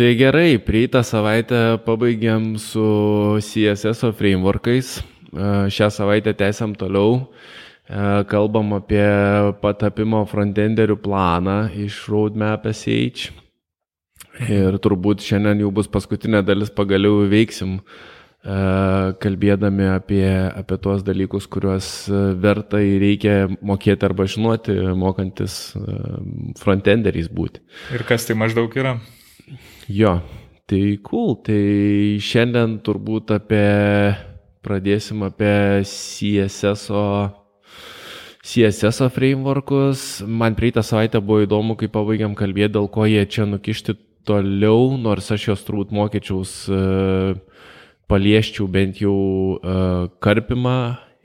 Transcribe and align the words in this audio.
Tai 0.00 0.14
gerai, 0.16 0.54
prieitą 0.64 1.02
savaitę 1.04 1.58
pabaigėm 1.84 2.54
su 2.56 2.84
CSS 3.44 4.14
frameworkais. 4.16 4.94
Šią 5.76 5.88
savaitę 5.92 6.32
tęsiam 6.32 6.72
toliau. 6.72 7.26
Kalbam 8.32 8.72
apie 8.78 9.04
patapimo 9.60 10.22
frontenderių 10.30 10.96
planą 11.04 11.58
iš 11.84 11.98
Roadmap 12.08 12.64
SH. 12.72 13.28
Ir 14.48 14.80
turbūt 14.80 15.20
šiandien 15.20 15.60
jau 15.66 15.74
bus 15.82 15.92
paskutinė 15.92 16.40
dalis, 16.48 16.72
pagaliau 16.72 17.28
veiksim, 17.28 17.76
kalbėdami 19.20 19.92
apie, 19.98 20.24
apie 20.64 20.80
tuos 20.80 21.04
dalykus, 21.04 21.44
kuriuos 21.44 21.92
verta 22.40 22.80
ir 22.80 23.02
reikia 23.04 23.38
mokėti 23.60 24.08
arba 24.08 24.24
žinoti, 24.24 24.80
mokantis 24.96 25.62
frontenderiais 26.64 27.28
būti. 27.28 27.60
Ir 27.92 28.08
kas 28.08 28.24
tai 28.24 28.40
maždaug 28.40 28.80
yra? 28.80 28.96
Jo, 29.90 30.18
tai 30.70 30.98
cool. 31.06 31.36
Tai 31.46 31.60
šiandien 32.22 32.78
turbūt 32.86 33.32
apie, 33.34 34.16
pradėsim 34.64 35.24
apie 35.26 35.82
CSS, 35.86 36.90
CSS 38.46 39.10
frameworkus. 39.14 40.04
Man 40.26 40.58
prieitą 40.58 40.84
savaitę 40.86 41.22
buvo 41.22 41.44
įdomu, 41.46 41.76
kai 41.80 41.90
pabaigiam 41.92 42.36
kalbėti, 42.38 42.74
dėl 42.78 42.90
ko 42.92 43.08
jie 43.10 43.24
čia 43.26 43.48
nukišti 43.50 43.96
toliau, 44.28 44.94
nors 45.00 45.30
aš 45.32 45.50
juos 45.50 45.64
turbūt 45.66 45.94
mokyčiaus 45.96 46.54
palieščiau 48.10 48.66
bent 48.70 49.00
jau 49.02 49.16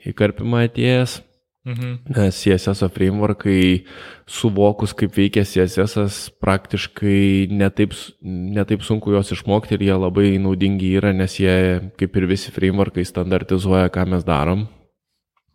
į 0.06 0.14
karpimą 0.16 0.66
atėjęs. 0.66 1.20
Mhm. 1.66 2.14
Nes 2.14 2.36
CSS 2.38 2.86
frameworkai 2.94 3.82
suvokus, 4.30 4.92
kaip 4.94 5.16
veikia 5.18 5.42
CSS, 5.42 6.30
praktiškai 6.38 7.50
netaip, 7.50 7.96
netaip 8.22 8.86
sunku 8.86 9.10
juos 9.10 9.32
išmokti 9.34 9.74
ir 9.74 9.82
jie 9.88 9.96
labai 9.98 10.36
naudingi 10.38 10.92
yra, 11.00 11.10
nes 11.10 11.34
jie, 11.42 11.90
kaip 11.98 12.16
ir 12.16 12.28
visi 12.30 12.54
frameworkai, 12.54 13.02
standartizuoja, 13.02 13.90
ką 13.90 14.06
mes 14.14 14.22
darom. 14.26 14.68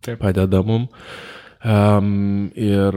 Taip. 0.03 0.19
Padeda 0.19 0.59
mum. 0.65 0.89
Um, 1.63 2.49
ir 2.59 2.95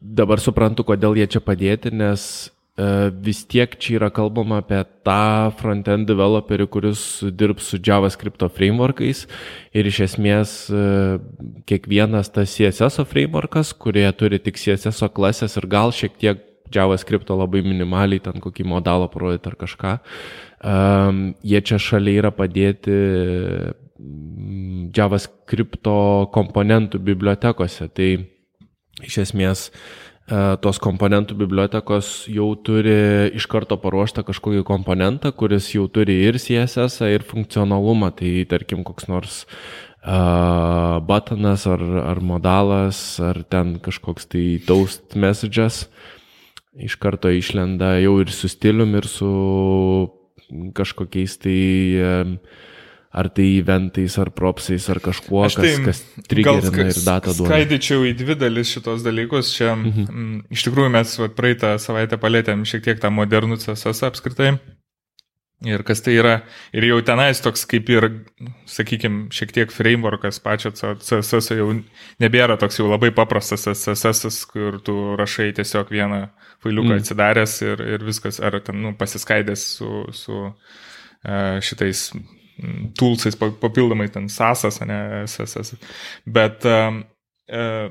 dabar 0.00 0.40
suprantu, 0.40 0.86
kodėl 0.88 1.18
jie 1.20 1.28
čia 1.36 1.44
padėti, 1.44 1.92
nes 1.92 2.46
E, 2.46 2.55
vis 2.76 3.46
tiek 3.48 3.72
čia 3.80 3.96
yra 3.96 4.10
kalbama 4.12 4.58
apie 4.60 4.82
tą 5.06 5.48
frontend 5.56 6.04
developerį, 6.10 6.66
kuris 6.68 7.00
dirbs 7.32 7.70
su 7.72 7.80
JavaScript 7.80 8.44
frameworkais 8.52 9.24
ir 9.72 9.88
iš 9.88 10.02
esmės 10.10 10.52
e, 10.68 10.82
kiekvienas 11.64 12.28
tas 12.34 12.52
CSS 12.52 13.06
frameworkas, 13.08 13.72
kurie 13.72 14.04
turi 14.12 14.42
tik 14.44 14.60
CSS 14.60 15.08
klasės 15.16 15.56
ir 15.56 15.68
gal 15.72 15.94
šiek 15.96 16.20
tiek 16.20 16.44
JavaScript 16.74 17.30
labai 17.32 17.62
minimaliai, 17.64 18.20
ten 18.20 18.42
kokį 18.44 18.66
modalą 18.68 19.08
parodyti 19.08 19.48
ar 19.48 19.54
kažką, 19.56 19.92
jie 21.46 21.60
čia 21.62 21.78
šalia 21.78 22.24
yra 22.24 22.32
padėti 22.34 22.96
mm, 24.02 24.88
JavaScript 24.96 25.86
komponentų 26.34 26.98
bibliotekose. 27.06 27.86
Tai 27.86 28.08
iš 29.06 29.20
esmės 29.22 29.68
uh, 29.68 29.78
E, 29.78 30.05
tos 30.26 30.80
komponentų 30.82 31.36
bibliotekos 31.38 32.26
jau 32.26 32.48
turi 32.58 33.30
iš 33.38 33.46
karto 33.46 33.76
paruoštą 33.78 34.24
kažkokį 34.26 34.64
komponentą, 34.66 35.30
kuris 35.30 35.68
jau 35.70 35.86
turi 35.86 36.16
ir 36.26 36.40
CSS, 36.42 37.04
ir 37.06 37.22
funkcionalumą. 37.22 38.10
Tai 38.18 38.32
tarkim 38.50 38.82
koks 38.86 39.06
nors 39.06 39.44
uh, 39.46 40.98
buttonas 41.06 41.68
ar, 41.70 41.82
ar 42.02 42.18
modalas, 42.18 43.20
ar 43.22 43.44
ten 43.46 43.76
kažkoks 43.78 44.26
tai 44.34 44.46
toast 44.66 45.14
messages 45.14 45.86
iš 46.76 46.98
karto 47.00 47.30
išlenda 47.32 47.94
jau 48.02 48.18
ir 48.20 48.28
su 48.34 48.50
stilium, 48.50 48.98
ir 48.98 49.06
su 49.08 49.30
kažkokiais 50.74 51.38
tai 51.38 51.60
uh, 52.02 52.34
ar 53.16 53.30
tai 53.32 53.46
eventais, 53.62 54.18
ar 54.20 54.30
propsais, 54.36 54.86
ar 54.92 55.00
kažkuo, 55.00 55.46
Aš 55.46 55.56
tai, 55.56 55.72
kas, 55.80 56.02
kas 56.04 56.28
triggerina 56.28 56.88
ir 56.90 56.98
datą 57.00 57.32
duoda. 57.32 57.48
Skaidyčiau 57.48 58.04
į 58.04 58.12
dvi 58.18 58.36
dalis 58.36 58.72
šitos 58.74 59.04
dalykus. 59.06 59.54
Čia 59.56 59.72
mhm. 59.72 60.08
m, 60.12 60.40
iš 60.52 60.66
tikrųjų 60.68 60.92
mes 60.92 61.14
va, 61.22 61.30
praeitą 61.32 61.76
savaitę 61.80 62.20
palėtėm 62.20 62.66
šiek 62.68 62.84
tiek 62.84 63.00
tą 63.00 63.12
modernų 63.16 63.56
CSS 63.62 64.04
apskritai. 64.10 64.58
Ir 65.64 65.80
kas 65.88 66.02
tai 66.04 66.18
yra, 66.18 66.34
ir 66.76 66.84
jau 66.84 66.98
tenais 67.00 67.40
toks 67.40 67.62
kaip 67.64 67.88
ir, 67.88 68.04
sakykime, 68.68 69.30
šiek 69.32 69.54
tiek 69.56 69.72
frameworkas 69.72 70.36
pačio 70.44 70.74
CSS 70.76 71.54
jau 71.56 71.70
nebėra 72.20 72.58
toks 72.60 72.76
jau 72.82 72.90
labai 72.90 73.08
paprastas 73.16 73.64
CSS, 73.64 74.42
kur 74.52 74.76
tu 74.84 75.16
rašai 75.16 75.54
tiesiog 75.56 75.88
vieną 75.96 76.26
failiuką 76.60 76.92
mm. 76.92 77.00
atsidaręs 77.00 77.56
ir, 77.64 77.86
ir 77.96 78.04
viskas, 78.04 78.42
ar 78.44 78.60
ten 78.68 78.84
nu, 78.84 78.92
pasiskaidęs 79.00 79.64
su, 79.78 80.04
su 80.12 80.42
uh, 80.44 81.56
šitais 81.64 82.10
toolsais 82.98 83.36
papildomai 83.36 84.08
ten 84.12 84.30
sasas, 84.32 84.80
ne 84.86 84.98
SSS. 85.26 85.76
Bet 86.24 86.64
uh, 86.68 87.00
uh, 87.52 87.90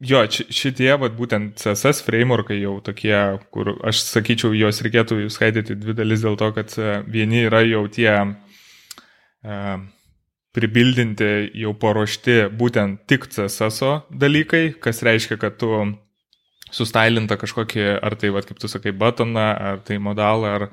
jo, 0.00 0.22
šitie, 0.30 0.90
vat, 1.00 1.14
būtent 1.18 1.58
CSS 1.60 2.04
frameworkai 2.06 2.60
jau 2.60 2.78
tokie, 2.84 3.14
kur 3.54 3.74
aš 3.86 4.02
sakyčiau, 4.06 4.54
juos 4.56 4.82
reikėtų 4.84 5.24
skaidyti 5.32 5.78
dvi 5.78 5.96
dalis 5.98 6.24
dėl 6.24 6.38
to, 6.40 6.50
kad 6.56 6.74
uh, 6.80 6.98
vieni 7.06 7.44
yra 7.48 7.64
jau 7.66 7.84
tie 7.92 8.10
uh, 8.16 9.78
pribildinti, 10.56 11.50
jau 11.60 11.74
paruošti 11.78 12.48
būtent 12.58 13.04
tik 13.10 13.28
CSS 13.30 14.08
dalykai, 14.10 14.70
kas 14.80 15.04
reiškia, 15.06 15.38
kad 15.40 15.58
tu 15.60 15.74
sustailintą 16.74 17.38
kažkokį, 17.40 17.84
ar 18.04 18.16
tai, 18.20 18.32
vat, 18.34 18.48
kaip 18.48 18.58
tu 18.60 18.68
sakai, 18.70 18.92
batoną, 18.96 19.46
ar 19.72 19.84
tai 19.86 20.00
modalą, 20.02 20.54
ar 20.58 20.66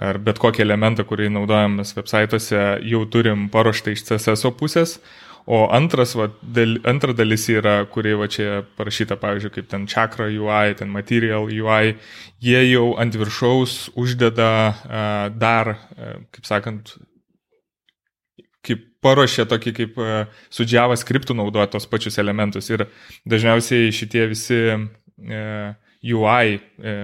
ar 0.00 0.18
bet 0.24 0.40
kokį 0.40 0.64
elementą, 0.64 1.04
kurį 1.08 1.28
naudojamės 1.34 1.96
websaituose, 1.96 2.62
jau 2.88 3.02
turim 3.12 3.48
paruoštą 3.52 3.92
iš 3.92 4.06
CSS 4.08 4.48
pusės. 4.58 4.96
O 5.42 5.64
antras, 5.74 6.12
va, 6.14 6.28
dal, 6.54 6.76
antra 6.86 7.12
dalis 7.18 7.48
yra, 7.50 7.80
kuri 7.90 8.12
va 8.14 8.28
čia 8.30 8.60
parašyta, 8.78 9.16
pavyzdžiui, 9.18 9.50
kaip 9.56 9.70
ten 9.72 9.88
chakra 9.90 10.28
UI, 10.30 10.76
ten 10.78 10.92
material 10.94 11.50
UI, 11.50 11.96
jie 12.38 12.60
jau 12.68 12.92
ant 13.02 13.18
viršaus 13.18 13.88
uždeda 13.98 14.52
uh, 14.70 15.24
dar, 15.34 15.74
uh, 15.98 16.20
kaip 16.30 16.46
sakant, 16.46 16.94
kaip 18.62 18.86
paruošė 19.02 19.48
tokį 19.50 19.74
kaip 19.80 19.98
uh, 19.98 20.30
su 20.46 20.62
JavaScript 20.62 21.34
naudoja 21.34 21.72
tos 21.74 21.90
pačius 21.90 22.22
elementus. 22.22 22.70
Ir 22.70 22.86
dažniausiai 23.26 23.90
šitie 23.90 24.28
visi 24.30 24.62
uh, 24.70 25.74
UI 26.02 26.58
e, 26.58 26.94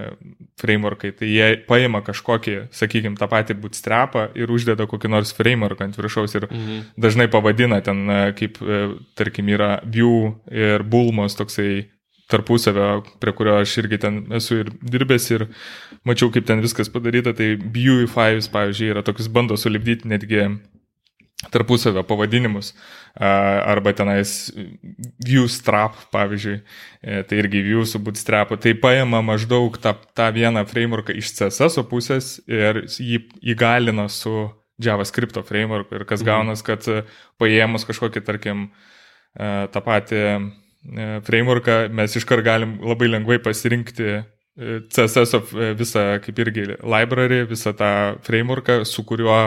frameworkai, 0.59 1.13
tai 1.15 1.29
jie 1.31 1.49
paima 1.69 2.01
kažkokį, 2.03 2.57
sakykime, 2.75 3.19
tą 3.19 3.29
patį 3.31 3.55
bootstrapą 3.63 4.25
ir 4.39 4.51
uždeda 4.51 4.89
kokį 4.91 5.13
nors 5.13 5.31
framework 5.37 5.85
ant 5.85 5.99
viršaus 5.99 6.35
ir 6.35 6.49
mhm. 6.49 6.81
dažnai 6.99 7.29
pavadina 7.31 7.79
ten, 7.85 8.03
e, 8.11 8.19
kaip, 8.39 8.59
e, 8.59 8.81
tarkim, 9.19 9.53
yra 9.55 9.79
view 9.87 10.35
ir 10.51 10.83
bulmos 10.83 11.39
toksai 11.39 11.87
tarpusavio, 12.29 13.05
prie 13.23 13.33
kurio 13.33 13.55
aš 13.63 13.79
irgi 13.81 14.01
ten 14.03 14.19
esu 14.37 14.59
ir 14.65 14.73
dirbęs 14.83 15.31
ir 15.33 15.47
mačiau, 16.05 16.29
kaip 16.35 16.45
ten 16.49 16.61
viskas 16.61 16.91
padaryta, 16.93 17.33
tai 17.37 17.55
Vue5, 17.57 18.51
pavyzdžiui, 18.53 18.91
yra 18.93 19.05
tokius 19.07 19.31
bando 19.33 19.57
sulibdyti 19.57 20.11
netgi 20.11 20.43
tarpusavio 21.47 22.03
pavadinimus 22.03 22.73
arba 23.19 23.93
tenais 23.93 24.51
Viewstrap, 25.27 25.95
pavyzdžiui, 26.11 26.61
e, 27.03 27.23
tai 27.27 27.39
irgi 27.39 27.63
View 27.63 27.85
su 27.87 27.99
Bootstrapu, 28.03 28.59
tai 28.59 28.75
paima 28.79 29.21
maždaug 29.23 29.79
tą, 29.83 29.95
tą 30.15 30.29
vieną 30.35 30.65
frameworką 30.71 31.15
iš 31.19 31.33
CSS 31.39 31.83
pusės 31.91 32.37
ir 32.47 32.85
jį 32.87 33.25
įgalina 33.55 34.09
su 34.11 34.49
JavaScript 34.83 35.39
framework 35.47 35.91
ir 35.95 36.07
kas 36.07 36.23
mhm. 36.23 36.29
gaunas, 36.31 36.63
kad 36.63 36.87
paėmus 37.39 37.87
kažkokį, 37.89 38.23
tarkim, 38.27 38.69
e, 39.35 39.67
tą 39.75 39.83
patį 39.83 40.25
e, 40.25 40.39
frameworką 41.27 41.87
mes 41.91 42.19
iškart 42.19 42.47
galim 42.47 42.79
labai 42.83 43.11
lengvai 43.15 43.39
pasirinkti 43.43 44.21
CSS 44.59 45.39
visą, 45.79 46.01
kaip 46.19 46.39
irgi 46.43 46.65
library, 46.83 47.45
visą 47.47 47.71
tą 47.79 47.91
frameworką, 48.27 48.81
su 48.91 49.05
kuriuo 49.07 49.39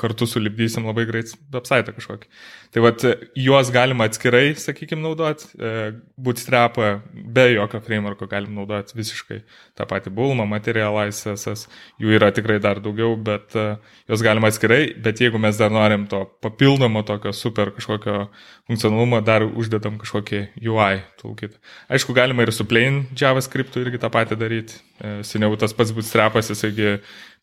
kartu 0.00 0.26
sulibdysim 0.28 0.86
labai 0.88 1.04
greit 1.08 1.32
website 1.52 1.92
kažkokį. 1.96 2.28
Tai 2.74 2.84
vad, 2.84 3.04
juos 3.38 3.70
galima 3.74 4.06
atskirai, 4.08 4.54
sakykime, 4.58 5.02
naudoti, 5.04 5.48
e, 5.58 5.90
bootstrapą 6.20 6.90
be 7.12 7.46
jokio 7.52 7.80
frameworko 7.84 8.28
galim 8.30 8.54
naudoti 8.56 8.96
visiškai 8.96 9.40
tą 9.78 9.86
patį 9.90 10.12
bulmą, 10.16 10.46
materializacijas, 10.50 11.66
jų 12.00 12.14
yra 12.18 12.30
tikrai 12.34 12.60
dar 12.62 12.80
daugiau, 12.82 13.16
bet 13.16 13.56
e, 13.58 13.66
juos 14.10 14.24
galima 14.24 14.50
atskirai, 14.52 14.82
bet 15.02 15.20
jeigu 15.22 15.40
mes 15.42 15.58
dar 15.60 15.74
norim 15.74 16.06
to 16.10 16.24
papildomo 16.44 17.04
tokio 17.06 17.34
super 17.36 17.74
kažkokio 17.76 18.28
funkcionalumo, 18.70 19.20
dar 19.26 19.44
uždedam 19.44 19.98
kažkokį 20.00 20.44
UI 20.62 21.02
toolkit. 21.20 21.58
Aišku, 21.92 22.14
galima 22.16 22.46
ir 22.46 22.54
su 22.54 22.66
plain 22.70 23.02
JavaScript 23.18 23.76
irgi 23.80 24.00
tą 24.00 24.10
patį 24.12 24.38
daryti. 24.40 24.78
E, 25.00 25.20
seniau 25.26 25.56
tas 25.58 25.74
pats 25.76 25.92
bootstrapas, 25.96 26.52
jisai 26.52 26.70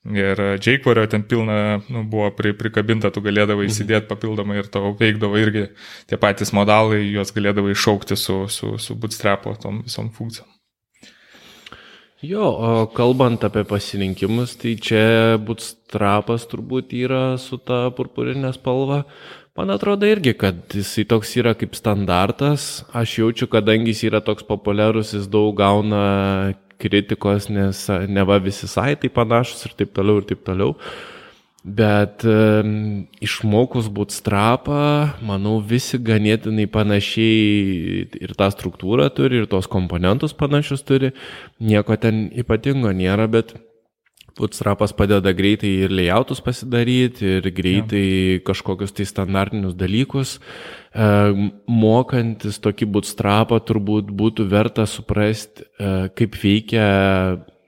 Ir 0.08 0.40
jQuery 0.64 1.08
ten 1.12 1.24
pilna 1.28 1.82
nu, 1.92 2.04
buvo 2.08 2.30
pri, 2.32 2.54
prikabinta, 2.56 3.10
tu 3.12 3.20
galėdavai 3.26 3.66
mhm. 3.66 3.74
įsidėti 3.74 4.08
papildomai 4.08 4.62
ir 4.62 4.70
tavo 4.72 4.94
veikdavo 5.00 5.40
irgi 5.42 5.66
tie 6.08 6.20
patys 6.22 6.54
modalai, 6.56 7.02
juos 7.12 7.34
galėdavai 7.36 7.74
iššaukti 7.76 8.16
su, 8.16 8.46
su, 8.48 8.78
su 8.80 8.96
bootstrapo 8.96 9.58
tom 9.60 9.82
visom 9.84 10.14
funkcijom. 10.16 10.48
Jo, 12.26 12.46
o 12.50 12.70
kalbant 12.98 13.44
apie 13.46 13.62
pasirinkimus, 13.68 14.56
tai 14.58 14.72
čia 14.82 15.38
bootstrapas 15.38 16.48
turbūt 16.50 16.96
yra 16.98 17.36
su 17.38 17.60
ta 17.62 17.92
purpurinė 17.94 18.56
spalva. 18.56 19.04
Man 19.58 19.70
atrodo 19.74 20.06
irgi, 20.10 20.34
kad 20.38 20.74
jisai 20.74 21.06
toks 21.10 21.36
yra 21.38 21.54
kaip 21.58 21.78
standartas. 21.78 22.86
Aš 22.94 23.20
jaučiu, 23.20 23.50
kadangi 23.54 23.94
jis 23.94 24.08
yra 24.10 24.24
toks 24.26 24.48
populiarus, 24.50 25.14
jis 25.14 25.30
daug 25.30 25.54
gauna 25.58 26.56
kritikos, 26.82 27.50
nes 27.50 27.86
ne 28.08 28.26
va 28.28 28.40
visi 28.44 28.70
saitai 28.70 29.12
panašus 29.14 29.68
ir 29.68 29.78
taip 29.78 29.94
toliau 29.98 30.22
ir 30.22 30.28
taip 30.30 30.44
toliau. 30.48 30.76
Bet 31.68 32.24
um, 32.24 33.08
išmokus 33.20 33.90
bootstrapą, 33.92 35.18
manau, 35.28 35.58
visi 35.60 36.00
ganėtinai 36.00 36.64
panašiai 36.72 38.06
ir 38.24 38.36
tą 38.40 38.48
struktūrą 38.54 39.10
turi, 39.12 39.42
ir 39.42 39.50
tos 39.52 39.68
komponentus 39.68 40.38
panašius 40.38 40.86
turi. 40.88 41.12
Nieko 41.60 41.98
ten 42.00 42.30
ypatingo 42.32 42.94
nėra, 42.96 43.28
bet 43.28 43.52
bootstrapas 44.38 44.94
padeda 44.96 45.34
greitai 45.36 45.74
ir 45.86 45.94
layoutus 45.94 46.42
pasidaryti, 46.44 47.26
ir 47.40 47.50
greitai 47.56 48.06
ja. 48.06 48.40
kažkokius 48.48 48.96
tai 48.96 49.08
standartinius 49.10 49.76
dalykus. 49.78 50.38
E, 50.38 51.10
mokantis 51.68 52.62
tokį 52.64 52.90
bootstrapą 52.96 53.60
turbūt 53.68 54.10
būtų 54.14 54.48
verta 54.52 54.88
suprasti, 54.90 55.68
e, 55.78 55.94
kaip 56.18 56.40
veikia 56.42 56.88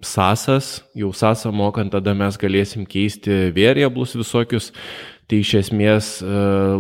sasas, 0.06 0.80
jau 0.96 1.12
sasą 1.12 1.52
mokant, 1.52 1.92
tada 1.92 2.16
mes 2.16 2.40
galėsim 2.40 2.88
keisti 2.88 3.50
variablus 3.56 4.16
visokius. 4.20 4.74
Tai 5.30 5.44
iš 5.44 5.52
esmės 5.60 6.08
e, 6.26 6.30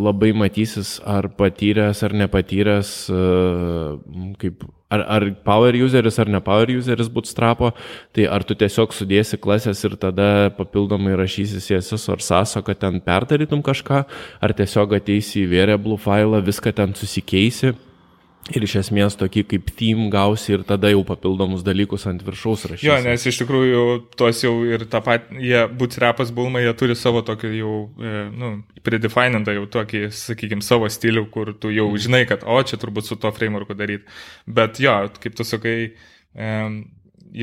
labai 0.02 0.32
matysis, 0.34 0.98
ar 1.06 1.28
patyręs 1.38 2.02
ar 2.08 2.16
nepatyręs, 2.18 2.94
kaip, 4.42 4.64
ar, 4.90 5.04
ar 5.08 5.26
power 5.46 5.78
useris 5.86 6.20
ar 6.20 6.30
ne 6.30 6.42
power 6.44 6.72
useris 6.74 7.10
bootstrapo, 7.10 7.72
tai 8.16 8.26
ar 8.30 8.44
tu 8.44 8.58
tiesiog 8.58 8.94
sudėsi 8.96 9.40
klasės 9.42 9.84
ir 9.86 9.98
tada 10.02 10.50
papildomai 10.58 11.18
rašysi 11.20 11.62
CSS 11.64 12.10
ar 12.14 12.24
saso, 12.26 12.64
kad 12.66 12.82
ten 12.82 13.02
perdarytum 13.06 13.64
kažką, 13.66 14.04
ar 14.42 14.56
tiesiog 14.58 14.98
ateisi 14.98 15.46
į 15.46 15.52
variable 15.54 16.00
failą, 16.02 16.42
viską 16.46 16.74
ten 16.82 16.98
susikeisi 16.98 17.76
Ir 18.50 18.64
iš 18.66 18.80
esmės 18.80 19.14
tokį 19.20 19.44
kaip 19.52 19.68
theme 19.78 20.08
gausi 20.10 20.56
ir 20.56 20.64
tada 20.66 20.90
jau 20.90 21.04
papildomus 21.06 21.62
dalykus 21.66 22.08
ant 22.10 22.24
viršaus 22.26 22.66
rašyti. 22.72 22.88
Jo, 22.88 22.96
nes 23.06 23.26
iš 23.30 23.42
tikrųjų 23.44 23.84
tuos 24.18 24.42
jau 24.42 24.54
ir 24.66 24.88
tą 24.90 25.04
patį, 25.06 25.38
jie 25.46 25.62
bootstrapas 25.78 26.32
bulma, 26.34 26.64
jie 26.64 26.74
turi 26.80 26.96
savo 26.98 27.22
tokį 27.28 27.52
jau, 27.60 27.74
e, 28.02 28.24
nu, 28.34 28.52
predefinintą 28.86 29.54
jau 29.54 29.68
tokį, 29.78 30.08
sakykime, 30.18 30.66
savo 30.66 30.90
stilių, 30.90 31.28
kur 31.34 31.54
tu 31.62 31.70
jau 31.74 31.92
mhm. 31.92 32.04
žinai, 32.08 32.24
kad, 32.30 32.48
o, 32.48 32.58
čia 32.66 32.80
turbūt 32.82 33.12
su 33.12 33.20
to 33.22 33.30
frameworku 33.36 33.78
daryti. 33.78 34.10
Bet 34.50 34.82
jo, 34.82 34.96
kaip 35.22 35.38
tu 35.38 35.46
sakai, 35.46 35.76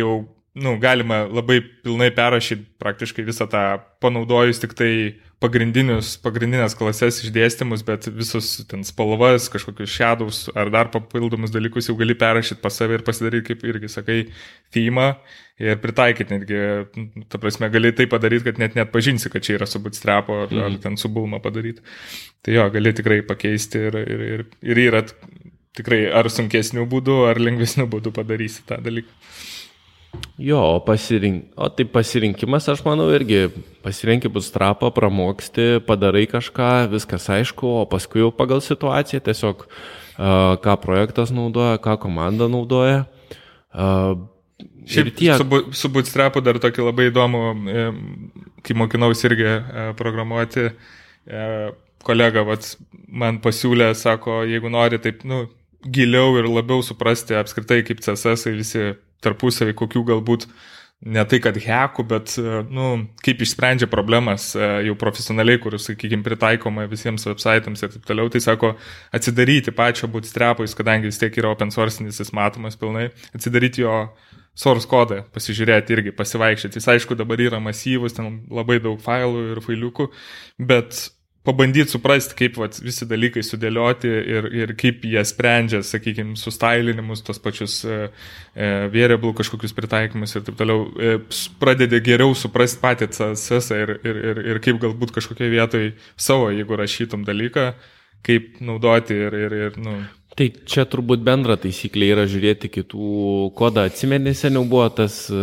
jau, 0.01 0.17
nu, 0.57 0.75
galima 0.83 1.23
labai 1.29 1.61
pilnai 1.85 2.11
perrašyti 2.17 2.67
praktiškai 2.83 3.27
visą 3.27 3.47
tą, 3.53 3.67
panaudojus 4.03 4.63
tik 4.63 4.75
tai 4.75 4.93
pagrindinės 5.43 6.77
klases 6.79 7.19
išdėstymus, 7.25 7.83
bet 7.87 8.09
visus 8.09 8.55
ten 8.71 8.85
spalvas, 8.89 9.51
kažkokius 9.53 9.93
shadows 9.93 10.39
ar 10.57 10.71
dar 10.73 10.89
papildomus 10.93 11.53
dalykus 11.53 11.91
jau 11.91 11.97
gali 11.99 12.17
perrašyti 12.17 12.63
pas 12.63 12.79
save 12.81 12.97
ir 12.97 13.05
pasidaryti, 13.05 13.51
kaip 13.51 13.67
irgi 13.69 13.91
sakai, 13.93 14.19
themą 14.75 15.11
ir 15.61 15.77
pritaikyti 15.83 16.37
netgi, 16.37 16.63
ta 17.33 17.41
prasme, 17.41 17.69
gali 17.73 17.93
tai 17.97 18.09
padaryti, 18.13 18.47
kad 18.49 18.61
net 18.63 18.79
net 18.79 18.93
pažinsi, 18.95 19.31
kad 19.33 19.45
čia 19.45 19.59
yra 19.59 19.69
su 19.69 19.81
bootstrapo 19.85 20.43
ar, 20.45 20.49
mm. 20.49 20.63
ar 20.63 20.71
mhm. 20.71 20.81
ten 20.85 20.97
su 21.01 21.13
bulma 21.13 21.41
padaryti. 21.45 21.85
Tai 22.45 22.57
jo, 22.57 22.67
gali 22.73 22.95
tikrai 22.97 23.21
pakeisti 23.27 23.87
ir, 23.91 24.01
ir, 24.07 24.25
ir, 24.31 24.47
ir 24.65 24.83
yra 24.89 25.05
tikrai 25.77 26.07
ar 26.17 26.31
sunkesnių 26.33 26.87
būdų, 26.89 27.19
ar 27.29 27.41
lengvesnių 27.43 27.85
būdų 27.93 28.13
padarysi 28.17 28.65
tą 28.69 28.81
dalyką. 28.85 29.13
Jo, 30.39 30.61
o, 30.77 30.81
pasirink, 30.85 31.47
o 31.57 31.69
tai 31.73 31.87
pasirinkimas, 31.89 32.69
aš 32.69 32.83
manau, 32.85 33.09
irgi 33.17 33.47
pasirinki 33.85 34.29
bus 34.33 34.51
trapą, 34.53 34.91
pramoksti, 34.93 35.81
padarai 35.87 36.27
kažką, 36.29 36.91
viskas 36.93 37.29
aišku, 37.33 37.71
o 37.81 37.85
paskui 37.89 38.21
jau 38.21 38.33
pagal 38.35 38.61
situaciją 38.65 39.23
tiesiog 39.25 39.65
ką 40.65 40.75
projektas 40.81 41.33
naudoja, 41.33 41.81
ką 41.81 41.97
komanda 42.01 42.49
naudoja. 42.53 43.05
Šiaip 44.87 45.17
tie... 45.19 45.33
su, 45.37 45.63
su 45.75 45.91
bootstrapu 45.93 46.41
dar 46.45 46.61
tokį 46.63 46.85
labai 46.87 47.09
įdomų, 47.11 47.43
e, 47.67 47.87
kai 48.65 48.77
mokinausi 48.79 49.27
irgi 49.29 49.49
e, 49.49 49.87
programuoti, 49.99 50.69
e, 50.71 51.47
kolega 52.07 52.45
vat, 52.47 52.69
man 53.09 53.41
pasiūlė, 53.43 53.91
sako, 53.99 54.45
jeigu 54.47 54.71
nori 54.71 55.01
taip, 55.03 55.25
nu, 55.27 55.47
giliau 55.83 56.37
ir 56.39 56.47
labiau 56.49 56.85
suprasti 56.87 57.35
apskritai, 57.37 57.83
kaip 57.87 58.01
CSS 58.05 58.47
visi 58.55 58.87
tarpusavį, 59.25 59.77
kokių 59.79 60.03
galbūt 60.11 60.49
ne 61.07 61.23
tai, 61.29 61.39
kad 61.45 61.59
hekų, 61.61 62.05
bet, 62.09 62.35
nu, 62.73 62.87
kaip 63.25 63.43
išsprendžia 63.45 63.89
problemas 63.93 64.49
e, 64.57 64.69
jau 64.89 64.95
profesionaliai, 64.99 65.61
kur, 65.61 65.77
sakykime, 65.81 66.25
pritaikoma 66.25 66.87
visiems 66.91 67.27
websitams 67.29 67.85
ir 67.85 67.93
taip 67.93 68.07
toliau, 68.09 68.31
tai 68.33 68.41
sako, 68.41 68.73
atsidaryti 69.17 69.75
pačio 69.77 70.09
bootstrapais, 70.13 70.75
kadangi 70.79 71.11
vis 71.11 71.21
tiek 71.21 71.37
yra 71.37 71.53
open 71.53 71.73
source, 71.75 72.01
jis 72.01 72.33
matomas 72.37 72.81
pilnai, 72.81 73.11
atsidaryti 73.37 73.85
jo 73.85 74.07
source 74.57 74.89
kodą, 74.89 75.21
pasižiūrėti 75.37 75.93
irgi, 75.93 76.17
pasivaikščioti. 76.17 76.81
Jis 76.81 76.89
aišku 76.95 77.19
dabar 77.19 77.43
yra 77.45 77.61
masyvus, 77.61 78.17
ten 78.17 78.41
labai 78.49 78.81
daug 78.81 78.97
failų 79.05 79.51
ir 79.53 79.61
failiukų, 79.65 80.09
bet 80.73 81.11
pabandyti 81.47 81.95
suprasti, 81.95 82.35
kaip 82.39 82.59
vat, 82.61 82.77
visi 82.83 83.07
dalykai 83.09 83.45
sudėlioti 83.47 84.11
ir, 84.11 84.49
ir 84.55 84.73
kaip 84.79 85.05
jie 85.07 85.23
sprendžia, 85.27 85.81
sakykime, 85.87 86.35
sustailinimus, 86.41 87.23
tos 87.27 87.41
pačius 87.43 87.79
e, 87.87 87.99
e, 88.55 88.71
variable 88.93 89.33
kažkokius 89.39 89.75
pritaikymus 89.77 90.37
ir 90.37 90.47
taip 90.47 90.59
toliau, 90.59 90.89
e, 90.99 91.17
pradedi 91.63 92.03
geriau 92.05 92.35
suprasti 92.39 92.83
patį 92.83 93.11
CSS 93.15 93.79
ir, 93.79 93.95
ir, 94.03 94.23
ir, 94.33 94.43
ir 94.55 94.63
kaip 94.65 94.83
galbūt 94.83 95.15
kažkokioje 95.17 95.55
vietoje 95.55 95.95
savo, 96.19 96.51
jeigu 96.55 96.79
rašytum 96.83 97.27
dalyką, 97.29 97.71
kaip 98.27 98.59
naudoti 98.65 99.17
ir, 99.29 99.41
ir, 99.47 99.59
ir 99.69 99.81
nu, 99.83 100.01
Tai 100.37 100.51
čia 100.69 100.83
turbūt 100.85 101.23
bendra 101.25 101.55
taisyklė 101.57 102.11
yra 102.13 102.27
žiūrėti 102.29 102.69
kitų 102.69 103.11
kodą. 103.57 103.87
Atsimeni, 103.89 104.35
seniau 104.37 104.67
buvo 104.69 104.85
tas 104.93 105.23
e, 105.33 105.37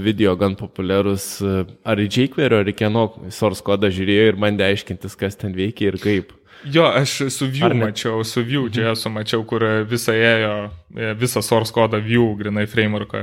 video 0.00 0.32
gan 0.40 0.54
populiarus, 0.56 1.26
e, 1.44 1.56
ar 1.84 2.00
jQuery, 2.00 2.62
ar 2.62 2.70
kieno 2.72 3.02
source 3.36 3.60
kodą 3.66 3.90
žiūrėjo 3.92 4.30
ir 4.30 4.38
bandė 4.40 4.70
aiškintis, 4.70 5.16
kas 5.20 5.36
ten 5.36 5.52
veikia 5.52 5.90
ir 5.90 5.98
kaip. 6.00 6.32
Jo, 6.72 6.86
aš 6.88 7.18
su 7.32 7.48
Vue 7.52 7.68
mačiau, 7.76 8.22
su 8.24 8.40
Vue 8.40 8.62
mhm. 8.62 8.72
čia 8.78 8.94
esu 8.94 9.12
mačiau, 9.12 9.44
kur 9.48 9.64
visą 9.90 10.14
ėjo, 10.16 10.54
e, 10.96 11.10
visą 11.20 11.42
source 11.44 11.76
kodą 11.76 12.00
Vue, 12.04 12.30
grinai 12.40 12.64
frameworką 12.68 13.20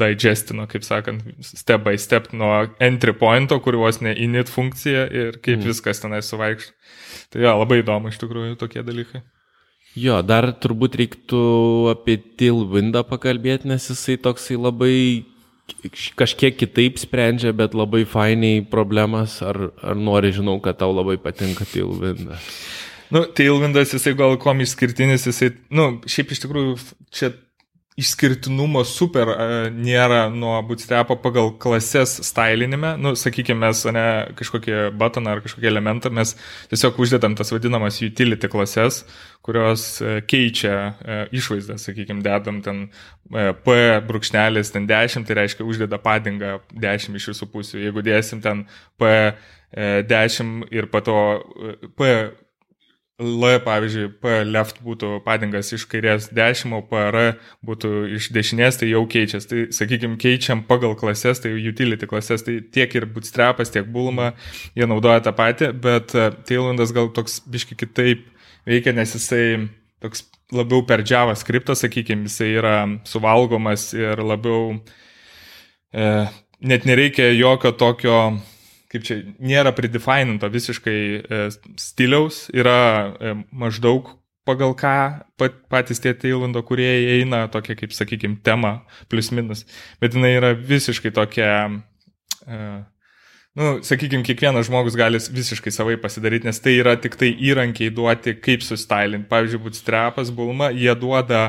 digestino, 0.00 0.64
kaip 0.72 0.86
sakant, 0.88 1.26
step 1.44 1.84
by 1.84 2.00
step 2.00 2.30
nuo 2.32 2.62
entry 2.80 3.12
pointo, 3.12 3.60
kur 3.60 3.76
vos 3.80 4.00
ne 4.00 4.16
init 4.16 4.48
funkcija 4.48 5.04
ir 5.04 5.36
kaip 5.36 5.58
mm. 5.58 5.68
viskas 5.68 6.00
tenai 6.00 6.22
suvaikštų. 6.24 6.96
Tai 7.34 7.44
jo, 7.44 7.54
labai 7.60 7.82
įdomu 7.82 8.08
iš 8.08 8.22
tikrųjų 8.24 8.56
tokie 8.64 8.80
dalykai. 8.88 9.20
Jo, 9.98 10.20
dar 10.22 10.46
turbūt 10.62 10.94
reiktų 11.00 11.40
apie 11.90 12.14
Tilvindą 12.38 13.02
pakalbėti, 13.06 13.68
nes 13.70 13.88
jisai 13.90 14.14
toksai 14.22 14.58
labai 14.60 14.94
kažkiek 16.18 16.54
kitaip 16.58 16.98
sprendžia, 17.02 17.52
bet 17.56 17.74
labai 17.74 18.04
fainiai 18.06 18.62
problemas. 18.66 19.40
Ar, 19.42 19.70
ar 19.82 19.98
nori, 19.98 20.30
žinau, 20.34 20.60
kad 20.62 20.78
tau 20.78 20.94
labai 20.94 21.18
patinka 21.22 21.66
Tilvindas? 21.66 22.46
Nu, 23.10 23.24
Tailwindas, 23.26 23.90
jisai 23.96 24.14
gal 24.18 24.36
kom 24.38 24.62
išskirtinis, 24.62 25.26
jisai, 25.26 25.50
nu, 25.74 25.96
šiaip 26.06 26.30
iš 26.30 26.44
tikrųjų 26.44 26.76
čia 27.10 27.32
išskirtinumo 28.00 28.82
super 28.88 29.30
e, 29.32 29.46
nėra 29.74 30.24
nuo 30.32 30.54
bootstrapo 30.66 31.16
pagal 31.20 31.52
klases 31.60 32.16
stylinime. 32.26 32.94
Nu, 33.00 33.12
sakykime, 33.18 33.60
mes 33.66 33.82
ne 33.92 34.04
kažkokį 34.38 34.76
buttoną 35.00 35.36
ar 35.36 35.42
kažkokį 35.44 35.70
elementą, 35.70 36.12
mes 36.14 36.34
tiesiog 36.72 36.98
uždedam 37.02 37.36
tas 37.38 37.52
vadinamas 37.54 38.00
utility 38.04 38.50
klases, 38.52 39.02
kurios 39.46 39.86
e, 40.02 40.18
keičia 40.30 40.74
e, 40.74 41.20
išvaizdą, 41.40 41.78
sakykime, 41.80 42.24
dedam 42.26 42.60
ten 42.64 42.86
P 43.30 43.78
brūkšnelis 44.08 44.72
ten 44.74 44.88
10, 44.90 45.26
tai 45.28 45.38
reiškia 45.42 45.66
uždeda 45.66 46.00
padingą 46.02 46.58
10 46.74 47.18
iš 47.20 47.30
visų 47.34 47.50
pusių. 47.52 47.82
Jeigu 47.84 48.02
dėsim 48.06 48.42
ten 48.42 48.64
P 48.98 49.32
10 49.70 50.64
ir 50.74 50.88
po 50.90 50.98
to 51.06 51.18
P 51.94 52.08
L, 53.20 53.58
pavyzdžiui, 53.64 54.06
P 54.22 54.32
left 54.48 54.78
būtų 54.84 55.18
padingas 55.26 55.68
iš 55.76 55.84
kairės 55.90 56.30
10, 56.32 56.72
o 56.72 56.80
PR 56.88 57.18
būtų 57.66 57.90
iš 58.16 58.30
dešinės, 58.32 58.80
tai 58.80 58.88
jau 58.90 59.02
keičiasi. 59.10 59.48
Tai, 59.50 59.64
sakykime, 59.76 60.16
keičiam 60.20 60.62
pagal 60.68 60.96
klases, 60.96 61.42
tai 61.44 61.52
utility 61.52 62.08
klases, 62.08 62.46
tai 62.46 62.58
tiek 62.72 62.94
ir 62.96 63.06
bootstrapas, 63.12 63.72
tiek 63.74 63.84
bulma, 63.92 64.32
jie 64.78 64.88
naudoja 64.88 65.20
tą 65.26 65.34
patį, 65.36 65.72
bet 65.84 66.14
e, 66.16 66.30
Tailwindas 66.48 66.94
gal 66.96 67.10
toks 67.16 67.42
biški 67.50 67.76
kitaip 67.82 68.24
veikia, 68.68 68.96
nes 68.96 69.12
jisai 69.18 69.68
toks 70.00 70.24
labiau 70.56 70.86
per 70.88 71.04
JavaScript, 71.04 71.74
sakykime, 71.76 72.24
jisai 72.30 72.54
yra 72.56 72.76
suvalgomas 73.08 73.90
ir 73.96 74.24
labiau 74.24 74.78
e, 75.92 76.06
net 76.60 76.88
nereikia 76.88 77.30
jokio 77.36 77.76
tokio 77.76 78.16
kaip 78.90 79.04
čia, 79.06 79.20
nėra 79.38 79.72
predefininto 79.76 80.48
visiškai 80.50 80.98
e, 81.20 81.42
stiliaus, 81.78 82.48
yra 82.56 82.80
e, 83.14 83.34
maždaug 83.54 84.16
pagal 84.48 84.74
ką 84.74 84.94
pat, 85.38 85.58
patys 85.70 86.00
tie 86.02 86.14
Tailando 86.16 86.62
kurieji 86.66 87.20
eina, 87.20 87.44
tokia 87.52 87.76
kaip, 87.78 87.92
sakykime, 87.94 88.40
tema, 88.44 88.80
plus 89.12 89.30
minus, 89.34 89.66
bet 90.02 90.16
jinai 90.16 90.32
yra 90.38 90.54
visiškai 90.56 91.12
tokia, 91.14 91.50
uh, 92.48 92.78
nu, 93.60 93.68
sakykime, 93.86 94.24
kiekvienas 94.26 94.66
žmogus 94.70 94.96
gali 94.98 95.20
visiškai 95.20 95.72
savai 95.74 95.98
pasidaryti, 96.00 96.48
nes 96.48 96.62
tai 96.64 96.78
yra 96.80 96.96
tik 97.00 97.18
tai 97.20 97.30
įrankiai 97.50 97.92
duoti, 97.94 98.34
kaip 98.42 98.64
sustylinti. 98.66 99.28
Pavyzdžiui, 99.30 99.62
Bootstrapas, 99.66 100.32
Bulma, 100.34 100.72
jie 100.74 100.96
duoda 100.98 101.44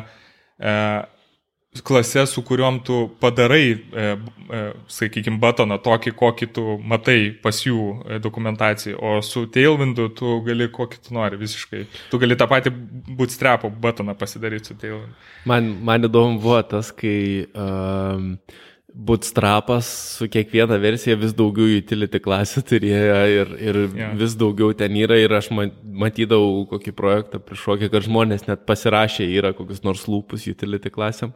uh, 1.71 1.81
klases, 1.83 2.29
su 2.29 2.41
kuriuom 2.43 2.79
tu 2.83 3.09
padarai, 3.19 3.71
e, 3.71 4.03
e, 4.51 4.63
sakykime, 4.91 5.37
batoną 5.39 5.77
tokį, 5.79 6.11
kokį 6.19 6.47
tu 6.51 6.65
matai 6.83 7.31
pas 7.43 7.61
jų 7.63 7.85
e, 8.03 8.17
dokumentaciją, 8.19 8.97
o 8.99 9.21
su 9.23 9.45
Tailwindu 9.47 10.09
tu 10.17 10.41
gali 10.43 10.67
kokį 10.67 10.99
tu 11.05 11.15
nori 11.15 11.39
visiškai. 11.39 11.85
Tu 12.11 12.19
gali 12.19 12.35
tą 12.35 12.49
patį 12.51 12.73
bootstrapo 13.15 13.71
batoną 13.71 14.17
pasidaryti 14.19 14.73
su 14.73 14.75
Tailwindu. 14.81 15.15
Man, 15.47 15.71
man 15.87 16.09
įdomu 16.09 16.41
buvo 16.43 16.59
tas, 16.67 16.91
kai 16.91 17.47
um, 17.55 18.33
Bootstrapas 18.93 19.87
su 20.17 20.27
kiekviena 20.31 20.75
versija 20.81 21.15
vis 21.19 21.31
daugiau 21.37 21.69
utility 21.77 22.19
klasę 22.23 22.63
turėjo 22.67 23.21
ir, 23.31 23.53
ir 23.63 23.79
yeah. 23.85 24.11
vis 24.19 24.35
daugiau 24.39 24.73
ten 24.77 24.97
yra 24.99 25.15
ir 25.21 25.31
aš 25.37 25.47
matydavau 25.53 26.65
kokį 26.73 26.93
projektą 26.97 27.39
prišokį, 27.45 27.91
kad 27.93 28.07
žmonės 28.07 28.47
net 28.49 28.65
pasirašė 28.67 29.29
yra 29.31 29.53
kokius 29.55 29.85
nors 29.87 30.03
lūpus 30.11 30.49
utility 30.51 30.91
klasėm, 30.91 31.31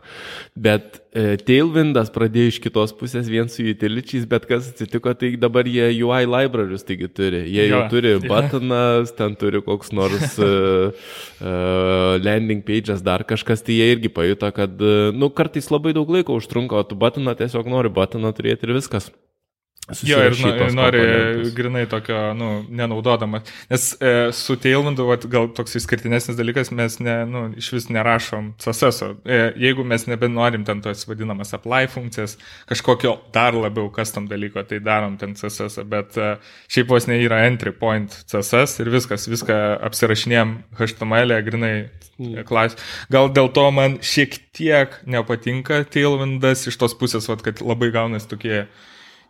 bet 0.56 1.05
Tailwindas 1.16 2.10
pradėjo 2.12 2.52
iš 2.52 2.58
kitos 2.60 2.92
pusės 3.00 3.30
vien 3.32 3.48
su 3.52 3.64
utilities, 3.72 4.26
bet 4.28 4.48
kas 4.50 4.68
atsitiko, 4.74 5.14
tai 5.16 5.30
dabar 5.40 5.68
jie 5.70 5.88
UI 6.04 6.28
libraries 6.28 6.84
taigi 6.84 7.08
turi, 7.08 7.46
jie 7.48 7.70
jau 7.70 7.82
yeah. 7.86 7.92
turi 7.92 8.12
buttonas, 8.26 9.08
yeah. 9.08 9.16
ten 9.16 9.38
turi 9.40 9.62
koks 9.64 9.94
nors 9.96 10.36
uh, 10.44 10.92
uh, 11.40 12.18
landing 12.20 12.66
pages, 12.68 13.04
dar 13.06 13.24
kažkas, 13.28 13.64
tai 13.64 13.80
jie 13.80 13.92
irgi 13.96 14.12
pajuto, 14.12 14.52
kad, 14.56 14.76
uh, 14.84 15.16
nu, 15.16 15.32
kartais 15.32 15.72
labai 15.72 15.96
daug 15.96 16.12
laiko 16.12 16.36
užtrunka, 16.36 16.84
o 16.84 16.90
tu 16.90 17.00
buttoną 17.00 17.38
tiesiog 17.40 17.72
nori 17.72 17.94
batoną 17.96 18.36
turėti 18.36 18.68
ir 18.68 18.76
viskas. 18.82 19.08
Jo, 19.86 20.18
ir 20.18 20.74
nori 20.74 21.02
grinai 21.54 21.84
tokio, 21.86 22.18
nu, 22.34 22.48
nenaudodamas. 22.74 23.46
Nes 23.70 23.84
e, 24.02 24.14
su 24.34 24.56
Tailwindu, 24.58 25.06
vat, 25.06 25.28
gal 25.30 25.52
toks 25.54 25.78
išskirtinesnis 25.78 26.40
dalykas, 26.40 26.72
mes 26.74 26.96
ne, 27.06 27.14
nu, 27.30 27.44
iš 27.62 27.70
vis 27.76 27.86
nerašom 27.94 28.48
CSS. 28.64 29.12
E, 29.30 29.38
jeigu 29.62 29.86
mes 29.86 30.08
nebenorim 30.10 30.64
ten 30.66 30.82
tos 30.82 31.06
vadinamas 31.06 31.54
apply 31.54 31.86
funkcijas, 31.94 32.34
kažkokio 32.72 33.14
dar 33.36 33.54
labiau 33.54 33.92
custom 33.94 34.26
dalyko, 34.32 34.64
tai 34.66 34.80
darom 34.82 35.20
ten 35.22 35.38
CSS, 35.38 35.86
bet 35.92 36.18
e, 36.18 36.32
šiaip 36.74 36.90
vos 36.90 37.06
ne 37.12 37.20
yra 37.22 37.44
entry 37.46 37.76
point 37.78 38.18
CSS 38.26 38.82
ir 38.82 38.90
viskas, 38.96 39.28
viską 39.30 39.60
apsirašinėjom 39.86 40.56
HTML, 40.82 41.36
e, 41.38 41.46
grinai 41.46 41.72
mm. 41.84 42.42
klasė. 42.50 42.82
Gal 43.14 43.30
dėl 43.38 43.54
to 43.54 43.70
man 43.70 44.00
šiek 44.02 44.42
tiek 44.58 44.98
nepatinka 45.06 45.84
Tailwindas 45.94 46.66
iš 46.74 46.82
tos 46.82 46.98
pusės, 46.98 47.30
vat, 47.30 47.46
kad 47.46 47.62
labai 47.62 47.94
gaunasi 47.94 48.34
tokie 48.34 48.66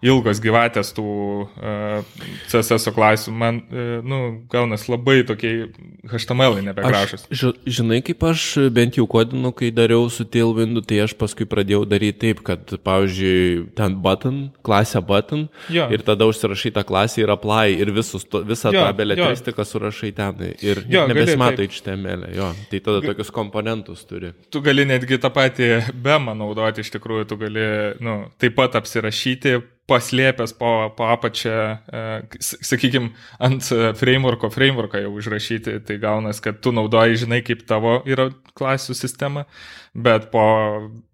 ilgos 0.04 0.42
gyvatės 0.44 0.92
tų 0.96 1.06
uh, 1.06 1.56
e, 1.56 2.30
CSS 2.52 2.92
klasių, 2.96 3.34
man, 3.36 3.62
uh, 3.70 4.00
nu, 4.06 4.20
gaunas 4.52 4.88
labai 4.92 5.22
tokie 5.28 5.70
HTML 6.12 6.60
nebegražus. 6.66 7.26
Ž, 7.32 7.54
žinai, 7.66 8.02
kaip 8.06 8.24
aš 8.28 8.46
bent 8.76 9.00
jau 9.00 9.08
kodinu, 9.10 9.52
kai 9.56 9.72
dariau 9.76 10.08
su 10.14 10.26
Tailwindu, 10.28 10.84
tai 10.86 11.02
aš 11.06 11.16
paskui 11.20 11.48
pradėjau 11.50 11.84
daryti 11.90 12.22
taip, 12.26 12.44
kad, 12.46 12.76
pavyzdžiui, 12.86 13.72
ten 13.78 13.98
button, 14.04 14.40
klasę 14.66 15.02
button, 15.06 15.48
jo. 15.74 15.88
ir 15.94 16.06
tada 16.06 16.28
užsirašai 16.30 16.74
tą 16.76 16.86
klasę 16.88 17.24
ir 17.24 17.34
apply, 17.34 17.76
ir 17.80 17.94
visus, 17.96 18.28
to, 18.30 18.44
visą 18.46 18.74
jo, 18.76 18.84
tą 18.84 18.98
beletristiką 19.00 19.66
surašai 19.68 20.12
ten, 20.18 20.44
ir 20.60 20.84
jo, 20.92 21.06
nebesimato 21.12 21.66
HTML, 21.66 22.28
jo, 22.36 22.52
tai 22.72 22.82
tada 22.86 23.02
Ga 23.02 23.14
tokius 23.14 23.32
komponentus 23.34 24.06
turi. 24.10 24.34
Tu 24.54 24.62
gali 24.66 24.86
netgi 24.88 25.20
tą 25.22 25.32
patį 25.34 25.72
BEMą 26.06 26.36
naudoti, 26.38 26.86
iš 26.86 26.94
tikrųjų, 26.96 27.30
tu 27.30 27.40
gali, 27.42 27.66
nu, 28.04 28.20
taip 28.42 28.58
pat 28.58 28.78
apsirašyti, 28.80 29.58
paslėpęs 29.90 30.56
po, 30.58 30.72
po 30.98 31.08
apačią, 31.14 31.56
e, 31.94 32.04
sakykime, 32.42 33.12
ant 33.46 33.68
frameworko 34.00 34.50
frameworką 34.54 35.04
jau 35.04 35.12
užrašyti, 35.20 35.78
tai 35.86 35.98
gaunas, 36.02 36.42
kad 36.42 36.58
tu 36.66 36.74
naudoji, 36.74 37.20
žinai, 37.26 37.42
kaip 37.46 37.62
tavo 37.70 38.00
yra 38.10 38.32
klasių 38.58 38.96
sistema, 38.98 39.46
bet 39.94 40.32
po, 40.34 40.46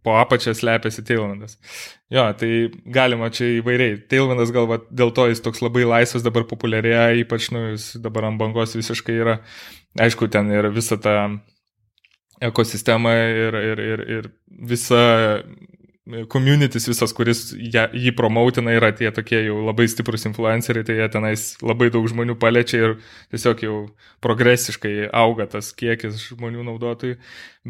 po 0.06 0.16
apačią 0.22 0.54
slepiasi 0.56 1.04
Tailwindas. 1.08 1.58
Jo, 2.12 2.30
tai 2.38 2.70
galima 2.92 3.30
čia 3.34 3.50
įvairiai. 3.60 4.00
Tailwindas 4.12 4.54
galva 4.56 4.80
dėl 4.90 5.12
to 5.16 5.28
jis 5.32 5.44
toks 5.44 5.64
labai 5.64 5.84
laisvas 5.88 6.24
dabar 6.26 6.48
populiarėja, 6.48 7.10
ypač, 7.26 7.52
nu, 7.56 7.72
jis 7.74 7.94
dabar 8.04 8.30
ant 8.30 8.40
bangos 8.40 8.78
visiškai 8.80 9.20
yra. 9.20 9.40
Aišku, 10.00 10.32
ten 10.32 10.48
yra 10.56 10.72
visa 10.72 10.96
ta 11.02 11.16
ekosistema 12.42 13.14
ir, 13.20 13.58
ir, 13.60 13.84
ir, 13.86 14.06
ir 14.18 14.32
visa 14.72 15.02
communities 16.32 16.88
visas, 16.90 17.14
kuris 17.16 17.42
ją, 17.54 17.88
jį 17.94 18.14
promautina, 18.18 18.74
yra 18.76 18.92
tie 18.96 19.10
tokie 19.14 19.40
jau 19.46 19.60
labai 19.66 19.88
stiprus 19.92 20.26
influenceriai, 20.30 20.86
tai 20.88 20.98
jie 21.00 21.08
tenais 21.14 21.46
labai 21.64 21.90
daug 21.94 22.08
žmonių 22.10 22.36
paliečia 22.42 22.80
ir 22.82 22.96
tiesiog 23.34 23.64
jau 23.66 23.78
progresiškai 24.24 25.10
auga 25.24 25.48
tas 25.52 25.72
kiekis 25.78 26.20
žmonių 26.30 26.66
naudotojų. 26.70 27.18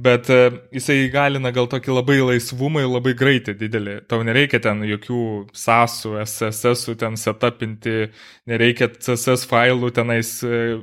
Bet 0.07 0.29
uh, 0.31 0.59
jisai 0.75 1.01
įgalina 1.05 1.51
gal 1.55 1.67
tokį 1.71 1.95
labai 1.97 2.19
laisvumą 2.23 2.85
ir 2.85 2.91
labai 2.91 3.15
greitį 3.17 3.57
didelį. 3.59 3.97
Tau 4.11 4.21
nereikia 4.27 4.61
ten 4.63 4.85
jokių 4.87 5.23
sasų, 5.55 6.15
SSS, 6.23 6.95
ten 7.01 7.19
setupinti, 7.19 8.07
nereikia 8.47 8.91
CSS 8.95 9.49
failų 9.51 9.91
tenais, 9.95 10.37
uh, 10.47 10.79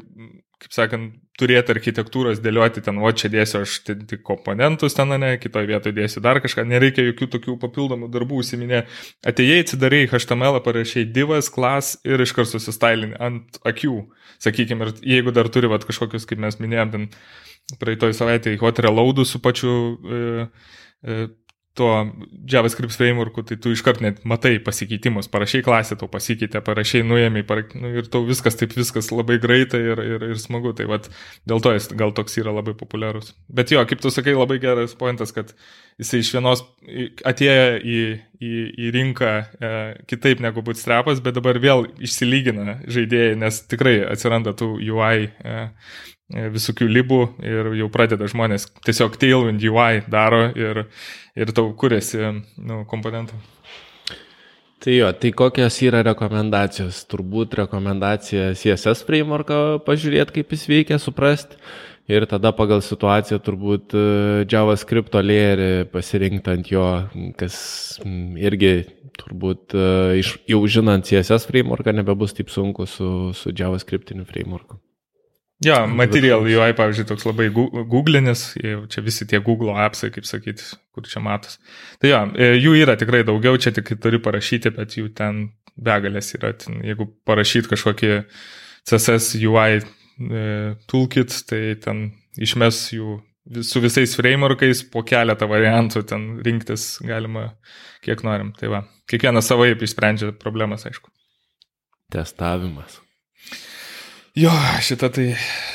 kaip 0.58 0.74
sakant, 0.74 1.14
turėti 1.38 1.70
architektūros 1.70 2.40
dėlioti 2.42 2.82
ten, 2.82 2.98
o 2.98 3.10
čia 3.14 3.30
dėsiu 3.30 3.60
aš 3.62 3.76
tik 3.86 4.24
komponentus 4.26 4.96
ten, 4.96 5.14
ne, 5.22 5.30
kitoje 5.38 5.70
vietoje 5.70 5.94
dėsiu 5.94 6.22
dar 6.24 6.40
kažką, 6.42 6.64
nereikia 6.66 7.04
jokių 7.06 7.28
tokių 7.36 7.54
papildomų 7.62 8.10
darbų 8.14 8.40
užsiminė. 8.42 8.82
Atėjai, 9.28 9.60
atsidarai 9.62 10.02
HTML, 10.10 10.58
parašiai 10.64 11.06
divas, 11.14 11.50
klas 11.54 11.94
ir 12.06 12.24
iš 12.24 12.34
karto 12.34 12.56
susistailinį 12.56 13.20
ant 13.22 13.60
akių, 13.70 14.00
sakykime, 14.42 14.88
ir 14.88 15.12
jeigu 15.14 15.34
dar 15.36 15.50
turi 15.54 15.70
vat, 15.70 15.86
kažkokius, 15.86 16.26
kaip 16.26 16.42
mes 16.42 16.58
minėjom, 16.58 16.94
ten 16.94 17.78
praeitoj 17.78 18.16
savaitėje 18.18 18.58
hot 18.62 18.82
reloadų 18.82 19.28
su 19.28 19.38
pačiu 19.44 19.72
e, 20.18 20.22
e, 21.06 21.20
tuo 21.76 21.90
JavaScript 22.50 22.94
frameworku, 22.96 23.44
tai 23.46 23.58
tu 23.62 23.70
iškart 23.74 24.00
net 24.02 24.22
matai 24.26 24.56
pasikeitimus, 24.64 25.28
parašiai 25.30 25.62
klasę, 25.66 25.98
tau 26.00 26.08
pasikeitė, 26.10 26.62
parašiai 26.66 27.04
nuėmė 27.06 27.44
para, 27.46 27.64
nu, 27.78 27.92
ir 28.00 28.08
tau 28.10 28.24
viskas 28.26 28.58
taip 28.58 28.74
viskas 28.74 29.12
labai 29.14 29.38
greitai 29.42 29.80
ir, 29.92 30.02
ir, 30.02 30.26
ir 30.32 30.40
smagu, 30.42 30.72
tai 30.78 30.88
vat, 30.90 31.06
dėl 31.48 31.62
to 31.62 31.74
jis 31.76 31.90
gal 31.98 32.14
toks 32.16 32.40
yra 32.42 32.54
labai 32.56 32.74
populiarus. 32.78 33.34
Bet 33.46 33.70
jo, 33.74 33.84
kaip 33.86 34.02
tu 34.02 34.10
sakai, 34.14 34.34
labai 34.38 34.58
geras 34.62 34.96
pointas, 34.98 35.34
kad 35.36 35.54
jisai 36.02 36.22
iš 36.24 36.32
vienos 36.34 36.64
atėjo 37.28 37.78
į, 37.78 38.00
į, 38.42 38.52
į 38.88 38.92
rinką 38.98 39.32
e, 39.38 39.72
kitaip 40.10 40.42
negu 40.42 40.66
bootstrapas, 40.66 41.22
bet 41.22 41.38
dabar 41.38 41.60
vėl 41.62 41.86
išsilygina 42.02 42.80
žaidėjai, 42.90 43.38
nes 43.38 43.62
tikrai 43.70 44.00
atsiranda 44.08 44.56
tų 44.58 44.74
UI 44.88 45.28
E, 45.44 45.68
visokių 46.28 46.88
libų 46.88 47.20
ir 47.40 47.70
jau 47.78 47.88
pradeda 47.92 48.28
žmonės 48.28 48.68
tiesiog 48.84 49.16
tailwind 49.20 49.64
UI 49.64 50.02
daro 50.12 50.48
ir, 50.52 50.84
ir 51.38 51.52
tau 51.56 51.70
kuriasi 51.72 52.20
nu, 52.28 52.82
komponentų. 52.88 53.38
Tai 54.78 54.94
jo, 54.94 55.08
tai 55.10 55.32
kokios 55.34 55.80
yra 55.82 56.04
rekomendacijos? 56.06 57.00
Turbūt 57.10 57.56
rekomendacija 57.58 58.52
CSS 58.54 59.02
frameworką 59.08 59.80
pažiūrėti, 59.82 60.36
kaip 60.36 60.54
jis 60.54 60.68
veikia, 60.70 61.00
suprasti. 61.02 61.58
Ir 62.08 62.24
tada 62.30 62.54
pagal 62.56 62.80
situaciją 62.80 63.36
turbūt 63.44 63.92
e, 63.92 64.04
JavaScript 64.48 65.18
layerį 65.18 65.90
pasirinkti 65.92 66.54
ant 66.54 66.70
jo, 66.72 66.86
kas 67.36 67.58
irgi 68.40 68.72
turbūt 69.18 69.76
e, 69.76 70.22
jau 70.48 70.62
žinant 70.70 71.04
CSS 71.04 71.50
frameworką 71.50 71.92
nebebus 71.98 72.32
taip 72.38 72.54
sunku 72.54 72.88
su, 72.88 73.34
su 73.36 73.52
JavaScriptiniu 73.52 74.24
frameworku. 74.30 74.78
Jo, 75.64 75.78
Material 75.90 76.44
UI, 76.46 76.70
pavyzdžiui, 76.78 77.06
toks 77.08 77.24
labai 77.26 77.48
googlinis, 77.50 78.52
čia 78.92 79.02
visi 79.02 79.26
tie 79.26 79.40
Google 79.42 79.74
appsai, 79.82 80.12
kaip 80.14 80.26
sakyti, 80.28 80.62
kur 80.94 81.06
čia 81.10 81.18
matos. 81.24 81.56
Tai 81.98 82.12
jo, 82.12 82.20
e, 82.38 82.52
jų 82.62 82.76
yra 82.78 82.94
tikrai 82.98 83.24
daugiau, 83.26 83.58
čia 83.58 83.72
tik 83.74 83.90
turi 83.98 84.20
parašyti, 84.22 84.70
bet 84.76 84.94
jų 85.00 85.08
ten 85.18 85.48
begalės 85.74 86.30
yra. 86.38 86.52
Ten, 86.62 86.78
jeigu 86.86 87.08
parašyt 87.26 87.66
kažkokį 87.72 88.12
CSS 88.86 89.34
UI 89.42 89.80
e, 89.80 90.44
toolkit, 90.86 91.34
tai 91.50 91.62
ten 91.82 92.06
išmes 92.38 92.84
jų 92.94 93.18
su 93.66 93.82
visais 93.82 94.14
frameworkais 94.14 94.84
po 94.92 95.02
keletą 95.06 95.48
variantų 95.50 96.04
ten 96.06 96.28
rinktis 96.44 96.98
galima 97.02 97.48
kiek 98.04 98.22
norim. 98.26 98.52
Tai 98.58 98.70
va, 98.76 98.84
kiekvienas 99.10 99.50
savaip 99.50 99.82
išsprendžia 99.82 100.30
problemas, 100.38 100.86
aišku. 100.86 101.10
Testavimas. 102.12 103.00
Jo, 104.38 104.52
šitą 104.84 105.08
tai 105.10 105.32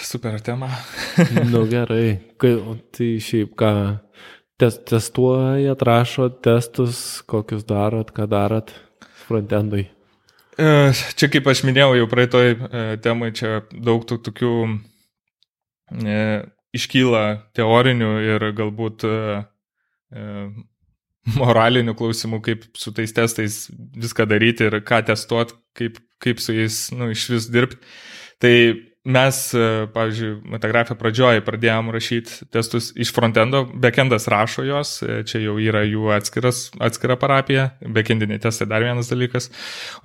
super 0.08 0.38
tema. 0.42 0.70
nu 1.52 1.66
gerai, 1.68 2.20
Kai, 2.40 2.54
tai 2.96 3.08
šiaip 3.20 3.58
ką, 3.60 3.72
tes, 4.62 4.78
testuojat, 4.88 5.84
rašot 5.84 6.38
testus, 6.46 7.02
kokius 7.28 7.66
darot, 7.68 8.14
ką 8.16 8.28
darot 8.32 8.72
frontendui? 9.26 9.90
E, 10.56 10.68
čia 11.20 11.28
kaip 11.34 11.50
aš 11.52 11.66
minėjau 11.68 11.98
jau 11.98 12.08
praeitoj 12.12 12.52
e, 12.54 12.86
temai, 13.04 13.34
čia 13.36 13.66
daug 13.74 14.06
tų 14.08 14.22
tokių 14.30 14.54
e, 16.08 16.22
iškyla 16.80 17.26
teorinių 17.58 18.14
ir 18.30 18.48
galbūt 18.58 19.04
uh, 19.06 19.44
moralinių 21.36 21.94
klausimų, 22.00 22.40
kaip 22.48 22.66
su 22.80 22.96
tais 22.96 23.12
testais 23.14 23.60
viską 24.00 24.26
daryti 24.32 24.70
ir 24.70 24.80
ką 24.88 25.04
testuoti, 25.12 25.60
kaip, 25.78 26.00
kaip 26.24 26.42
su 26.42 26.56
jais 26.56 26.80
nu, 26.96 27.12
iš 27.14 27.28
vis 27.36 27.52
dirbti. 27.52 27.84
Tai 28.44 28.56
mes, 29.04 29.38
e, 29.56 29.68
pavyzdžiui, 29.94 30.32
metagrafiją 30.52 30.96
pradžioje 31.00 31.44
pradėjom 31.44 31.92
rašyti 31.96 32.48
testus 32.52 32.90
iš 33.00 33.12
frontendo, 33.16 33.64
backendas 33.86 34.28
rašo 34.32 34.64
jos, 34.68 34.98
e, 35.04 35.22
čia 35.28 35.42
jau 35.44 35.58
yra 35.60 35.84
jų 35.88 36.10
atskiras, 36.16 36.66
atskira 36.84 37.18
parapija, 37.20 37.70
backendiniai 37.84 38.42
testai 38.44 38.68
dar 38.72 38.84
vienas 38.84 39.12
dalykas. 39.12 39.50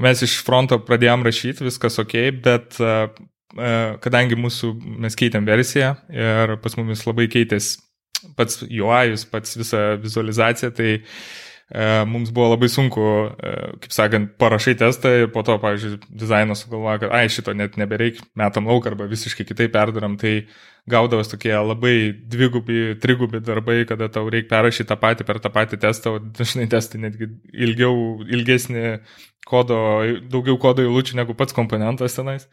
Mes 0.02 0.22
iš 0.26 0.38
fronto 0.46 0.80
pradėjom 0.82 1.26
rašyti, 1.26 1.66
viskas 1.66 1.98
ok, 2.02 2.16
bet 2.42 2.78
e, 2.82 2.94
kadangi 4.04 4.38
mūsų, 4.38 4.74
mes 5.06 5.18
keitėm 5.18 5.46
versiją 5.48 5.94
ir 6.12 6.58
pas 6.62 6.74
mumis 6.78 7.06
labai 7.06 7.26
keitėsi 7.32 7.78
pats 8.38 8.64
UI, 8.66 9.14
pats 9.30 9.54
visą 9.58 9.82
vizualizaciją, 10.02 10.74
tai 10.74 10.90
e, 10.98 11.02
mums 12.08 12.30
buvo 12.32 12.54
labai 12.54 12.68
sunku, 12.72 13.02
e, 13.44 13.52
kaip 13.84 13.92
sakant, 13.92 14.30
parašai 14.40 14.72
testą 14.80 15.12
ir 15.22 15.28
po 15.34 15.42
to, 15.44 15.58
pavyzdžiui, 15.60 15.98
dizainas 16.08 16.64
sugalvoja, 16.64 17.02
kad, 17.02 17.12
ai, 17.12 17.28
šito 17.32 17.52
net 17.52 17.76
nebereik, 17.76 18.22
metam 18.40 18.70
lauk 18.70 18.88
arba 18.88 19.08
visiškai 19.10 19.44
kitaip 19.50 19.74
perdaram, 19.74 20.16
tai 20.20 20.46
gaudavas 20.88 21.28
tokie 21.28 21.52
labai 21.52 22.14
dvigubi, 22.32 22.96
trigubi 23.02 23.42
darbai, 23.44 23.82
kada 23.88 24.08
tau 24.08 24.30
reikia 24.32 24.48
perrašyti 24.54 24.88
tą 24.88 24.96
patį 24.96 25.28
per 25.28 25.42
tą 25.44 25.52
patį 25.52 25.80
testą, 25.84 26.16
o 26.16 26.22
dažnai 26.40 26.64
testai 26.72 27.02
netgi 27.04 27.28
ilgiau, 27.52 28.24
ilgesnį 28.24 28.96
kodo, 29.48 29.78
daugiau 30.32 30.56
kodo 30.60 30.84
eilučių 30.84 31.20
negu 31.20 31.36
pats 31.36 31.56
komponentas 31.56 32.16
tenais. 32.16 32.48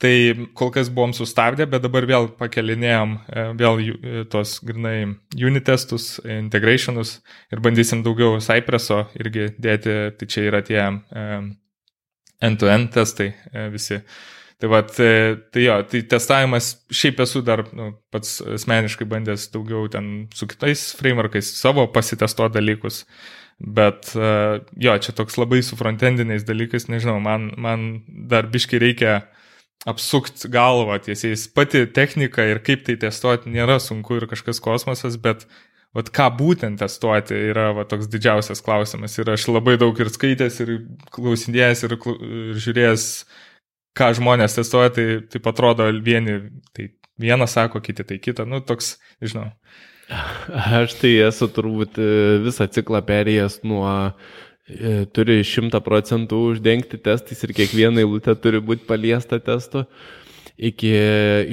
Tai 0.00 0.12
kol 0.56 0.70
kas 0.72 0.88
buvom 0.88 1.12
sustabdę, 1.12 1.66
bet 1.68 1.82
dabar 1.84 2.06
vėl 2.08 2.30
pakelinėjom 2.38 3.10
e, 3.20 3.42
vėl 3.60 3.80
e, 3.84 4.22
tos 4.32 4.54
grinai 4.64 5.10
unit 5.36 5.66
testus, 5.68 6.14
integrationus 6.24 7.18
ir 7.52 7.60
bandysim 7.60 8.00
daugiau 8.06 8.38
Cypresso 8.40 9.02
irgi 9.20 9.50
dėti, 9.60 9.96
tai 10.16 10.28
čia 10.32 10.44
yra 10.48 10.62
tie 10.64 10.78
e, 10.80 11.24
end-to-end 12.40 12.86
-end 12.88 12.94
testai 12.94 13.34
visi. 13.74 13.98
Tai, 14.60 14.70
va, 14.72 14.80
tai 14.88 15.64
jo, 15.66 15.76
tai 15.88 16.00
testavimas, 16.08 16.70
šiaip 16.88 17.20
esu 17.20 17.42
dar 17.44 17.66
nu, 17.76 17.90
pats 18.12 18.38
asmeniškai 18.56 19.08
bandęs 19.08 19.50
daugiau 19.52 19.88
ten 19.92 20.30
su 20.36 20.48
kitais 20.48 20.94
frameworkais 20.96 21.48
savo 21.60 21.86
pasitestuoti 21.92 22.56
dalykus, 22.56 23.02
bet 23.60 24.12
jo, 24.16 24.96
čia 24.96 25.12
toks 25.16 25.36
labai 25.40 25.60
su 25.64 25.76
frontendiniais 25.76 26.44
dalykais, 26.48 26.88
nežinau, 26.88 27.18
man, 27.20 27.50
man 27.56 27.86
dar 28.08 28.48
biški 28.52 28.80
reikia 28.80 29.14
uh, 29.20 29.39
apsukt 29.88 30.44
galvą 30.52 30.98
tiesiais. 31.00 31.46
Pati 31.54 31.86
technika 31.86 32.44
ir 32.44 32.60
kaip 32.64 32.84
tai 32.86 32.98
testuoti 33.00 33.52
nėra 33.52 33.78
sunku 33.80 34.18
ir 34.18 34.28
kažkas 34.30 34.60
kosmosas, 34.62 35.16
bet 35.20 35.46
vat, 35.96 36.10
ką 36.14 36.28
būtent 36.36 36.82
testuoti 36.82 37.38
yra 37.50 37.70
vat, 37.76 37.90
toks 37.92 38.10
didžiausias 38.12 38.62
klausimas. 38.64 39.16
Ir 39.18 39.32
aš 39.32 39.48
labai 39.50 39.78
daug 39.80 39.96
ir 40.00 40.12
skaitęs, 40.12 40.60
ir 40.64 40.74
klausinėjęs, 41.14 41.84
ir, 41.88 41.96
ir 41.96 42.60
žiūrėjęs, 42.66 43.06
ką 43.96 44.10
žmonės 44.20 44.58
testuoja, 44.58 44.92
tai, 44.96 45.06
tai 45.32 45.42
atrodo 45.50 45.88
vieni, 46.04 46.42
tai 46.76 46.92
vieną 47.20 47.48
sako, 47.50 47.82
kiti 47.84 48.06
tai 48.06 48.20
kitą, 48.22 48.46
nu 48.48 48.60
toks, 48.64 48.98
žinau. 49.24 49.50
Aš 50.10 50.96
tai 50.98 51.12
esu 51.22 51.46
turbūt 51.54 51.98
visą 52.42 52.66
ciklą 52.66 52.98
perėjęs 53.06 53.60
nuo 53.62 53.90
E, 53.90 54.49
turi 55.16 55.40
100 55.46 55.80
procentų 55.84 56.40
uždengti 56.54 57.00
testais 57.02 57.44
ir 57.46 57.54
kiekviena 57.56 58.02
eilutė 58.02 58.36
turi 58.38 58.62
būti 58.62 58.86
paliesta 58.88 59.40
testu. 59.42 59.86
Iki 60.60 60.88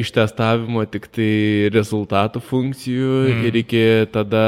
ištestavimo 0.03 0.81
tik 0.91 1.05
tai 1.15 1.69
rezultatų 1.71 2.41
funkcijų 2.43 3.11
mm. 3.29 3.43
ir 3.47 3.57
iki 3.61 3.83
tada 4.11 4.41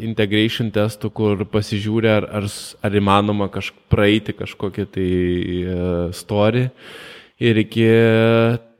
integration 0.00 0.70
testų, 0.72 1.10
kur 1.12 1.42
pasižiūri, 1.52 2.08
ar, 2.08 2.26
ar, 2.40 2.48
ar 2.80 2.96
įmanoma 2.96 3.50
kažk, 3.52 3.76
praeiti 3.92 4.32
kažkokią 4.38 4.86
tai 4.94 5.10
uh, 5.68 6.08
story. 6.16 6.70
Ir 7.44 7.60
iki, 7.60 7.84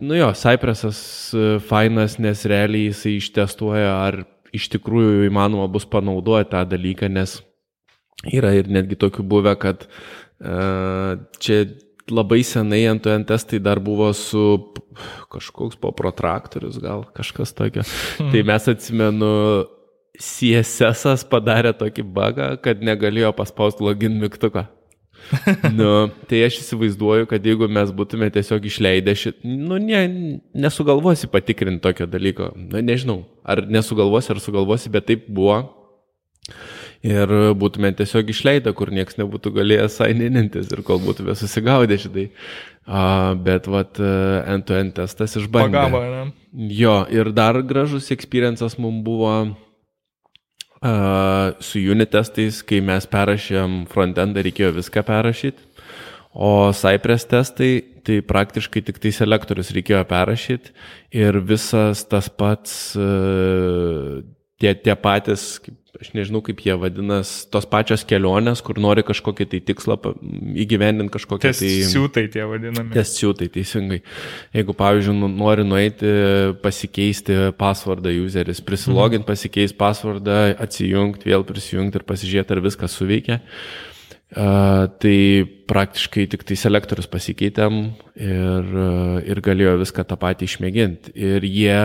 nu 0.00 0.16
jo, 0.16 0.30
Cypressas 0.40 1.02
uh, 1.36 1.58
fainas, 1.60 2.16
nes 2.16 2.46
realiai 2.48 2.88
jisai 2.88 3.18
ištestuoja, 3.18 3.90
ar 4.06 4.22
iš 4.56 4.70
tikrųjų 4.72 5.26
įmanoma 5.28 5.68
bus 5.68 5.84
panaudoti 5.84 6.54
tą 6.54 6.64
dalyką, 6.70 7.12
nes 7.12 7.42
Yra 8.32 8.54
ir 8.56 8.70
netgi 8.72 8.96
tokių 9.00 9.24
buvę, 9.28 9.56
kad 9.60 9.86
uh, 9.88 11.18
čia 11.42 11.64
labai 12.10 12.42
senai 12.44 12.84
ant 12.88 13.06
testai 13.28 13.60
dar 13.60 13.80
buvo 13.80 14.12
su 14.12 14.72
kažkoks 15.32 15.76
po 15.80 15.92
protraktorius, 15.96 16.78
gal 16.80 17.04
kažkas 17.16 17.54
tokio. 17.56 17.84
Hmm. 18.18 18.30
Tai 18.32 18.42
mes 18.50 18.68
atsimenu, 18.74 19.32
CSS 20.20 21.26
padarė 21.30 21.74
tokį 21.74 22.04
bugą, 22.06 22.54
kad 22.62 22.82
negalėjo 22.84 23.32
paspausti 23.36 23.84
login 23.84 24.20
mygtuką. 24.20 24.68
nu, 25.78 25.90
tai 26.28 26.42
aš 26.44 26.58
įsivaizduoju, 26.60 27.28
kad 27.30 27.44
jeigu 27.46 27.68
mes 27.72 27.90
būtume 27.96 28.28
tiesiog 28.34 28.66
išleidę 28.68 29.14
šitą, 29.16 29.40
nu, 29.48 29.78
ne, 29.80 30.02
nesugalvosi 30.52 31.30
patikrinti 31.32 31.82
tokio 31.86 32.06
dalyko. 32.10 32.50
Na, 32.58 32.76
nu, 32.76 32.84
nežinau, 32.90 33.18
ar 33.40 33.64
nesugalvosi, 33.64 34.34
ar 34.34 34.42
sugalvosi, 34.44 34.92
bet 34.92 35.08
taip 35.08 35.24
buvo 35.32 35.62
ir 37.04 37.34
būtume 37.60 37.90
tiesiog 37.96 38.30
išleidę, 38.32 38.72
kur 38.76 38.92
niekas 38.94 39.18
nebūtų 39.20 39.52
galėjęs 39.58 39.98
sainintis 40.00 40.70
ir 40.72 40.80
kol 40.86 41.02
būtume 41.04 41.36
susigaudę 41.36 41.98
šitai. 42.00 42.30
Uh, 42.84 43.32
bet 43.40 43.64
vat 43.72 43.96
end-to-end 43.96 44.92
-end 44.92 44.96
testas 44.98 45.36
išbandė. 45.40 45.72
Pagavo, 45.72 46.00
ne? 46.04 46.32
Jo, 46.68 47.06
ir 47.08 47.32
dar 47.32 47.62
gražus 47.62 48.10
experiences 48.12 48.76
mums 48.78 49.04
buvo 49.04 49.56
uh, 50.84 51.52
su 51.60 51.78
unit 51.78 52.10
testais, 52.12 52.60
kai 52.62 52.80
mes 52.84 53.06
perrašėm 53.08 53.86
frontendą, 53.88 54.44
reikėjo 54.44 54.74
viską 54.76 55.02
perrašyti. 55.08 55.62
O 56.34 56.72
Cypress 56.74 57.28
testai, 57.30 57.84
tai 58.04 58.18
praktiškai 58.20 58.82
tik 58.82 58.98
tai 58.98 59.12
selektorius 59.14 59.70
reikėjo 59.72 60.02
perrašyti 60.10 60.72
ir 61.14 61.38
visas 61.40 62.04
tas 62.10 62.28
pats, 62.28 62.96
tie, 64.64 64.74
tie 64.80 64.96
patys, 64.98 65.58
kaip 65.62 65.76
aš 66.00 66.10
nežinau 66.16 66.40
kaip 66.44 66.58
jie 66.64 66.74
vadinas, 66.78 67.30
tos 67.52 67.66
pačios 67.70 68.02
kelionės, 68.08 68.62
kur 68.66 68.80
nori 68.82 69.04
kažkokį 69.06 69.46
tai 69.52 69.60
tikslą 69.68 69.96
įgyvendinti 70.64 71.14
kažkokią 71.14 71.52
tai... 71.54 71.70
Siūtai 71.86 72.26
tie 72.34 72.46
vadinami. 72.50 72.90
Tesiūtai, 72.96 73.48
teisingai. 73.54 74.00
Jeigu, 74.56 74.74
pavyzdžiui, 74.80 75.16
nu, 75.20 75.30
nori 75.30 75.66
nueiti 75.68 76.10
pasikeisti 76.64 77.38
pasvardą 77.60 78.12
useris, 78.24 78.62
prisiloginti, 78.66 79.22
mhm. 79.22 79.30
pasikeisti 79.30 79.78
pasvardą, 79.80 80.38
atsijungti, 80.66 81.30
vėl 81.30 81.46
prisijungti 81.46 82.02
ir 82.02 82.08
pasižiūrėti, 82.10 82.56
ar 82.56 82.64
viskas 82.66 82.98
suveikia. 82.98 83.40
Uh, 83.44 83.93
tai 84.34 85.18
praktiškai 85.70 86.24
tik 86.32 86.42
tai 86.48 86.56
selektorius 86.58 87.06
pasikeitėm 87.06 87.76
ir, 88.18 88.72
ir 89.30 89.40
galėjo 89.46 89.76
viską 89.84 90.04
tą 90.10 90.18
patį 90.18 90.48
išmėginti. 90.48 91.14
Ir 91.14 91.46
jie 91.46 91.78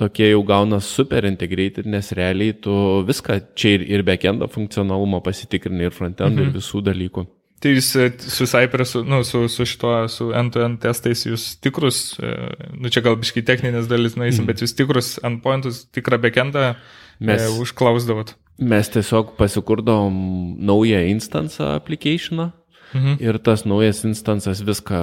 tokie 0.00 0.32
jau 0.32 0.42
gauna 0.46 0.80
super 0.82 1.26
integrated, 1.28 1.86
nes 1.86 2.10
realiai 2.18 2.56
tu 2.58 2.74
viską 3.06 3.38
čia 3.54 3.76
ir, 3.76 3.86
ir 3.86 4.02
backendo 4.06 4.48
funkcionalumą 4.50 5.22
pasitikrini, 5.22 5.86
ir 5.86 5.94
frontend, 5.94 6.34
mhm. 6.34 6.50
ir 6.50 6.58
visų 6.58 6.82
dalykų. 6.90 7.26
Tai 7.62 7.70
jūs 7.76 7.92
e, 7.94 8.08
su 8.26 8.46
Cypressu, 8.50 9.04
nu, 9.06 9.20
su, 9.26 9.44
su 9.52 9.64
šituo, 9.68 9.94
su 10.10 10.32
end-to-end 10.34 10.80
-end 10.80 10.82
testais, 10.82 11.22
jūs 11.28 11.44
tikrus, 11.62 12.18
e, 12.18 12.32
nu 12.74 12.90
čia 12.90 13.04
gal 13.06 13.14
biškai 13.20 13.44
techninės 13.46 13.86
dalis 13.90 14.16
nueisim, 14.18 14.42
mm. 14.42 14.48
bet 14.50 14.64
jūs 14.64 14.74
tikrus 14.74 15.12
endpointus, 15.22 15.84
tikrą 15.94 16.18
backendą 16.24 16.72
mes, 17.20 17.44
e, 17.44 17.52
užklausdavot. 17.62 18.34
Mes 18.62 18.90
tiesiog 18.94 19.34
pasikurdavom 19.38 20.16
naują 20.62 21.00
instansą 21.10 21.72
applicationą 21.76 22.50
Mhm. 22.92 23.16
Ir 23.20 23.38
tas 23.40 23.64
naujas 23.64 24.02
instansas 24.04 24.60
viską 24.60 24.98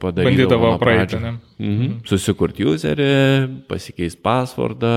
padarydavo. 0.00 0.28
Bandydavo 0.28 0.70
praeitį. 0.80 1.20
Mhm. 1.20 1.38
Mhm. 1.60 1.92
Susikurti 2.08 2.66
userį, 2.68 3.08
pasikeisti 3.68 4.20
pasvardą. 4.24 4.92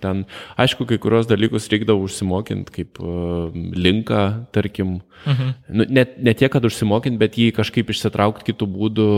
Ten, 0.00 0.24
aišku, 0.60 0.86
kai 0.88 0.98
kurios 1.00 1.28
dalykus 1.28 1.68
reikdavo 1.72 2.04
užsimokinti, 2.04 2.72
kaip 2.72 3.00
uh, 3.00 3.48
linką, 3.52 4.46
tarkim. 4.52 5.00
Mhm. 5.24 5.54
Nu, 5.72 5.86
net 5.88 6.18
ne 6.20 6.34
tiek, 6.36 6.52
kad 6.52 6.64
užsimokinti, 6.64 7.20
bet 7.20 7.38
jį 7.40 7.52
kažkaip 7.56 7.92
išsitraukti 7.92 8.52
kitų 8.52 8.68
būdų, 8.76 9.08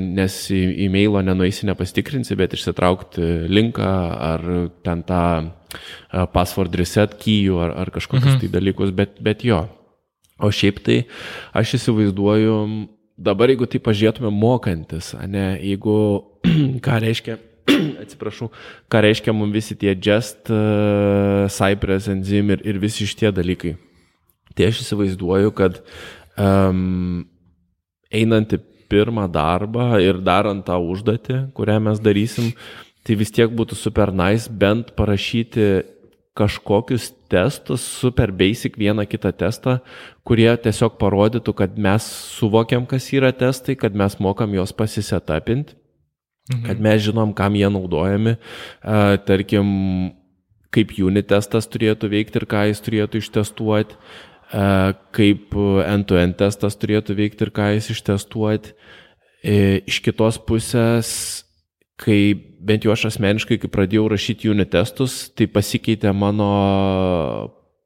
nes 0.00 0.38
į 0.52 0.62
e-mailo 0.88 1.20
nenueisi, 1.24 1.68
nepastikrinsi, 1.68 2.36
bet 2.36 2.56
išsitraukti 2.56 3.44
linką 3.52 3.92
ar 4.32 4.48
ten 4.84 5.04
tą 5.04 5.24
password 6.34 6.76
reset 6.80 7.16
keyų 7.20 7.60
ar, 7.64 7.74
ar 7.84 7.92
kažkokius 7.94 8.34
mhm. 8.34 8.42
tai 8.42 8.52
dalykus, 8.52 8.92
bet, 8.96 9.16
bet 9.24 9.44
jo. 9.46 9.64
O 10.42 10.50
šiaip 10.50 10.80
tai 10.82 10.98
aš 11.54 11.76
įsivaizduoju, 11.78 12.54
dabar 13.14 13.52
jeigu 13.52 13.68
tai 13.70 13.80
pažiūrėtume 13.82 14.32
mokantis, 14.34 15.12
ne, 15.30 15.52
jeigu 15.62 15.96
ką 16.84 16.98
reiškia, 17.04 17.38
atsiprašau, 18.02 18.50
ką 18.90 19.02
reiškia 19.06 19.34
mums 19.36 19.54
visi 19.54 19.78
tie 19.78 19.94
just, 19.94 20.50
uh, 20.50 21.46
Cypress, 21.54 22.10
Enzym 22.10 22.50
ir, 22.54 22.64
ir 22.66 22.80
visi 22.82 23.06
šitie 23.08 23.30
dalykai. 23.34 23.76
Tai 24.54 24.68
aš 24.70 24.82
įsivaizduoju, 24.84 25.54
kad 25.56 25.80
um, 26.38 27.24
einant 28.14 28.54
į 28.54 28.60
pirmą 28.90 29.26
darbą 29.32 29.94
ir 30.02 30.20
darant 30.22 30.62
tą 30.66 30.76
užduotį, 30.78 31.40
kurią 31.56 31.80
mes 31.88 32.02
darysim, 32.02 32.52
tai 33.04 33.16
vis 33.20 33.32
tiek 33.34 33.52
būtų 33.52 33.76
super 33.78 34.12
nice 34.14 34.48
bent 34.48 34.94
parašyti 34.96 35.84
kažkokius 36.34 37.12
testus, 37.30 37.84
super 37.84 38.32
basic 38.34 38.74
vieną 38.78 39.06
kitą 39.06 39.30
testą, 39.38 39.78
kurie 40.26 40.50
tiesiog 40.58 40.96
parodytų, 40.98 41.54
kad 41.54 41.78
mes 41.78 42.06
suvokiam, 42.34 42.88
kas 42.90 43.06
yra 43.14 43.30
testai, 43.30 43.76
kad 43.78 43.94
mes 43.94 44.18
mokam 44.18 44.54
juos 44.56 44.74
pasisetapinti, 44.74 45.76
mhm. 46.50 46.64
kad 46.66 46.82
mes 46.82 47.06
žinom, 47.06 47.34
kam 47.38 47.54
jie 47.54 47.70
naudojami. 47.70 48.36
Tarkim, 49.28 49.68
kaip 50.74 50.94
unit 50.98 51.30
testas 51.30 51.70
turėtų 51.70 52.10
veikti 52.10 52.42
ir 52.42 52.48
ką 52.50 52.64
jis 52.72 52.82
turėtų 52.82 53.22
ištestuoti, 53.22 53.98
kaip 55.14 55.54
end-to-end 55.86 56.38
testas 56.42 56.74
turėtų 56.78 57.14
veikti 57.20 57.46
ir 57.46 57.54
ką 57.54 57.70
jis 57.76 57.92
ištestuoti. 57.94 58.74
Iš 59.44 60.00
kitos 60.02 60.40
pusės, 60.42 61.08
kai 62.00 62.34
bent 62.64 62.86
jau 62.86 62.94
aš 62.94 63.08
asmeniškai, 63.12 63.58
kai 63.60 63.70
pradėjau 63.70 64.06
rašyti 64.12 64.50
unit 64.52 64.72
testus, 64.72 65.28
tai 65.36 65.46
pasikeitė 65.50 66.12
mano 66.16 66.48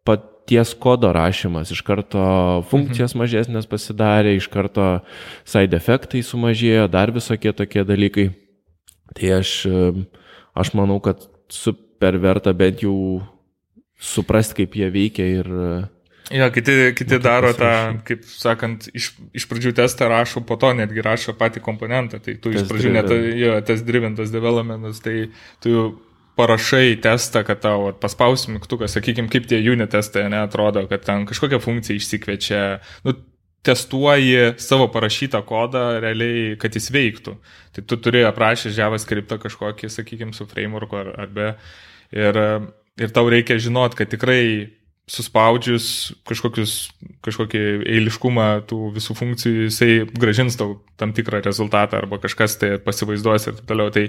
paties 0.06 0.74
kodo 0.78 1.10
rašymas. 1.14 1.72
Iš 1.74 1.82
karto 1.86 2.22
funkcijos 2.70 3.14
mhm. 3.14 3.22
mažesnės 3.24 3.68
pasidarė, 3.70 4.36
iš 4.38 4.48
karto 4.52 5.00
side 5.48 5.76
efektai 5.78 6.22
sumažėjo, 6.26 6.86
dar 6.92 7.12
visokie 7.14 7.52
tokie 7.56 7.84
dalykai. 7.88 8.30
Tai 9.18 9.34
aš, 9.40 9.52
aš 10.54 10.72
manau, 10.76 11.00
kad 11.02 11.26
super 11.50 12.18
verta 12.20 12.52
bent 12.54 12.84
jau 12.84 13.22
suprasti, 13.98 14.62
kaip 14.62 14.76
jie 14.78 14.90
veikia 14.94 15.28
ir 15.40 15.48
Jo, 16.30 16.50
kiti, 16.52 16.72
kiti 16.96 17.18
daro 17.24 17.54
tą, 17.56 17.70
kaip 18.04 18.26
sakant, 18.28 18.90
iš, 18.96 19.12
iš 19.36 19.46
pradžių 19.48 19.72
testą 19.78 20.10
rašo, 20.12 20.42
po 20.44 20.58
to 20.60 20.74
netgi 20.76 21.04
rašo 21.04 21.32
patį 21.38 21.62
komponentą. 21.64 22.20
Tai 22.20 22.34
tu 22.36 22.52
test 22.52 22.66
iš 22.66 22.68
pradžių 22.68 22.92
net, 22.92 23.14
jo, 23.40 23.54
test 23.64 23.86
driventas 23.88 24.32
developmentas, 24.34 25.00
tai 25.04 25.30
tu 25.64 25.94
parašai 26.38 26.98
testą, 27.02 27.42
kad 27.48 27.62
tau 27.64 27.88
paspausi 27.98 28.52
mygtuką, 28.54 28.90
sakykime, 28.92 29.30
kaip 29.32 29.48
tie 29.50 29.58
unit 29.72 29.90
testai 29.94 30.28
neatrodo, 30.30 30.84
kad 30.90 31.06
ten 31.06 31.24
kažkokią 31.28 31.62
funkciją 31.64 31.98
išsikviečia. 31.98 32.62
Nu, 33.08 33.16
testuoji 33.66 34.52
savo 34.62 34.86
parašytą 34.92 35.40
kodą 35.48 35.84
realiai, 36.04 36.56
kad 36.60 36.76
jis 36.76 36.92
veiktų. 36.94 37.34
Tai 37.74 37.84
tu 37.88 37.98
turi 38.04 38.22
aprašęs 38.28 38.76
JavaScript 38.78 39.34
kažkokį, 39.42 39.90
sakykime, 39.92 40.36
su 40.36 40.46
frameworku 40.48 41.00
ar, 41.00 41.10
ar 41.24 41.32
be. 41.32 41.48
Ir, 42.14 42.38
ir 43.00 43.16
tau 43.16 43.28
reikia 43.28 43.58
žinot, 43.60 43.96
kad 43.98 44.12
tikrai 44.12 44.77
suspaudžius 45.08 45.86
kažkokius, 46.28 46.74
kažkokį 47.24 47.62
eiliškumą 47.96 48.48
tų 48.68 48.92
visų 48.98 49.16
funkcijų, 49.18 49.68
jisai 49.70 49.92
gražins 50.12 50.58
tau 50.60 50.78
tam 51.00 51.14
tikrą 51.16 51.40
rezultatą 51.44 52.02
arba 52.02 52.20
kažkas 52.22 52.58
tai 52.60 52.76
pasivaizduos 52.82 53.48
ir 53.48 53.58
taip 53.58 53.72
toliau. 53.72 53.94
Tai 53.94 54.08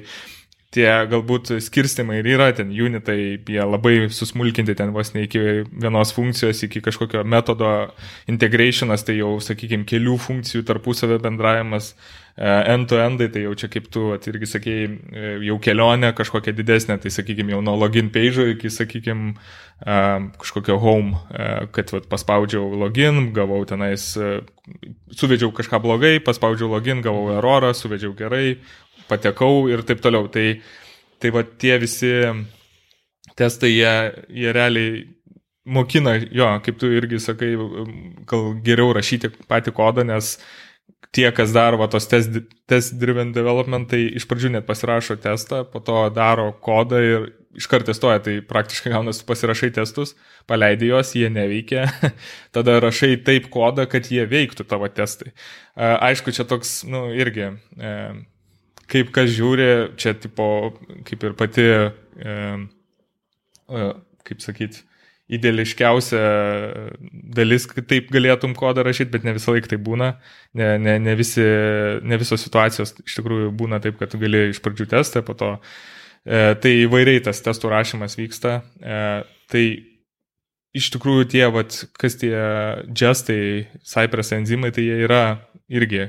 tie 0.74 0.86
galbūt 1.10 1.56
skirstimai 1.66 2.20
ir 2.22 2.30
yra 2.36 2.52
ten 2.54 2.70
unitai, 2.70 3.40
jie 3.42 3.64
labai 3.66 4.10
susmulkinti 4.14 4.76
ten 4.78 4.94
vos 4.94 5.14
ne 5.16 5.26
iki 5.26 5.42
vienos 5.66 6.14
funkcijos, 6.14 6.62
iki 6.68 6.82
kažkokio 6.86 7.24
metodo 7.26 7.72
integrationas, 8.30 9.06
tai 9.06 9.18
jau, 9.18 9.38
sakykime, 9.42 9.88
kelių 9.90 10.18
funkcijų 10.22 10.62
tarpusavio 10.70 11.18
bendravimas, 11.24 11.96
e, 12.38 12.46
end-to-endai, 12.76 13.32
tai 13.34 13.48
jau 13.48 13.56
čia 13.58 13.72
kaip 13.74 13.90
tu 13.94 14.12
at, 14.14 14.30
irgi 14.30 14.52
sakėjai, 14.54 14.92
e, 15.10 15.34
jau 15.50 15.58
kelionė 15.66 16.14
kažkokia 16.18 16.54
didesnė, 16.62 17.00
tai 17.02 17.14
sakykime, 17.18 17.56
jau 17.56 17.64
nuo 17.66 17.74
login 17.80 18.14
page 18.14 18.52
iki, 18.54 18.70
sakykime, 18.74 19.34
kažkokio 19.80 20.76
home, 20.82 21.20
kad 21.72 21.92
vat, 21.94 22.08
paspaudžiau 22.12 22.68
login, 22.82 23.30
gavau 23.36 23.62
tenais, 23.68 24.12
suvedžiau 25.16 25.54
kažką 25.56 25.80
blogai, 25.84 26.18
paspaudžiau 26.24 26.72
login, 26.74 27.04
gavau 27.06 27.30
erorą, 27.38 27.72
suvedžiau 27.78 28.12
gerai, 28.18 28.60
patekau 29.08 29.70
ir 29.72 29.86
taip 29.88 30.04
toliau. 30.04 30.28
Tai, 30.32 30.60
tai 31.20 31.32
va 31.36 31.46
tie 31.48 31.78
visi 31.80 32.12
testai, 33.40 33.72
jie, 33.78 33.96
jie 34.36 34.54
realiai 34.56 35.06
mokina, 35.70 36.16
jo, 36.32 36.48
kaip 36.66 36.80
tu 36.82 36.90
irgi 36.92 37.20
sakai, 37.24 37.54
gal 38.30 38.52
geriau 38.66 38.94
rašyti 38.96 39.32
patį 39.50 39.74
kodą, 39.78 40.06
nes 40.08 40.38
tie, 41.16 41.28
kas 41.36 41.54
daro 41.56 41.80
va, 41.82 41.90
tos 41.92 42.08
test, 42.10 42.38
test 42.70 42.98
driven 43.02 43.34
development, 43.36 43.90
tai 43.92 44.06
iš 44.20 44.28
pradžių 44.30 44.54
net 44.58 44.68
pasirašo 44.68 45.18
testą, 45.24 45.64
po 45.70 45.82
to 45.84 46.06
daro 46.14 46.52
kodą 46.66 47.02
ir 47.04 47.30
iškart 47.58 47.88
testuoja, 47.90 48.22
tai 48.24 48.36
praktiškai 48.46 48.92
gaunasi 48.94 49.26
pasirašai 49.28 49.72
testus, 49.80 50.14
paleidai 50.50 50.92
juos, 50.92 51.16
jie 51.18 51.32
neveikia, 51.34 51.88
tada 52.56 52.78
rašai 52.84 53.16
taip 53.26 53.50
kodą, 53.54 53.88
kad 53.90 54.10
jie 54.12 54.26
veiktų 54.30 54.68
tavo 54.70 54.90
testai. 54.94 55.34
Aišku, 55.76 56.34
čia 56.36 56.46
toks, 56.50 56.84
nu, 56.90 57.08
irgi 57.18 57.48
e, 57.50 57.96
kaip 58.90 59.10
kas 59.16 59.34
žiūri, 59.34 59.70
čia 60.00 60.14
tipo, 60.18 60.46
kaip 61.10 61.26
ir 61.26 61.36
pati, 61.40 61.66
e, 61.66 62.38
e, 63.70 63.90
kaip 64.30 64.46
sakyti, 64.46 64.86
ideališkiausia 65.30 66.22
dalis, 67.36 67.68
taip 67.90 68.10
galėtum 68.14 68.56
kodą 68.58 68.84
rašyti, 68.86 69.12
bet 69.14 69.28
ne 69.28 69.36
visą 69.38 69.54
laiką 69.54 69.70
tai 69.72 69.80
būna. 69.86 70.10
Ne, 70.58 70.72
ne, 70.82 70.98
ne, 71.04 71.16
visi, 71.20 71.46
ne 72.02 72.20
visos 72.22 72.42
situacijos 72.46 72.96
iš 73.06 73.20
tikrųjų 73.20 73.52
būna 73.60 73.82
taip, 73.84 74.00
kad 74.02 74.12
tu 74.12 74.22
gali 74.22 74.48
iš 74.50 74.62
pradžių 74.66 74.90
testą, 74.96 75.24
po 75.26 75.38
to. 75.38 75.52
E, 76.26 76.56
tai 76.62 76.74
įvairiai 76.86 77.22
tas 77.30 77.42
testų 77.46 77.72
rašymas 77.76 78.18
vyksta. 78.20 78.60
E, 78.82 79.02
tai 79.54 79.66
iš 80.76 80.90
tikrųjų 80.96 81.30
tie, 81.36 81.46
vat, 81.54 81.78
kas 82.00 82.18
tie 82.22 82.34
gestai, 82.90 83.70
Cypress 83.86 84.34
enzimai, 84.38 84.74
tai 84.74 84.88
jie 84.88 85.04
yra 85.06 85.24
irgi 85.70 86.08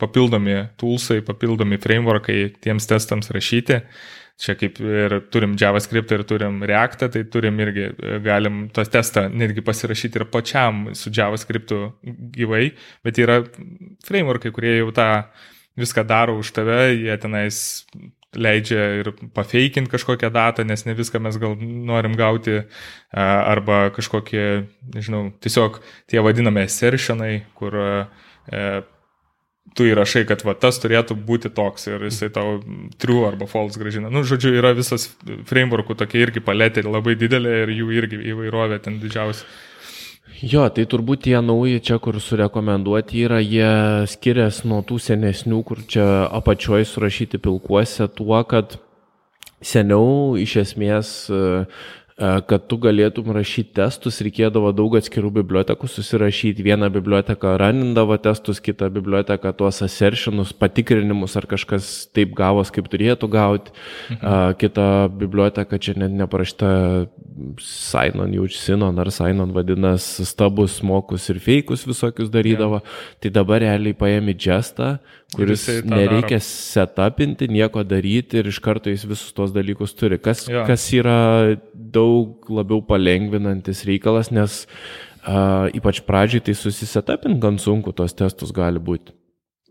papildomi 0.00 0.56
toolsai, 0.80 1.20
papildomi 1.24 1.80
frameworkai 1.80 2.50
tiems 2.64 2.88
testams 2.88 3.32
rašyti. 3.34 3.82
Čia 4.40 4.54
kaip 4.56 4.78
ir 4.80 5.18
turim 5.28 5.52
JavaScript 5.60 6.12
ir 6.16 6.22
turim 6.24 6.62
Reactą, 6.64 7.10
tai 7.12 7.26
turim 7.28 7.58
irgi, 7.60 7.90
galim 8.24 8.62
tos 8.72 8.88
testą 8.88 9.26
netgi 9.28 9.60
pasirašyti 9.64 10.16
ir 10.16 10.24
pačiam 10.32 10.86
su 10.96 11.12
JavaScriptu 11.12 11.82
gyvai, 12.36 12.70
bet 13.04 13.20
yra 13.20 13.42
frameworkai, 14.06 14.52
kurie 14.56 14.78
jau 14.78 14.88
tą 14.96 15.10
viską 15.80 16.06
daro 16.08 16.38
už 16.40 16.54
tave, 16.56 16.78
jie 16.96 17.18
tenais 17.20 17.60
leidžia 18.32 18.86
ir 19.00 19.10
pafeikinti 19.34 19.90
kažkokią 19.90 20.30
datą, 20.32 20.64
nes 20.64 20.86
ne 20.86 20.94
viską 20.94 21.20
mes 21.20 21.36
gal 21.42 21.56
norim 21.60 22.14
gauti, 22.16 22.62
arba 23.12 23.90
kažkokie, 23.94 24.46
nežinau, 24.94 25.26
tiesiog 25.42 25.82
tie 26.08 26.22
vadinami 26.22 26.64
assertionai, 26.64 27.42
kur 27.58 27.76
tu 29.76 29.86
įrašai, 29.86 30.24
kad 30.28 30.42
va, 30.46 30.54
tas 30.58 30.80
turėtų 30.82 31.16
būti 31.26 31.50
toks 31.54 31.88
ir 31.90 32.04
jisai 32.08 32.30
tau 32.34 32.58
true 33.00 33.24
arba 33.28 33.48
false 33.50 33.80
gražina. 33.80 34.10
Nu, 34.12 34.24
žodžiu, 34.26 34.52
yra 34.58 34.72
visas 34.76 35.08
frameworkų 35.48 35.96
tokia 36.02 36.24
irgi 36.26 36.42
paletė 36.44 36.84
labai 36.86 37.16
didelė 37.18 37.62
ir 37.64 37.74
jų 37.78 37.90
irgi 38.00 38.22
įvairovė 38.32 38.80
ten 38.84 39.00
didžiausia. 39.02 39.46
Jo, 40.40 40.64
tai 40.72 40.86
turbūt 40.88 41.26
tie 41.26 41.36
nauji 41.44 41.82
čia, 41.84 41.98
kur 42.00 42.16
surekomenduoti 42.22 43.26
yra, 43.26 43.42
jie 43.44 44.06
skiriasi 44.08 44.70
nuo 44.70 44.80
tų 44.88 44.96
senesnių, 45.04 45.58
kur 45.68 45.82
čia 45.84 46.06
apačioje 46.32 46.86
surašyti 46.88 47.40
pilkuose 47.44 48.06
tuo, 48.16 48.38
kad 48.48 48.78
seniau 49.60 50.38
iš 50.40 50.56
esmės 50.62 51.10
kad 52.20 52.66
tu 52.68 52.76
galėtum 52.76 53.30
rašyti 53.32 53.72
testus, 53.78 54.18
reikėdavo 54.20 54.74
daug 54.76 54.96
atskirų 54.98 55.30
bibliotekų 55.38 55.88
susirašyti. 55.88 56.64
Vieną 56.66 56.90
biblioteką 56.92 57.54
ranindavo 57.62 58.18
testus, 58.20 58.60
kitą 58.60 58.90
biblioteką 58.92 59.54
tuos 59.56 59.80
assertionus, 59.86 60.52
patikrinimus, 60.52 61.38
ar 61.40 61.48
kažkas 61.48 62.10
taip 62.12 62.34
gavos, 62.36 62.72
kaip 62.74 62.90
turėtų 62.92 63.30
gauti. 63.32 63.72
Mhm. 64.10 64.58
Kita 64.60 64.86
biblioteka, 65.22 65.80
čia 65.80 65.96
net 65.96 66.12
neparašta 66.20 66.70
Signon, 67.64 68.34
jau 68.36 68.44
Sinon 68.52 68.98
ar 69.00 69.08
Signon 69.14 69.54
vadinasi, 69.56 70.26
stabus, 70.28 70.80
mokus 70.84 71.28
ir 71.32 71.40
feikus 71.40 71.86
visokius 71.88 72.28
darydavo. 72.32 72.82
Ja. 72.82 73.16
Tai 73.22 73.32
dabar 73.40 73.64
realiai 73.64 73.96
paėmė 73.96 74.36
gestą, 74.36 74.98
kuris 75.34 75.66
nereikia 75.86 76.38
daro. 76.38 76.46
setapinti, 76.46 77.48
nieko 77.52 77.84
daryti 77.86 78.40
ir 78.40 78.50
iš 78.50 78.58
karto 78.62 78.90
jis 78.90 79.06
visus 79.08 79.34
tos 79.36 79.54
dalykus 79.54 79.94
turi. 79.98 80.18
Kas, 80.22 80.46
ja. 80.50 80.64
kas 80.68 80.88
yra 80.96 81.56
daug 81.74 82.50
labiau 82.50 82.82
palengvinantis 82.86 83.84
reikalas, 83.88 84.32
nes 84.34 84.64
uh, 84.64 85.70
ypač 85.76 86.02
pradžiai 86.06 86.44
tai 86.48 86.56
susisetapinti 86.58 87.40
gan 87.42 87.60
sunku 87.62 87.94
tos 87.96 88.16
testus 88.18 88.54
gali 88.54 88.82
būti. 88.82 89.14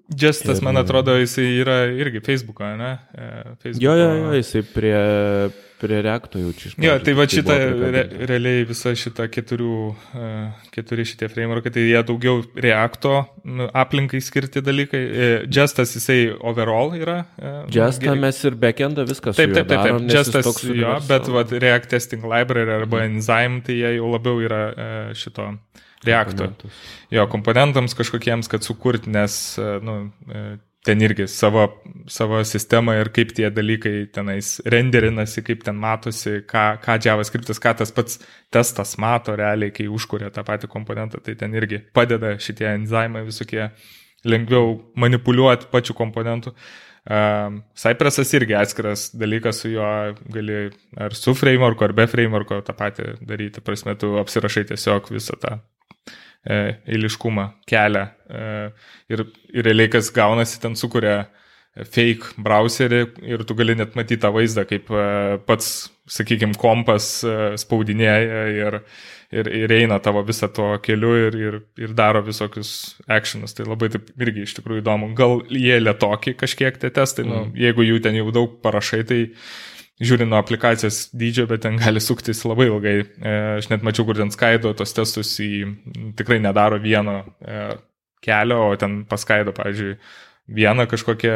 Justas, 0.10 0.58
ir, 0.58 0.66
man 0.66 0.80
atrodo, 0.82 1.14
jisai 1.22 1.46
yra 1.62 1.84
irgi 1.94 2.24
Facebook'o, 2.26 2.72
ne? 2.80 2.96
Facebook'o. 3.62 3.84
Jo, 3.84 3.94
jo, 3.94 4.08
jo, 4.18 4.32
jisai 4.40 4.64
prie, 4.66 4.96
prie 5.80 6.02
reakto 6.06 6.42
jau 6.42 6.52
čia. 6.58 6.72
Jo, 6.84 6.98
tai 7.04 7.16
va 7.18 7.26
tai 7.28 7.40
šitą, 7.40 7.56
re, 7.96 8.04
realiai 8.30 8.68
visa 8.70 8.94
šita 8.98 9.28
keturių, 9.32 9.78
e, 10.14 10.30
keturi 10.76 11.06
šitie 11.08 11.30
frameworkai, 11.32 11.74
tai 11.76 11.86
jie 11.88 12.04
daugiau 12.08 12.44
reakto 12.68 13.16
nu, 13.48 13.70
aplinkai 13.84 14.22
skirti 14.24 14.64
dalykai. 14.66 15.02
E, 15.02 15.30
Justas, 15.48 15.96
jisai 15.98 16.20
overall 16.40 16.96
yra. 17.00 17.20
Justą 17.74 18.16
mes 18.20 18.44
ir 18.46 18.60
backendą 18.60 19.08
viskas. 19.10 19.40
Taip, 19.40 19.56
taip, 19.58 19.70
taip, 19.72 19.86
taip. 19.88 20.10
Justas, 20.14 20.64
jo, 20.68 20.96
bet 21.10 21.32
va, 21.34 21.46
React 21.50 21.94
Testing 21.96 22.28
Library 22.28 22.80
arba 22.80 23.04
mm. 23.04 23.14
Enzyme, 23.14 23.64
tai 23.68 23.80
jie 23.82 23.96
jau 23.98 24.14
labiau 24.14 24.42
yra 24.44 24.64
šito 25.18 25.54
Reakto. 26.06 26.48
Jo, 27.12 27.26
komponentams 27.28 27.96
kažkokiems, 27.98 28.48
kad 28.52 28.64
sukurti, 28.64 29.12
nes, 29.12 29.36
e, 29.60 29.80
nu, 29.84 29.96
e, 30.32 30.44
ten 30.86 31.02
irgi 31.04 31.28
savo, 31.28 31.66
savo 32.08 32.40
sistemą 32.48 32.96
ir 33.02 33.12
kaip 33.16 33.34
tie 33.36 33.50
dalykai 33.52 34.10
tenais 34.16 34.56
renderinasi, 34.74 35.44
kaip 35.48 35.64
ten 35.68 35.80
matosi, 35.80 36.40
ką, 36.48 36.66
ką 36.84 36.98
JavaScriptas, 37.04 37.60
ką 37.60 37.76
tas 37.82 37.92
pats 37.96 38.20
testas 38.54 38.96
mato 39.02 39.36
realiai, 39.36 39.74
kai 39.76 39.90
užkuria 39.92 40.32
tą 40.34 40.46
patį 40.48 40.70
komponentą, 40.72 41.22
tai 41.24 41.36
ten 41.40 41.56
irgi 41.58 41.82
padeda 41.96 42.38
šitie 42.40 42.70
enzimai 42.72 43.26
visokie 43.28 43.68
lengviau 44.28 44.78
manipuliuoti 45.00 45.68
pačių 45.72 45.96
komponentų. 46.00 46.56
Um, 47.10 47.62
Cypressas 47.80 48.32
irgi 48.38 48.56
atskiras 48.60 49.08
dalykas, 49.18 49.64
su 49.64 49.72
juo 49.72 49.90
gali 50.32 50.68
ar 51.00 51.16
su 51.16 51.34
frameworku, 51.36 51.88
ar 51.88 51.96
be 51.98 52.06
frameworku 52.12 52.60
tą 52.68 52.76
patį 52.78 53.16
daryti. 53.26 53.64
Prasme, 53.66 53.96
tu 54.00 54.14
apsirašai 54.20 54.68
tiesiog 54.72 55.12
visą 55.16 55.40
tą 55.42 55.58
eiliškumą, 56.48 57.50
kelią. 57.70 58.06
E, 58.30 58.48
ir, 59.12 59.26
ir 59.54 59.68
realiai 59.68 59.92
kas 59.92 60.12
gaunasi, 60.16 60.60
ten 60.64 60.78
sukuria 60.80 61.26
fake 61.88 62.34
browserį 62.42 63.02
ir 63.30 63.46
tu 63.48 63.56
gali 63.56 63.76
net 63.78 63.96
matyti 63.96 64.22
tą 64.24 64.32
vaizdą, 64.36 64.66
kaip 64.68 64.90
e, 64.92 65.06
pats, 65.48 65.90
sakykime, 66.10 66.58
kompas 66.60 67.20
e, 67.24 67.36
spaudinėja 67.62 68.44
ir, 68.56 68.80
ir, 69.36 69.52
ir 69.62 69.74
eina 69.78 70.00
tavo 70.04 70.24
visą 70.28 70.50
to 70.54 70.72
keliu 70.84 71.14
ir, 71.28 71.40
ir, 71.40 71.60
ir 71.80 71.96
daro 71.98 72.24
visokius 72.26 72.96
actionus. 73.08 73.56
Tai 73.56 73.68
labai 73.70 73.92
taip 73.94 74.10
irgi 74.18 74.48
iš 74.48 74.58
tikrųjų 74.60 74.84
įdomu. 74.84 75.12
Gal 75.18 75.44
jie 75.54 75.80
lietoki 75.84 76.36
kažkiek 76.40 76.80
tie 76.82 76.92
testai, 76.94 77.28
nu, 77.28 77.36
mm. 77.36 77.52
nu, 77.52 77.64
jeigu 77.68 77.86
jų 77.86 78.00
ten 78.06 78.18
jau 78.20 78.30
daug 78.36 78.60
parašai, 78.64 79.04
tai 79.08 79.22
žiūri 80.00 80.28
nuo 80.28 80.40
aplikacijos 80.40 81.10
dydžio, 81.18 81.46
bet 81.50 81.64
ten 81.66 81.78
gali 81.80 82.02
suktis 82.04 82.42
labai 82.48 82.70
ilgai. 82.70 82.96
E, 83.04 83.36
aš 83.60 83.70
net 83.72 83.84
mačiau, 83.86 84.08
kur 84.08 84.20
ten 84.20 84.32
skaido 84.34 84.72
tos 84.78 84.96
testus 84.96 85.34
į, 85.44 85.52
tikrai 86.20 86.40
nedaro 86.44 86.80
vieno 86.84 87.22
e, 87.44 87.68
kelio, 88.24 88.62
o 88.70 88.80
ten 88.80 89.04
paskaido, 89.10 89.54
pavyzdžiui, 89.56 89.98
vieną 90.60 90.88
kažkokią 90.90 91.36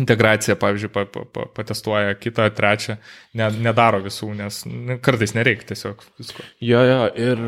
integraciją, 0.00 0.56
pavyzdžiui, 0.56 0.92
pa, 0.92 1.04
pa, 1.04 1.24
pa, 1.28 1.46
patestuoja 1.56 2.14
kitą, 2.20 2.46
trečią, 2.56 2.96
ne, 3.36 3.48
nedaro 3.64 4.00
visų, 4.04 4.30
nes 4.38 4.62
kartais 5.04 5.34
nereikia 5.36 5.72
tiesiog 5.72 6.04
visko. 6.20 6.46
Jo, 6.64 6.80
jo, 6.88 7.02
ir 7.20 7.44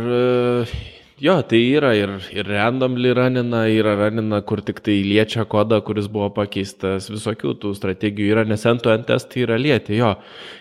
Jo, 1.24 1.38
tai 1.48 1.58
yra 1.72 1.94
ir, 1.96 2.10
ir 2.36 2.44
randomly 2.52 3.14
ranina, 3.16 3.62
yra 3.72 3.94
ranina, 3.96 4.42
kur 4.44 4.60
tik 4.60 4.82
tai 4.84 4.98
liečia 5.06 5.46
kodą, 5.48 5.78
kuris 5.86 6.04
buvo 6.12 6.26
pakeistas, 6.36 7.06
visokių 7.08 7.54
tų 7.62 7.70
strategijų 7.78 8.34
yra, 8.34 8.44
nes 8.44 8.66
end-to-end 8.68 9.06
testai 9.08 9.46
yra 9.46 9.56
lieti, 9.56 9.96
jo. 10.02 10.10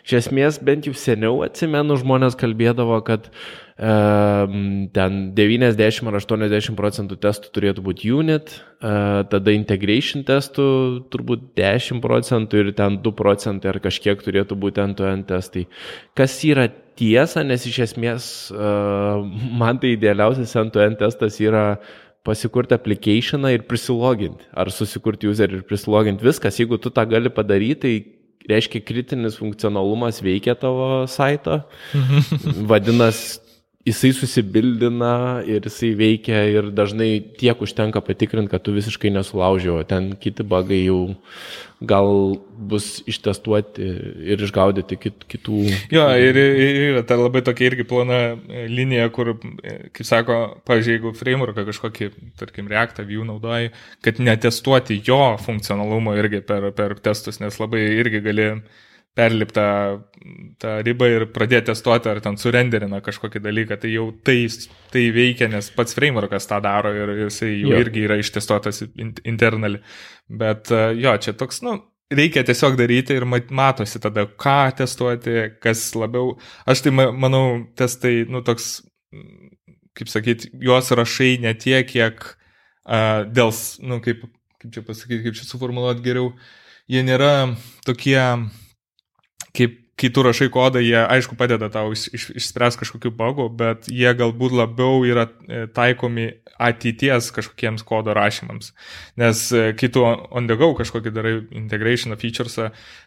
Iš 0.08 0.13
esmės, 0.21 0.62
bent 0.63 0.88
jau 0.88 0.95
seniau 0.95 1.41
atsimenu, 1.43 1.99
žmonės 1.99 2.39
kalbėdavo, 2.39 3.02
kad 3.04 3.28
ten 3.76 5.34
90 5.36 6.08
ar 6.08 6.17
80 6.19 6.78
procentų 6.78 7.17
testų 7.17 7.49
turėtų 7.56 7.84
būti 7.84 8.12
unit, 8.13 8.54
e, 8.78 8.91
tada 9.32 9.52
integration 9.52 10.21
testų 10.23 10.65
turbūt 11.10 11.49
10 11.58 11.99
procentų 12.04 12.62
ir 12.62 12.71
ten 12.78 13.02
2 13.02 13.15
procentai 13.17 13.73
ar 13.73 13.82
kažkiek 13.82 14.21
turėtų 14.21 14.60
būti 14.62 14.84
end-to-end 14.86 15.26
testai. 15.28 15.65
Kas 16.13 16.38
yra 16.45 16.69
tiesa, 16.99 17.43
nes 17.45 17.65
iš 17.69 17.79
esmės 17.88 18.25
e, 18.53 18.71
man 19.60 19.79
tai 19.82 19.93
idealiausias 19.97 20.56
end-to-end 20.60 20.99
testas 21.01 21.39
yra 21.43 21.77
pasikurti 22.23 22.75
applicationą 22.77 23.51
ir 23.51 23.65
prisiloginti, 23.67 24.47
ar 24.56 24.71
susikurti 24.71 25.27
user 25.27 25.51
ir 25.51 25.65
prisiloginti 25.67 26.23
viskas. 26.23 26.60
Jeigu 26.62 26.79
tu 26.79 26.91
tą 26.93 27.03
gali 27.10 27.32
padaryti, 27.34 27.79
tai 27.84 28.53
reiškia 28.53 28.84
kritinis 28.84 29.38
funkcionalumas 29.39 30.21
veikia 30.23 30.56
tavo 30.60 31.03
saito. 31.12 31.62
Vadinasi, 32.71 33.42
jisai 33.84 34.13
susibildina 34.15 35.43
ir 35.43 35.65
jisai 35.67 35.91
veikia 36.00 36.43
ir 36.48 36.69
dažnai 36.76 37.17
tiek 37.39 37.60
užtenka 37.62 38.02
patikrinti, 38.04 38.52
kad 38.54 38.63
tu 38.63 38.72
visiškai 38.76 39.12
nesulaužiau, 39.12 39.82
o 39.82 39.88
ten 39.88 40.13
kiti 40.19 40.46
bagai 40.48 40.86
jau 40.86 41.00
gal 41.84 42.38
bus 42.72 43.02
ištestuoti 43.12 43.88
ir 44.32 44.43
išgaudyti 44.46 44.98
kit, 45.04 45.26
kitų. 45.28 45.65
Jo, 45.91 46.06
ir 46.15 46.39
yra 46.39 47.04
ta 47.08 47.17
labai 47.19 47.43
tokia 47.43 47.67
irgi 47.72 47.84
plona 47.88 48.22
linija, 48.72 49.10
kur, 49.12 49.34
kaip 49.91 50.08
sako, 50.08 50.39
pavyzdžiui, 50.69 50.96
jeigu 50.96 51.13
frameworką 51.19 51.67
kažkokį, 51.67 52.10
tarkim, 52.39 52.72
React 52.72 53.04
View 53.10 53.28
naudoji, 53.28 53.74
kad 54.06 54.24
netestuoti 54.24 55.02
jo 55.04 55.19
funkcionalumo 55.43 56.15
irgi 56.22 56.39
per, 56.48 56.72
per 56.78 56.96
testus, 57.04 57.43
nes 57.43 57.60
labai 57.60 57.84
irgi 58.00 58.24
gali 58.24 58.50
perliptą 59.17 59.63
tą 60.62 60.73
ribą 60.86 61.08
ir 61.12 61.26
pradėti 61.36 61.69
testuoti, 61.69 62.10
ar 62.10 62.21
ten 62.23 62.38
surenderina 62.39 63.02
kažkokį 63.04 63.41
dalyką, 63.43 63.78
tai 63.82 63.91
jau 63.93 64.08
tai, 64.26 64.38
tai 64.93 65.04
veikia, 65.13 65.49
nes 65.52 65.69
pats 65.76 65.97
frameworkas 65.97 66.47
tą 66.49 66.60
daro 66.63 66.93
ir 66.95 67.12
jisai 67.26 67.52
jau 67.52 67.73
jo. 67.73 67.82
irgi 67.84 68.06
yra 68.08 68.17
ištestuotas 68.21 68.84
internali. 68.97 69.84
Bet 70.30 70.71
e, 70.73 70.86
jo, 71.04 71.13
čia 71.21 71.36
toks, 71.38 71.62
nu, 71.65 71.76
reikia 72.13 72.45
tiesiog 72.47 72.78
daryti 72.80 73.17
ir 73.19 73.28
matosi 73.28 74.02
tada, 74.02 74.26
ką 74.26 74.58
testuoti, 74.80 75.36
kas 75.63 75.86
labiau. 75.97 76.38
Aš 76.69 76.86
tai 76.88 76.95
manau, 76.95 77.45
testai, 77.78 78.23
nu, 78.30 78.41
toks, 78.45 78.80
kaip 79.97 80.10
sakyti, 80.10 80.54
juos 80.63 80.89
rašai 80.95 81.36
ne 81.43 81.54
tiek, 81.60 81.86
kiek 81.89 82.26
uh, 82.26 83.23
dėl, 83.30 83.54
nu, 83.86 84.02
kaip, 84.06 84.26
kaip 84.62 84.73
čia 84.73 84.86
pasakyti, 84.88 85.21
kaip 85.28 85.38
čia 85.38 85.47
suformuoluoti 85.52 86.06
geriau, 86.06 86.34
jie 86.89 87.06
nėra 87.06 87.34
tokie 87.86 88.17
kaip 89.57 89.79
kai 89.99 90.09
tu 90.09 90.23
rašai 90.25 90.49
kodą, 90.51 90.81
jie 90.81 90.97
aišku 90.97 91.35
padeda 91.37 91.69
tau 91.71 91.91
iš, 91.93 92.07
iš, 92.17 92.23
išspręs 92.41 92.79
kažkokių 92.81 93.11
bugų, 93.17 93.45
bet 93.59 93.85
jie 93.93 94.09
galbūt 94.17 94.55
labiau 94.57 95.03
yra 95.05 95.27
e, 95.29 95.65
taikomi 95.69 96.31
ateities 96.57 97.29
kažkokiems 97.35 97.85
kodo 97.85 98.15
rašymams. 98.17 98.71
Nes 99.21 99.45
e, 99.53 99.69
kai 99.77 99.91
tu 99.93 100.03
on 100.03 100.49
the 100.49 100.57
go 100.57 100.71
kažkokį 100.79 101.13
darai 101.13 101.35
integration 101.53 102.15
features, 102.17 102.57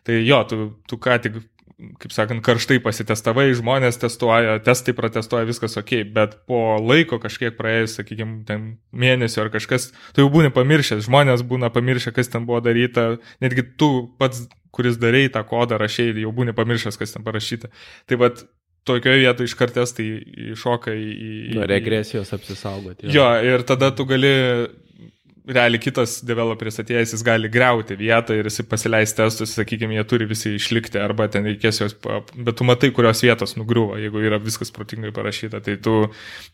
tai 0.07 0.21
jo, 0.23 0.41
tu, 0.49 0.71
tu 0.87 1.01
ką 1.03 1.19
tik 1.27 1.43
kaip 1.77 2.13
sakant, 2.15 2.41
karštai 2.45 2.79
pasitestavai, 2.85 3.51
žmonės 3.57 3.99
testuoja, 4.01 4.57
testai 4.65 4.95
protestuoja, 4.97 5.49
viskas 5.49 5.77
ok, 5.77 5.93
bet 6.15 6.39
po 6.49 6.61
laiko 6.81 7.19
kažkiek 7.21 7.57
praėjus, 7.59 7.99
sakykime, 7.99 8.39
ten 8.49 8.69
mėnesio 8.97 9.45
ar 9.45 9.53
kažkas, 9.53 9.91
tu 10.17 10.25
jau 10.25 10.31
būni 10.33 10.53
pamiršęs, 10.57 11.05
žmonės 11.09 11.45
būna 11.49 11.69
pamiršę, 11.75 12.15
kas 12.17 12.33
ten 12.33 12.49
buvo 12.49 12.63
daryta, 12.65 13.17
netgi 13.45 13.67
tu 13.77 13.91
pats, 14.21 14.47
kuris 14.77 14.97
darėjai 15.01 15.35
tą 15.37 15.45
kodą, 15.49 15.81
rašiai, 15.81 16.17
jau 16.25 16.33
būni 16.37 16.57
pamiršęs, 16.57 16.97
kas 17.01 17.13
ten 17.13 17.27
parašyta. 17.27 17.69
Tai 18.09 18.21
vad, 18.25 18.41
tokioje 18.89 19.25
vietoje 19.25 19.51
iš 19.51 19.57
kartės 19.59 19.93
tai 19.97 20.09
iššoka 20.55 20.97
į... 20.97 21.07
į 21.13 21.55
Nuo 21.59 21.69
regresijos 21.69 22.33
apsisaugoti. 22.37 23.11
Jo. 23.11 23.29
jo, 23.37 23.57
ir 23.57 23.65
tada 23.69 23.93
tu 23.97 24.07
gali 24.09 24.33
realiai 25.47 25.81
kitas 25.83 26.19
developeris 26.27 26.81
atėjęs, 26.83 27.13
jis 27.15 27.23
gali 27.27 27.49
greuti 27.53 27.97
vietą 27.99 28.35
ir 28.35 28.49
jis 28.49 28.65
pasileis 28.67 29.15
testus, 29.17 29.55
sakykime, 29.55 29.95
jie 29.95 30.05
turi 30.11 30.27
visi 30.29 30.55
išlikti, 30.59 30.99
arba 31.03 31.29
ten 31.33 31.47
reikės 31.47 31.81
jos, 31.83 31.97
bet 32.35 32.59
tu 32.59 32.67
matai, 32.67 32.91
kurios 32.97 33.23
vietos 33.23 33.55
nugriuvo, 33.59 33.99
jeigu 34.01 34.25
yra 34.27 34.41
viskas 34.43 34.75
protingai 34.75 35.13
parašyta, 35.17 35.63
tai 35.63 35.77
tu, 35.83 35.99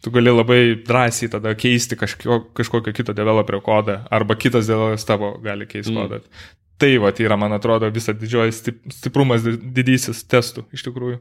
tu 0.05 0.12
gali 0.14 0.35
labai 0.35 0.61
drąsiai 0.85 1.33
tada 1.33 1.55
keisti 1.59 1.96
kažkokio, 2.00 2.42
kažkokio 2.59 2.96
kito 2.96 3.16
developerio 3.16 3.62
kodą, 3.64 4.02
arba 4.12 4.37
kitas 4.37 4.68
developeris 4.68 5.09
tavo 5.09 5.35
gali 5.44 5.68
keisti 5.70 5.94
mm. 5.94 6.02
kodą. 6.02 6.20
Tai 6.83 6.92
va, 6.98 7.12
tai 7.14 7.28
yra, 7.28 7.38
man 7.38 7.55
atrodo, 7.55 7.88
visą 7.94 8.12
didžioji 8.18 8.74
stiprumas 8.98 9.44
didysis 9.46 10.24
testų 10.28 10.66
iš 10.74 10.85
tikrųjų. 10.88 11.20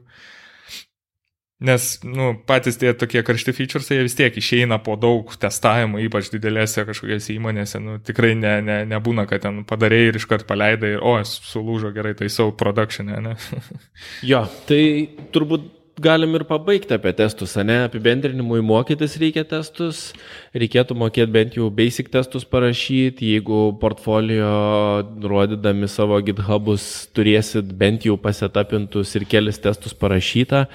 Nes, 1.62 1.84
nu, 2.02 2.32
patys 2.46 2.78
tie 2.80 2.90
tokie 2.98 3.20
karšti 3.22 3.52
features, 3.54 3.90
jie 3.92 4.02
vis 4.02 4.16
tiek 4.18 4.34
išeina 4.34 4.80
po 4.82 4.96
daug 4.98 5.30
testavimų, 5.38 6.00
ypač 6.08 6.32
didelėse 6.32 6.82
kažkokiose 6.88 7.36
įmonėse. 7.36 7.78
Nu, 7.82 7.98
tikrai 8.02 8.32
ne, 8.38 8.56
ne, 8.66 8.78
nebūna, 8.90 9.28
kad 9.30 9.44
ten 9.44 9.60
padarėjai 9.68 10.08
ir 10.10 10.18
iškart 10.18 10.48
paleidai 10.48 10.96
ir, 10.96 11.04
o, 11.06 11.14
sulūžo 11.22 11.92
gerai, 11.94 12.16
tai 12.18 12.32
savo 12.34 12.56
production, 12.58 13.12
ne? 13.14 13.36
jo, 14.32 14.42
tai 14.66 14.82
turbūt 15.34 15.70
galim 16.02 16.34
ir 16.34 16.44
pabaigti 16.48 16.96
apie 16.96 17.12
testus, 17.14 17.54
ne? 17.62 17.82
Apibendrinimui 17.86 18.58
mokytis 18.64 19.14
reikia 19.20 19.44
testus, 19.48 20.08
reikėtų 20.56 20.96
mokėti 20.98 21.34
bent 21.36 21.60
jau 21.60 21.68
basic 21.70 22.10
testus 22.12 22.48
parašyti, 22.48 23.36
jeigu 23.36 23.60
portfolio 23.80 24.50
rodydami 25.30 25.86
savo 25.90 26.18
githubus 26.24 27.06
turėsit 27.14 27.70
bent 27.78 28.08
jau 28.08 28.18
pasietapintus 28.18 29.14
ir 29.18 29.28
kelis 29.30 29.62
testus 29.62 29.94
parašytą 29.94 30.66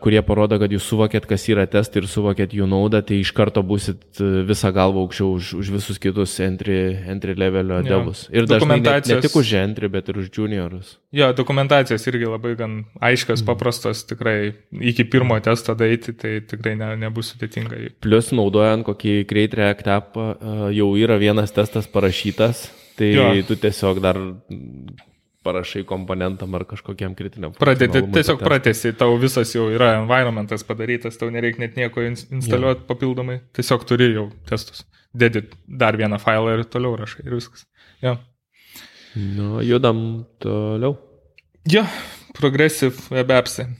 kurie 0.00 0.20
parodo, 0.24 0.56
kad 0.60 0.72
jūs 0.72 0.86
suvokėt, 0.88 1.26
kas 1.28 1.44
yra 1.52 1.66
testai 1.68 2.00
ir 2.00 2.08
suvokėt 2.08 2.54
jų 2.56 2.68
naudą, 2.70 3.02
tai 3.04 3.18
iš 3.20 3.34
karto 3.36 3.60
busit 3.66 4.00
e, 4.16 4.28
visą 4.48 4.70
galvą 4.72 5.02
aukščiau 5.04 5.32
už, 5.36 5.50
už 5.60 5.72
visus 5.74 6.00
kitus 6.00 6.38
entry, 6.40 6.78
entry 7.12 7.34
levelio 7.36 7.82
ja. 7.82 7.86
devus. 7.90 8.24
Ir 8.32 8.48
dažnai 8.48 8.78
ne, 8.80 8.94
ne 9.10 9.18
tik 9.24 9.36
už 9.36 9.52
entry, 9.60 9.90
bet 9.92 10.08
ir 10.08 10.22
už 10.22 10.30
juniorus. 10.32 10.94
Jo, 11.16 11.28
dokumentacijos 11.36 12.08
irgi 12.08 12.30
labai 12.30 12.54
gan 12.56 12.78
aiškios, 12.96 13.42
mm. 13.42 13.48
paprastos, 13.50 14.06
tikrai 14.08 14.54
iki 14.80 15.04
pirmo 15.12 15.36
testo 15.44 15.76
daryti, 15.76 16.16
tai 16.16 16.38
tikrai 16.48 16.72
ne, 16.80 16.94
nebus 17.04 17.34
sudėtinga. 17.34 17.82
Plus 18.04 18.32
naudojant 18.32 18.88
kokį 18.88 19.18
Create 19.28 19.60
React 19.60 19.92
app, 19.92 20.16
jau 20.72 20.88
yra 20.96 21.20
vienas 21.20 21.52
testas 21.52 21.88
parašytas, 21.92 22.70
tai 22.96 23.12
jo. 23.12 23.28
tu 23.48 23.60
tiesiog 23.60 24.00
dar 24.00 24.20
parašai 25.46 25.84
komponentam 25.88 26.58
ar 26.58 26.66
kažkokiam 26.68 27.14
kritiniam. 27.18 27.54
Pradėti, 27.56 28.02
tiesiog 28.16 28.42
pratesi, 28.42 28.92
tau 28.98 29.14
visas 29.22 29.54
jau 29.54 29.68
yra 29.72 29.94
environmentas 30.00 30.66
padarytas, 30.66 31.18
tau 31.20 31.30
nereikia 31.34 31.66
net 31.66 31.78
nieko 31.78 32.04
instaliuoti 32.04 32.82
ja. 32.82 32.88
papildomai, 32.90 33.40
tiesiog 33.56 33.86
turi 33.88 34.10
jau 34.16 34.28
testus. 34.50 34.84
Dedi 35.16 35.46
dar 35.64 35.96
vieną 35.96 36.18
failą 36.20 36.58
ir 36.58 36.66
toliau 36.68 36.98
rašai 37.00 37.24
ir 37.24 37.38
viskas. 37.38 37.64
Ja. 38.04 38.18
Nu, 39.16 39.62
judam 39.64 40.26
toliau. 40.42 40.98
Ja, 41.72 41.86
progressive 42.36 42.94
web 43.10 43.32
appsai. 43.32 43.70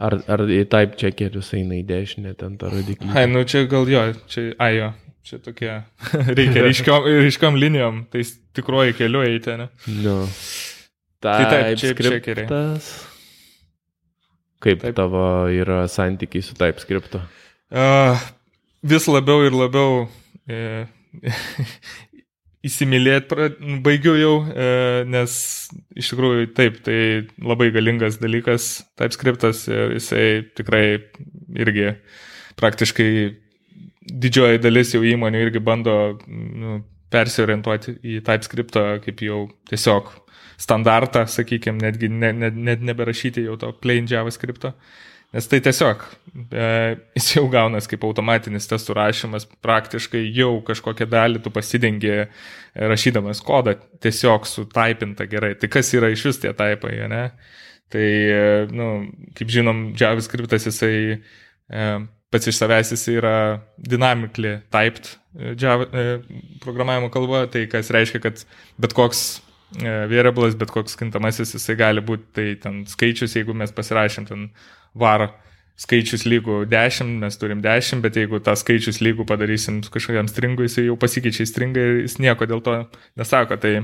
Ar, 0.00 0.16
ar 0.32 0.42
į 0.48 0.64
type 0.72 0.96
checkerius 1.00 1.52
eina 1.56 1.76
į 1.76 1.84
dešinę 1.88 2.32
ten 2.40 2.56
tą 2.60 2.72
rodiklį? 2.72 3.12
Ai, 3.12 3.26
nu 3.28 3.44
čia 3.48 3.66
gal 3.68 3.88
jo, 3.88 4.02
čia, 4.32 4.46
ai 4.56 4.72
jo, 4.78 4.88
čia 5.28 5.38
tokie, 5.44 5.74
reikia 6.38 6.64
ryškiom, 6.64 7.08
ryškiom 7.26 7.58
linijom, 7.60 8.04
tai 8.12 8.24
tikroji 8.56 8.96
keliu 8.96 9.22
eiti, 9.26 9.58
ne? 9.60 9.68
Nu. 10.00 10.16
Tai 11.20 11.38
taip, 11.50 11.76
čia 11.76 11.92
skriptas. 11.92 12.90
Kaip 14.60 14.80
taip. 14.80 14.96
tavo 14.96 15.48
yra 15.52 15.82
santykiai 15.88 16.44
su 16.44 16.56
TypeScript? 16.56 17.16
Uh, 17.70 18.16
vis 18.82 19.08
labiau 19.08 19.44
ir 19.44 19.56
labiau 19.56 20.06
e, 20.48 20.86
įsimylėti 22.68 23.48
baigiu 23.84 24.14
jau, 24.20 24.32
e, 24.52 24.70
nes 25.08 25.34
iš 25.96 26.12
tikrųjų 26.12 26.48
taip, 26.56 26.80
tai 26.84 26.98
labai 27.40 27.70
galingas 27.74 28.20
dalykas 28.20 28.70
TypeScriptas 29.00 29.66
ir 29.70 29.96
jisai 29.96 30.26
tikrai 30.56 30.84
irgi 31.60 31.94
praktiškai 32.60 33.10
didžioji 34.10 34.60
dalis 34.64 34.94
jau 34.96 35.04
įmonių 35.06 35.44
irgi 35.46 35.62
bando 35.64 35.96
nu, 36.26 36.80
persiorientuoti 37.12 37.96
į 38.00 38.20
TypeScriptą 38.26 38.84
kaip 39.04 39.24
jau 39.24 39.44
tiesiog 39.70 40.12
standartą, 40.60 41.24
sakykime, 41.30 41.80
netgi 41.80 42.10
net 42.12 42.36
ne, 42.36 42.50
ne, 42.50 42.76
neberašyti 42.90 43.46
jau 43.46 43.56
to 43.60 43.72
plain 43.82 44.08
JavaScript. 44.10 44.68
Nes 45.30 45.46
tai 45.46 45.60
tiesiog, 45.62 46.02
e, 46.50 46.64
jis 47.14 47.28
jau 47.36 47.44
gaunas 47.52 47.86
kaip 47.86 48.02
automatinis 48.02 48.66
testų 48.66 48.96
rašymas, 48.98 49.46
praktiškai 49.62 50.24
jau 50.34 50.56
kažkokią 50.66 51.06
dalį 51.06 51.42
tu 51.44 51.52
pasidengi 51.54 52.10
e, 52.16 52.24
rašydamas 52.74 53.38
kodą, 53.46 53.76
tiesiog 54.02 54.48
sutaipinta 54.50 55.28
gerai. 55.30 55.54
Tai 55.54 55.70
kas 55.70 55.92
yra 55.94 56.10
iš 56.10 56.26
vis 56.26 56.42
tie 56.42 56.50
taipai, 56.56 56.96
ne? 57.12 57.22
Tai, 57.90 58.06
e, 58.06 58.64
nu, 58.74 58.88
kaip 59.38 59.54
žinom, 59.54 59.92
JavaScriptas 59.98 60.66
jisai 60.66 60.96
e, 61.14 61.86
pats 62.30 62.50
iš 62.50 62.58
savęs 62.58 62.90
jis 62.94 63.06
yra 63.14 63.34
dynamically 63.78 64.58
typed 64.74 65.12
e, 65.14 65.54
Java, 65.58 65.86
e, 65.94 66.18
programavimo 66.62 67.10
kalba, 67.14 67.44
tai 67.50 67.64
kas 67.70 67.90
reiškia, 67.94 68.22
kad 68.26 68.42
bet 68.82 68.94
koks 68.98 69.40
variablas, 69.78 70.56
bet 70.58 70.72
koks 70.74 70.96
kintamasis 70.98 71.54
jisai 71.54 71.76
gali 71.78 72.02
būti, 72.02 72.26
tai 72.34 72.46
ten 72.62 72.82
skaičius, 72.90 73.36
jeigu 73.38 73.54
mes 73.54 73.70
pasirašym 73.74 74.26
ten 74.26 74.48
var 74.98 75.28
skaičius 75.80 76.26
lygų 76.28 76.64
10, 76.68 77.12
mes 77.22 77.38
turim 77.40 77.62
10, 77.64 78.02
bet 78.04 78.18
jeigu 78.18 78.40
tą 78.44 78.56
skaičius 78.58 79.00
lygų 79.00 79.24
padarysim 79.28 79.80
kažkokiam 79.86 80.28
stringui, 80.28 80.66
jisai 80.68 80.88
jau 80.88 80.98
pasikeičia 81.00 81.46
į 81.46 81.50
stringą 81.52 81.84
ir 81.86 82.00
jis 82.02 82.18
nieko 82.20 82.48
dėl 82.50 82.60
to 82.66 82.76
nesako. 83.20 83.56
Tai, 83.62 83.74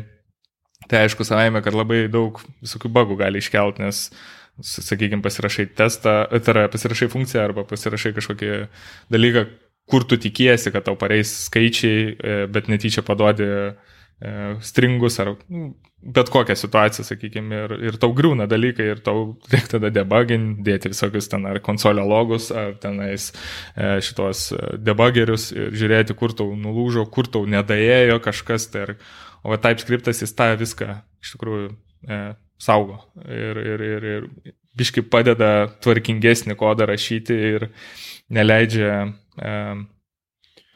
tai 0.91 1.07
aišku, 1.07 1.25
savaime, 1.25 1.63
kad 1.65 1.77
labai 1.77 2.05
daug 2.13 2.43
visokių 2.65 2.93
bagų 2.99 3.21
gali 3.23 3.41
iškelti, 3.41 3.87
nes, 3.87 4.11
sakykime, 4.61 5.23
pasirašai 5.25 5.71
testą, 5.79 6.19
tai 6.35 6.53
yra 6.53 6.67
pasirašai 6.73 7.09
funkciją 7.13 7.47
arba 7.47 7.65
pasirašai 7.69 8.13
kažkokį 8.19 8.53
dalyką, 9.15 9.47
kur 9.87 10.05
tu 10.05 10.19
tikiesi, 10.21 10.73
kad 10.75 10.85
tau 10.89 10.99
pareis 10.99 11.31
skaičiai, 11.47 12.01
e, 12.13 12.39
bet 12.51 12.69
netyčia 12.69 13.07
paduodi 13.07 13.47
E, 13.47 13.96
stringus 14.65 15.19
ar 15.21 15.35
nu, 15.53 15.75
bet 16.01 16.31
kokią 16.31 16.55
situaciją, 16.57 17.05
sakykime, 17.05 17.59
ir, 17.65 17.75
ir 17.89 17.99
tau 18.01 18.15
griūna 18.17 18.47
dalykai 18.49 18.87
ir 18.93 19.01
tau 19.05 19.25
reikia 19.53 19.77
tada 19.77 19.91
debugin, 19.93 20.49
dėti 20.67 20.93
visokius 20.93 21.29
ten 21.33 21.47
ar 21.49 21.59
konsolio 21.65 22.07
logus, 22.07 22.51
ar 22.55 22.77
tenais 22.83 23.31
e, 23.33 23.97
šitos 24.05 24.47
e, 24.55 24.61
debugerius 24.87 25.51
ir 25.57 25.75
žiūrėti, 25.77 26.17
kur 26.19 26.35
tau 26.37 26.55
nulūžo, 26.57 27.07
kur 27.13 27.29
tau 27.33 27.47
nedaėjo 27.51 28.21
kažkas. 28.25 28.69
Tai 28.73 28.85
ir, 28.87 28.95
o 29.47 29.57
TypeScriptas 29.57 30.23
jis 30.23 30.37
tą 30.37 30.53
viską 30.59 31.01
iš 31.25 31.35
tikrųjų 31.35 31.73
e, 32.09 32.23
saugo 32.63 33.01
ir, 33.27 33.61
ir, 33.75 33.85
ir, 33.91 34.09
ir 34.15 34.55
biškai 34.77 35.05
padeda 35.11 35.69
tvarkingesnį 35.85 36.57
kodą 36.59 36.87
rašyti 36.89 37.37
ir 37.51 37.69
neleidžia 38.33 38.93
e, 39.03 39.53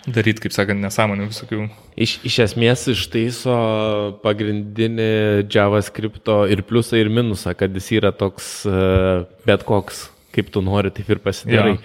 daryti, 0.08 0.44
kaip 0.44 0.54
sakant, 0.54 0.80
nesąmonių 0.82 1.28
visokių. 1.28 1.66
Iš, 2.00 2.16
iš 2.26 2.38
esmės 2.46 2.86
ištaiso 2.92 3.56
pagrindinį 4.24 5.10
JavaScript 5.52 6.30
ir 6.52 6.64
pliusą 6.68 7.00
ir 7.00 7.12
minusą, 7.12 7.54
kad 7.58 7.74
jis 7.76 7.90
yra 7.98 8.12
toks 8.16 8.50
e, 8.68 8.80
bet 9.48 9.66
koks, 9.68 10.06
kaip 10.36 10.52
tu 10.54 10.64
nori, 10.64 10.92
taip 10.94 11.10
ir 11.12 11.20
pasidarai. 11.24 11.76
Ja. 11.76 11.82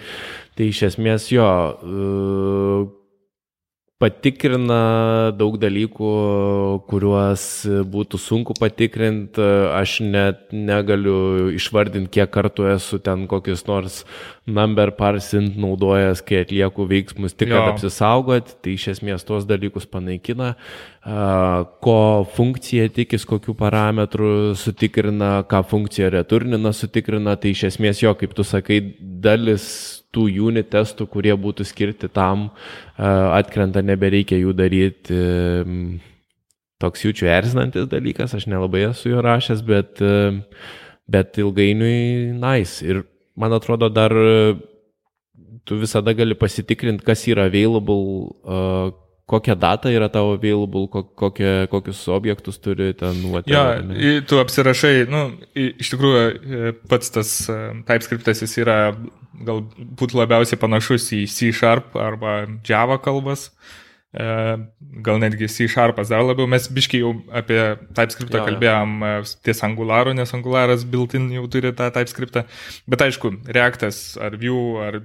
Tai 0.56 0.70
iš 0.72 0.82
esmės 0.88 1.28
jo, 1.34 1.46
e, 1.46 2.86
patikrina 3.96 5.32
daug 5.32 5.54
dalykų, 5.56 6.08
kuriuos 6.90 7.44
būtų 7.88 8.20
sunku 8.20 8.56
patikrinti. 8.58 9.40
Aš 9.72 10.02
net 10.04 10.52
negaliu 10.52 11.48
išvardinti, 11.56 12.12
kiek 12.18 12.28
kartų 12.34 12.68
esu 12.74 13.00
ten 13.00 13.24
kokius 13.30 13.64
nors 13.68 14.02
number 14.44 14.92
parsint 14.98 15.56
naudojęs, 15.56 16.20
kai 16.28 16.42
atlieku 16.44 16.84
veiksmus 16.90 17.32
tik, 17.32 17.54
kad 17.54 17.72
apsisaugot. 17.72 18.58
Tai 18.60 18.76
iš 18.76 18.90
esmės 18.98 19.24
tuos 19.24 19.48
dalykus 19.48 19.88
panaikina. 19.88 20.52
Ko 21.80 21.98
funkcija 22.36 22.90
tikis, 22.92 23.24
kokių 23.24 23.56
parametrų 23.56 24.32
sutikrina, 24.60 25.38
ką 25.48 25.64
funkcija 25.72 26.12
returnina 26.12 26.76
sutikrina. 26.76 27.38
Tai 27.40 27.56
iš 27.56 27.70
esmės 27.72 28.04
jo, 28.04 28.12
kaip 28.20 28.36
tu 28.36 28.44
sakai, 28.44 28.82
dalis 29.00 29.95
tų 30.16 30.26
unit 30.48 30.72
testų, 30.72 31.06
kurie 31.12 31.36
būtų 31.36 31.68
skirti 31.68 32.08
tam, 32.08 32.48
atkrenta, 32.96 33.84
nebereikia 33.84 34.40
jų 34.40 34.56
daryti. 34.56 35.20
Toks 36.80 37.06
jaučiu 37.06 37.28
erzinantis 37.32 37.86
dalykas, 37.88 38.34
aš 38.36 38.48
nelabai 38.52 38.82
esu 38.90 39.12
jo 39.14 39.22
rašęs, 39.24 39.62
bet, 39.64 40.00
bet 41.08 41.38
ilgainiui 41.40 42.32
nice. 42.36 42.84
Ir 42.84 43.04
man 43.36 43.54
atrodo, 43.56 43.88
dar 43.88 44.12
tu 45.66 45.78
visada 45.80 46.12
gali 46.16 46.36
pasitikrinti, 46.38 47.04
kas 47.06 47.24
yra 47.28 47.48
available, 47.50 48.26
kokią 49.26 49.54
datą 49.58 49.90
yra 49.90 50.08
tavo 50.08 50.34
available, 50.34 50.86
kokie, 51.14 51.66
kokius 51.70 52.08
objektus 52.08 52.60
turi 52.62 52.94
ten. 52.94 53.14
Whatever, 53.32 53.82
ja, 53.98 54.20
tu 54.22 54.38
apsirašai, 54.38 55.06
nu, 55.10 55.22
iš 55.54 55.90
tikrųjų 55.94 56.20
e, 56.20 56.74
pats 56.90 57.10
tas 57.14 57.32
e, 57.50 57.58
TypeScriptas 57.88 58.44
jis 58.44 58.54
yra 58.62 58.78
galbūt 59.46 60.14
labiausiai 60.16 60.60
panašus 60.60 61.10
į 61.16 61.26
C 61.30 61.50
Sharp 61.54 61.98
arba 61.98 62.44
Java 62.66 63.00
kalbas. 63.02 63.50
E, 64.16 64.26
gal 65.04 65.18
netgi 65.20 65.50
C 65.50 65.66
Sharpas 65.68 66.14
dar 66.14 66.22
labiau. 66.24 66.46
Mes 66.48 66.70
biškai 66.72 67.02
jau 67.02 67.12
apie 67.34 67.60
TypeScriptą 67.98 68.40
ja, 68.40 68.46
kalbėjom 68.46 68.96
ja. 69.02 69.20
ties 69.44 69.66
Angularo, 69.66 70.14
nes 70.16 70.32
Angularas 70.38 70.86
built-in 70.86 71.28
jau 71.34 71.44
turi 71.50 71.74
tą 71.76 71.90
TypeScriptą. 71.98 72.46
Bet 72.86 73.02
aišku, 73.10 73.34
Reactas 73.50 74.14
ar 74.22 74.38
Vue 74.38 74.86
ar 74.86 75.02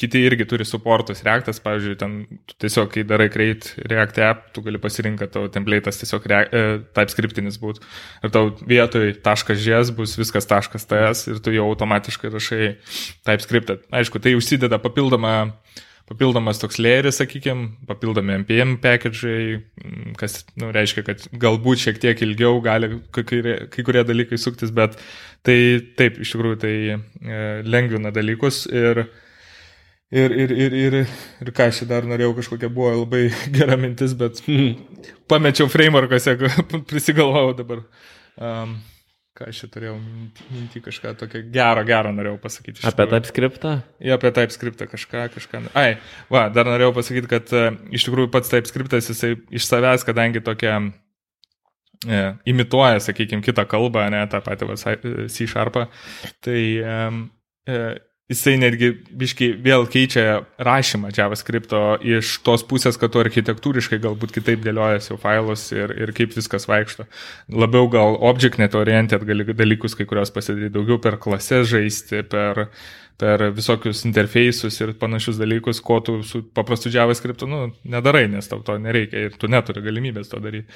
kiti 0.00 0.22
irgi 0.24 0.46
turi 0.48 0.64
supportus 0.68 1.20
Reactas, 1.26 1.60
pavyzdžiui, 1.64 1.96
ten 2.00 2.14
tiesiog, 2.62 2.88
kai 2.94 3.04
darai 3.08 3.28
create 3.32 3.84
React 3.90 4.22
app, 4.24 4.46
tu 4.54 4.64
gali 4.64 4.80
pasirinkti, 4.80 5.20
kad 5.24 5.34
tavo 5.34 5.50
template'as 5.52 6.00
tiesiog 6.00 6.30
react, 6.32 6.56
e, 6.56 6.80
TypeScriptinis 6.96 7.60
būtų. 7.60 7.84
Ir 8.24 8.34
tau 8.34 8.54
vietoj 8.72 9.12
.js 9.20 9.92
bus 9.96 10.16
viskas 10.20 10.48
.ts 10.48 11.26
ir 11.30 11.44
tu 11.44 11.54
jau 11.54 11.68
automatiškai 11.68 12.32
rašai 12.32 12.72
TypeScriptą. 13.28 13.80
Aišku, 14.00 14.22
tai 14.24 14.36
užsideda 14.38 14.80
papildomą 14.82 15.36
papildomas 16.10 16.58
toks 16.58 16.80
lėris, 16.82 17.20
sakykime, 17.20 17.68
papildomi 17.86 18.40
NPM 18.40 18.76
package, 18.82 19.60
kas 20.18 20.40
nu, 20.58 20.72
reiškia, 20.74 21.04
kad 21.06 21.22
galbūt 21.30 21.84
šiek 21.84 22.00
tiek 22.02 22.22
ilgiau 22.26 22.58
gali 22.64 22.96
kai, 23.14 23.40
kai 23.70 23.84
kurie 23.86 24.02
dalykai 24.06 24.40
suktis, 24.40 24.74
bet 24.74 24.98
tai 25.46 25.56
taip, 25.98 26.18
iš 26.18 26.34
tikrųjų 26.34 26.60
tai 26.64 26.74
e, 26.90 26.98
lengvina 27.62 28.10
dalykus 28.14 28.64
ir 28.66 29.04
Ir, 30.10 30.32
ir, 30.34 30.50
ir, 30.50 30.74
ir, 30.74 30.94
ir 31.38 31.50
ką 31.54 31.68
aš 31.70 31.84
dar 31.86 32.06
norėjau, 32.08 32.32
kažkokia 32.40 32.70
buvo 32.74 32.90
labai 32.96 33.28
gera 33.56 33.76
mintis, 33.78 34.16
bet 34.18 34.40
pamečiau 35.30 35.70
frameworkuose, 35.70 36.34
prisigalvojau 36.90 37.52
dabar. 37.60 37.84
Um, 38.40 38.72
ką 39.38 39.46
aš 39.52 39.60
čia 39.62 39.68
turėjau 39.70 39.94
minti 40.50 40.82
kažką 40.82 41.14
tokio 41.20 41.44
gero, 41.54 41.84
gero 41.86 42.10
norėjau 42.16 42.40
pasakyti. 42.42 42.82
Apie 42.90 43.06
TypeScriptą? 43.12 43.76
Ja, 44.02 44.18
apie 44.18 44.34
TypeScriptą 44.34 44.90
kažką, 44.90 45.28
kažką. 45.36 45.62
Ai, 45.78 45.94
va, 46.32 46.48
dar 46.50 46.66
norėjau 46.66 46.96
pasakyti, 46.98 47.30
kad 47.30 47.54
uh, 47.54 47.70
iš 47.94 48.08
tikrųjų 48.08 48.32
pats 48.34 48.50
TypeScriptas 48.50 49.12
jisai 49.14 49.36
iš 49.54 49.70
savęs, 49.70 50.02
kadangi 50.10 50.42
tokia 50.42 50.74
e, 52.02 52.20
imituoja, 52.50 52.98
sakykime, 53.06 53.46
kitą 53.46 53.62
kalbą, 53.70 54.08
ne 54.10 54.26
tą 54.32 54.42
patį 54.42 54.74
C 55.30 55.46
Sharpą, 55.46 55.86
tai 56.42 56.62
um, 56.82 57.24
e, 57.70 57.82
jisai 58.30 58.54
netgi 58.60 58.92
biškai 59.20 59.50
vėl 59.64 59.86
keičia 59.90 60.44
rašymą 60.62 61.10
JavaScript 61.16 61.74
iš 62.06 62.36
tos 62.46 62.64
pusės, 62.66 62.98
kad 63.00 63.12
tu 63.12 63.22
architektūriškai 63.22 64.00
galbūt 64.02 64.34
kitaip 64.36 64.62
dėliojasi 64.64 65.12
jau 65.12 65.18
failus 65.20 65.66
ir, 65.74 65.92
ir 65.98 66.14
kaip 66.16 66.36
viskas 66.36 66.68
vaikšto. 66.70 67.08
Labiau 67.50 67.90
gal 67.90 68.18
object-net 68.30 68.76
oriented 68.78 69.26
gali 69.28 69.46
dalykus 69.50 69.98
kai 69.98 70.06
kurios 70.08 70.32
pasidaryti, 70.34 70.76
daugiau 70.78 71.00
per 71.02 71.18
klases 71.22 71.68
žaisti, 71.74 72.22
per 72.30 72.68
per 73.20 73.50
visokius 73.52 74.04
interfeisus 74.08 74.78
ir 74.80 74.94
panašius 74.96 75.36
dalykus, 75.36 75.82
ko 75.84 75.98
tu 76.04 76.14
su 76.24 76.40
paprastu 76.56 76.88
JavaScript 76.92 77.44
nu, 77.48 77.66
nedarai, 77.84 78.24
nes 78.32 78.48
tau 78.48 78.62
to 78.64 78.78
nereikia 78.80 79.26
ir 79.26 79.36
tu 79.36 79.50
neturi 79.52 79.82
galimybės 79.84 80.32
to 80.32 80.40
daryti. 80.40 80.70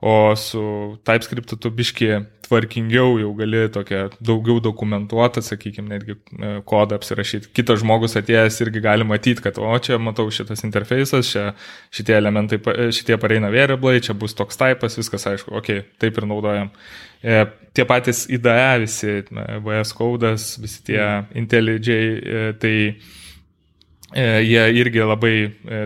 O 0.00 0.32
su 0.40 0.62
TypeScript 1.04 1.58
tu 1.60 1.72
biški 1.76 2.08
tvarkingiau 2.50 3.18
jau 3.22 3.30
gali 3.38 3.62
tokia 3.70 4.08
daugiau 4.18 4.58
dokumentuotą, 4.62 5.42
sakykime, 5.46 5.86
netgi 5.94 6.16
e, 6.16 6.54
kodą 6.66 6.98
apsirašyti. 6.98 7.52
Kitas 7.54 7.84
žmogus 7.84 8.18
atėjęs 8.18 8.58
irgi 8.64 8.82
gali 8.84 9.06
matyti, 9.06 9.44
kad 9.44 9.60
o 9.62 9.70
čia 9.78 10.00
matau 10.02 10.26
šitas 10.34 10.64
interfejsas, 10.66 11.30
čia 11.30 11.44
šitie 11.94 12.16
elementai, 12.18 12.58
šitie 12.96 13.18
pareina 13.22 13.52
variablai, 13.54 14.00
čia 14.02 14.18
bus 14.18 14.34
toks 14.38 14.58
typas, 14.58 14.98
viskas 14.98 15.28
aišku, 15.30 15.54
ok, 15.62 15.70
taip 16.02 16.18
ir 16.18 16.26
naudojam. 16.30 16.74
E, 17.22 17.44
tie 17.76 17.84
patys 17.84 18.24
IDE, 18.32 18.58
visi 18.82 19.20
VS 19.30 19.94
Codas, 19.96 20.54
visi 20.60 20.82
tie. 20.88 21.02
IntelliJ, 21.36 21.90
e, 21.90 22.52
tai 22.60 22.76
e, 24.14 24.24
jie 24.42 24.64
irgi 24.80 25.04
labai 25.04 25.34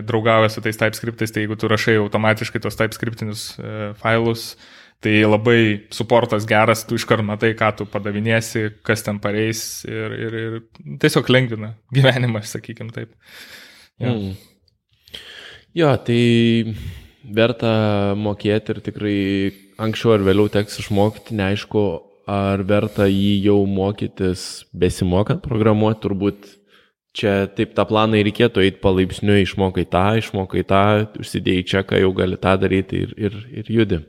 draugauja 0.07 0.49
su 0.49 0.63
tais 0.63 0.79
TypeScriptais, 0.79 1.35
tai 1.35 1.43
jeigu 1.43 1.59
tu 1.59 1.69
rašai 1.69 1.99
automatiškai 2.01 2.63
tos 2.63 2.79
TypeScriptinius 2.79 3.43
failus, 4.01 4.55
tai 5.03 5.19
labai 5.25 5.59
suportas 5.93 6.47
geras, 6.49 6.83
tu 6.87 6.97
iškart 6.97 7.25
matai, 7.25 7.53
ką 7.57 7.71
tu 7.77 7.87
padavinėsi, 7.89 8.67
kas 8.85 9.05
ten 9.05 9.19
pareis 9.21 9.85
ir, 9.87 10.15
ir, 10.17 10.37
ir 10.41 10.97
tiesiog 11.01 11.29
lengvina 11.29 11.75
gyvenimą, 11.93 12.41
sakykim 12.45 12.91
taip. 12.95 13.13
Ja. 14.01 14.11
Mm. 14.11 14.33
Jo, 15.75 15.91
tai 16.07 16.73
verta 17.35 18.15
mokėti 18.17 18.75
ir 18.75 18.81
tikrai 18.85 19.19
anksčiau 19.81 20.15
ar 20.15 20.25
vėliau 20.25 20.51
teks 20.51 20.79
išmokyti, 20.85 21.35
neaišku, 21.35 21.83
ar 22.31 22.63
verta 22.65 23.09
jį 23.09 23.33
jau 23.45 23.57
mokytis 23.69 24.65
besimokant 24.73 25.43
programuoti, 25.45 26.01
turbūt 26.05 26.47
čia 27.15 27.45
taip 27.55 27.75
tą 27.77 27.85
planą 27.87 28.19
reikėtų 28.25 28.63
eiti 28.65 28.81
palaipsniui, 28.83 29.43
išmokai 29.45 29.85
tą, 29.91 30.07
išmokai 30.19 30.65
tą, 30.67 30.83
užsidėjai 31.21 31.67
čia, 31.69 31.83
ką 31.87 32.01
jau 32.01 32.11
gali 32.17 32.39
tą 32.41 32.55
daryti 32.61 33.05
ir, 33.05 33.15
ir, 33.27 33.37
ir 33.61 33.71
judi. 33.71 34.01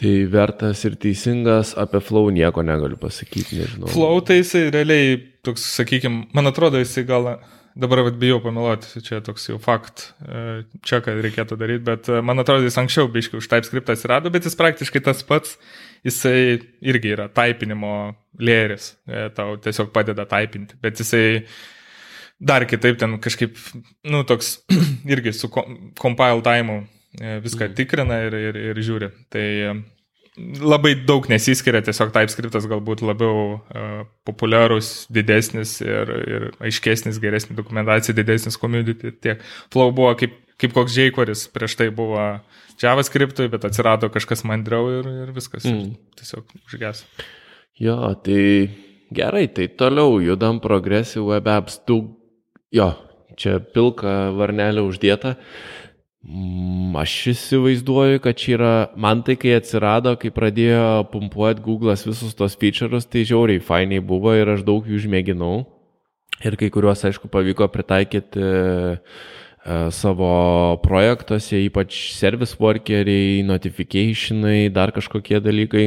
Tai 0.00 0.12
vertas 0.32 0.80
ir 0.88 0.94
teisingas, 0.96 1.74
apie 1.76 2.00
flow 2.00 2.30
nieko 2.32 2.62
negaliu 2.64 2.96
pasakyti, 3.00 3.58
nežinau. 3.58 3.90
Flow 3.92 4.20
tai 4.24 4.38
jisai 4.38 4.68
realiai, 4.72 5.16
toks, 5.44 5.64
sakykime, 5.76 6.28
man 6.36 6.48
atrodo, 6.48 6.80
jisai 6.80 7.04
gal 7.08 7.26
dabar 7.80 8.02
vat, 8.06 8.16
bijau 8.20 8.38
pameluoti, 8.42 9.02
čia 9.04 9.20
toks 9.24 9.48
jau 9.50 9.58
fakt, 9.62 10.06
e, 10.24 10.62
čia 10.86 11.00
ką 11.04 11.14
reikėtų 11.24 11.58
daryti, 11.60 11.84
bet 11.86 12.08
e, 12.10 12.20
man 12.24 12.42
atrodo, 12.42 12.64
jis 12.66 12.78
anksčiau 12.80 13.10
biškai 13.12 13.38
už 13.42 13.48
TypeScript 13.50 13.92
atsirado, 13.92 14.32
bet 14.32 14.46
jis 14.48 14.56
praktiškai 14.58 15.02
tas 15.06 15.20
pats, 15.26 15.58
jisai 16.06 16.60
irgi 16.80 17.12
yra 17.14 17.28
taipinimo 17.32 18.14
lėris, 18.40 18.94
e, 19.04 19.28
tau 19.36 19.58
tiesiog 19.62 19.92
padeda 19.94 20.26
taipinti, 20.28 20.78
bet 20.82 21.02
jisai 21.02 21.42
dar 22.40 22.64
kitaip 22.68 22.98
ten 23.00 23.18
kažkaip, 23.22 23.58
nu, 24.08 24.24
toks 24.28 24.58
irgi 25.12 25.34
su 25.36 25.52
compile 25.52 26.40
time 26.46 26.80
viską 27.18 27.66
mm. 27.68 27.74
tikrina 27.78 28.20
ir, 28.26 28.36
ir, 28.38 28.60
ir 28.70 28.82
žiūri. 28.84 29.10
Tai 29.32 29.46
labai 30.38 30.94
daug 31.06 31.26
nesiskiria, 31.30 31.82
tiesiog 31.84 32.12
TypeScriptas 32.14 32.68
galbūt 32.70 33.02
labiau 33.04 33.56
uh, 33.56 34.04
populiarus, 34.28 35.08
didesnis 35.12 35.78
ir, 35.82 36.12
ir 36.34 36.46
aiškesnis, 36.62 37.18
geresnė 37.22 37.56
dokumentacija, 37.58 38.14
didesnis 38.16 38.58
community. 38.60 39.12
Tiek 39.22 39.42
Flow 39.72 39.92
buvo 39.96 40.12
kaip, 40.20 40.36
kaip 40.60 40.76
koks 40.76 40.96
jQuery'is, 41.00 41.48
prieš 41.54 41.76
tai 41.80 41.90
buvo 41.94 42.22
JavaScript'ui, 42.80 43.50
bet 43.52 43.66
atsirado 43.68 44.10
kažkas 44.12 44.46
mandriau 44.48 44.88
ir, 45.00 45.10
ir 45.26 45.34
viskas. 45.36 45.66
Mm. 45.66 45.92
Ir 45.98 46.22
tiesiog 46.22 46.56
užges. 46.62 47.04
Jo, 47.80 47.98
tai 48.24 48.70
gerai, 49.14 49.46
tai 49.52 49.68
toliau 49.72 50.20
judam 50.22 50.62
progresyv 50.62 51.32
web 51.34 51.50
apps. 51.50 51.80
Tu, 51.88 52.00
jo, 52.76 52.90
čia 53.40 53.58
pilka 53.74 54.30
varnelė 54.36 54.84
uždėta. 54.86 55.34
Uh, 55.34 55.80
aš 56.20 57.12
įsivaizduoju, 57.32 58.20
kad 58.20 58.36
čia 58.36 58.54
yra, 58.58 58.72
man 58.96 59.22
tai 59.24 59.38
kai 59.40 59.54
atsirado, 59.56 60.12
kai 60.20 60.28
pradėjo 60.28 61.08
pumpuoti 61.12 61.64
Google'as 61.64 62.04
visus 62.04 62.36
tos 62.36 62.56
feature'us, 62.60 63.08
tai 63.08 63.24
žiauriai 63.24 63.62
fainiai 63.64 64.04
buvo 64.04 64.34
ir 64.36 64.52
aš 64.52 64.64
daug 64.66 64.84
jų 64.84 65.00
išmėginau. 65.00 65.64
Ir 66.44 66.56
kai 66.60 66.68
kuriuos, 66.72 67.04
aišku, 67.04 67.28
pavyko 67.32 67.68
pritaikyti 67.72 68.40
e, 68.40 68.98
savo 69.92 70.76
projektuose, 70.84 71.58
ypač 71.66 72.12
service 72.16 72.56
workeriai, 72.60 73.40
notificationai, 73.44 74.68
dar 74.72 74.92
kažkokie 74.96 75.40
dalykai. 75.40 75.86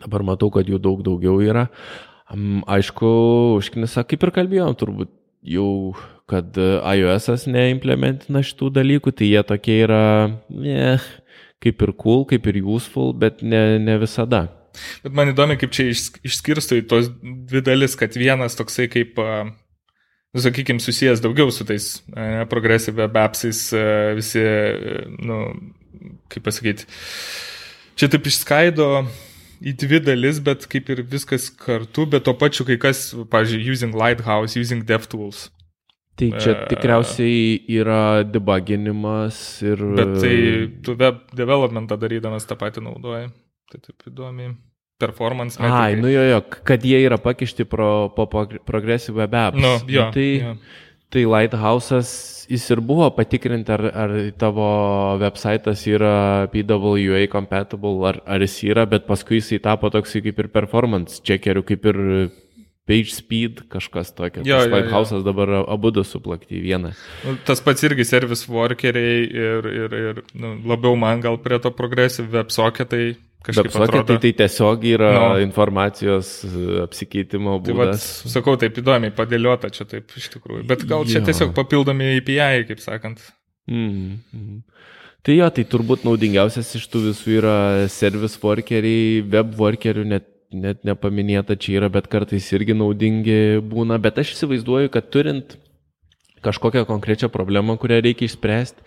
Dabar 0.00 0.24
matau, 0.24 0.48
kad 0.52 0.68
jų 0.68 0.80
daug 0.80 1.02
daugiau 1.04 1.40
yra. 1.44 1.66
Aišku, 2.30 3.08
užknisa, 3.58 4.04
kaip 4.08 4.22
ir 4.24 4.32
kalbėjom, 4.36 4.76
turbūt 4.80 5.12
jau 5.42 5.94
kad 6.30 6.56
e, 6.60 6.68
iOS 7.00 7.48
neimplementina 7.50 8.42
šitų 8.46 8.70
dalykų, 8.78 9.14
tai 9.16 9.32
jie 9.32 9.42
tokie 9.46 9.80
yra, 9.86 10.04
ne, 10.48 10.94
kaip 11.62 11.82
ir 11.84 11.94
cool, 12.00 12.24
kaip 12.30 12.46
ir 12.50 12.60
useful, 12.62 13.12
bet 13.16 13.42
ne, 13.42 13.80
ne 13.82 13.96
visada. 14.00 14.46
Bet 15.02 15.16
man 15.16 15.32
įdomi, 15.32 15.58
kaip 15.60 15.74
čia 15.74 15.88
išskirsto 15.90 16.78
į 16.78 16.86
tos 16.90 17.10
dvi 17.10 17.64
dalis, 17.66 17.96
kad 17.98 18.14
vienas 18.14 18.54
toksai 18.58 18.86
kaip, 18.92 19.18
nu, 19.18 20.44
sakykime, 20.44 20.82
susijęs 20.82 21.22
daugiau 21.24 21.50
su 21.52 21.66
tais 21.68 21.90
ne, 22.14 22.46
progresyve 22.50 23.10
appsais, 23.10 23.64
visi, 24.18 24.44
nu, 25.18 25.42
kaip 26.30 26.46
pasakyti, 26.46 26.86
čia 27.98 28.08
taip 28.12 28.30
išskaido 28.30 28.92
į 29.60 29.74
dvi 29.82 30.00
dalis, 30.04 30.40
bet 30.44 30.66
kaip 30.70 30.88
ir 30.92 31.02
viskas 31.08 31.50
kartu, 31.52 32.06
bet 32.10 32.24
to 32.28 32.34
pačiu 32.38 32.66
kai 32.68 32.78
kas, 32.80 33.10
pavyzdžiui, 33.32 33.64
using 33.72 33.96
Lighthouse, 33.96 34.58
using 34.58 34.84
DevTools. 34.88 35.48
Tai 36.20 36.28
čia 36.36 36.54
tikriausiai 36.68 37.60
yra 37.80 38.22
debuginimas 38.28 39.38
ir... 39.64 39.80
Bet 39.96 40.18
tai 40.20 40.34
tu 40.84 40.96
web 41.00 41.22
developmentą 41.36 41.96
darydamas 42.00 42.44
tą 42.48 42.58
patį 42.60 42.84
naudoji. 42.84 43.30
Tai 43.70 43.80
taip 43.86 44.10
įdomiai. 44.10 44.52
Performance. 45.00 45.56
Metrikai. 45.56 45.94
Ai, 45.94 45.96
nu 45.96 46.10
jo, 46.12 46.20
jo, 46.28 46.42
kad 46.68 46.84
jie 46.84 46.98
yra 47.06 47.16
pakišti 47.22 47.64
pro, 47.64 48.10
po 48.12 48.26
progressive 48.28 49.16
web 49.16 49.36
apps. 49.40 49.62
Nu, 49.62 49.78
jo, 49.88 50.10
nu, 50.10 50.16
tai, 50.16 50.28
jo. 50.42 50.52
Tai 51.10 51.24
Lighthouse'as 51.26 52.10
jis 52.50 52.66
ir 52.74 52.82
buvo 52.82 53.06
patikrinti, 53.14 53.70
ar, 53.74 53.84
ar 53.94 54.14
tavo 54.38 54.66
websitas 55.20 55.84
yra 55.86 56.48
PWA 56.50 57.24
compatible, 57.30 57.94
ar, 58.08 58.20
ar 58.26 58.42
jis 58.46 58.58
yra, 58.72 58.86
bet 58.90 59.06
paskui 59.06 59.38
jisai 59.38 59.60
tapo 59.62 59.90
toksai 59.90 60.24
kaip 60.26 60.42
ir 60.42 60.50
performance 60.54 61.22
checkeriu, 61.22 61.66
kaip 61.66 61.90
ir 61.92 62.00
Page 62.90 63.12
Speed, 63.14 63.60
kažkas 63.70 64.10
tokio. 64.16 64.42
Jo, 64.42 64.58
tas 64.64 64.72
Lighthouse'as 64.72 65.22
dabar 65.22 65.52
abu 65.60 65.92
du 65.94 66.02
suplakti 66.02 66.58
į 66.58 66.64
vieną. 66.64 66.90
Nu, 67.22 67.36
tas 67.46 67.62
pats 67.62 67.86
irgi 67.86 68.06
service 68.08 68.50
workeriai 68.50 69.20
ir, 69.30 69.68
ir, 69.70 69.98
ir 70.00 70.22
nu, 70.34 70.56
labiau 70.72 70.98
man 70.98 71.22
gal 71.22 71.38
prie 71.38 71.60
to 71.62 71.70
progresyv 71.70 72.32
websocketai. 73.46 73.80
WebSocket 73.80 74.06
tai, 74.06 74.18
tai 74.24 74.32
tiesiog 74.42 74.86
yra 74.90 75.10
no. 75.16 75.28
informacijos 75.42 76.32
apsikeitimo 76.84 77.58
būdas. 77.58 77.68
Tai 77.68 77.78
vat, 77.80 78.34
sakau, 78.36 78.56
taip 78.60 78.80
įdomiai 78.82 79.14
padėliota 79.16 79.70
čia 79.74 79.86
taip 79.88 80.12
iš 80.16 80.30
tikrųjų. 80.36 80.64
Bet 80.70 80.84
gal 80.90 81.06
čia 81.08 81.20
jo. 81.20 81.28
tiesiog 81.30 81.54
papildomi 81.56 82.16
API, 82.18 82.66
kaip 82.70 82.82
sakant. 82.84 83.22
Mm 83.70 84.18
-hmm. 84.34 84.60
Tai 85.22 85.36
jo, 85.36 85.50
tai 85.50 85.64
turbūt 85.68 86.04
naudingiausias 86.04 86.74
iš 86.74 86.86
tų 86.88 87.10
visų 87.10 87.32
yra 87.38 87.88
service 87.88 88.38
workeriai, 88.40 89.20
web 89.20 89.56
workerių 89.58 90.04
net 90.04 90.28
net 90.50 90.84
nepaminėta 90.86 91.54
čia 91.54 91.78
yra, 91.78 91.88
bet 91.92 92.08
kartais 92.10 92.48
irgi 92.52 92.74
naudingi 92.74 93.60
būna. 93.62 94.00
Bet 94.02 94.18
aš 94.18 94.34
įsivaizduoju, 94.34 94.90
kad 94.90 95.10
turint 95.14 95.56
kažkokią 96.44 96.86
konkrečią 96.88 97.30
problemą, 97.32 97.76
kurią 97.78 98.00
reikia 98.02 98.26
išspręsti, 98.26 98.80
e, 98.80 98.84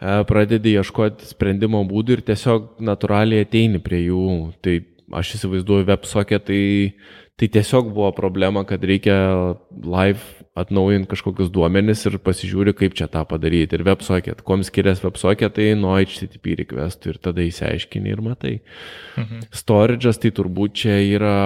pradedi 0.00 0.74
ieškoti 0.78 1.28
sprendimo 1.28 1.82
būdų 1.88 2.18
ir 2.18 2.24
tiesiog 2.30 2.80
natūraliai 2.84 3.44
ateini 3.46 3.80
prie 3.82 4.04
jų. 4.06 4.26
Tai 4.64 4.78
aš 5.20 5.36
įsivaizduoju, 5.38 5.86
WebSocket 5.90 6.46
tai, 6.48 6.62
tai 7.38 7.50
tiesiog 7.58 7.92
buvo 7.94 8.10
problema, 8.16 8.64
kad 8.68 8.84
reikia 8.84 9.16
live 9.82 10.44
atnaujinti 10.54 11.10
kažkokius 11.10 11.50
duomenis 11.50 12.04
ir 12.06 12.18
pasižiūri, 12.22 12.76
kaip 12.78 12.94
čia 12.94 13.08
tą 13.10 13.24
padaryti. 13.26 13.74
Ir 13.74 13.84
WebSocket, 13.88 14.44
kuom 14.46 14.62
skiriasi 14.66 15.02
WebSocket, 15.02 15.56
tai 15.56 15.72
nuo 15.78 15.96
HTTP 15.98 16.60
requestų 16.62 17.14
ir 17.14 17.20
tada 17.22 17.42
įsiaiškini 17.42 18.14
ir 18.14 18.22
matai. 18.22 18.56
Mhm. 19.18 19.48
Storage'as 19.54 20.22
tai 20.22 20.30
turbūt 20.34 20.78
čia 20.84 21.00
yra 21.02 21.38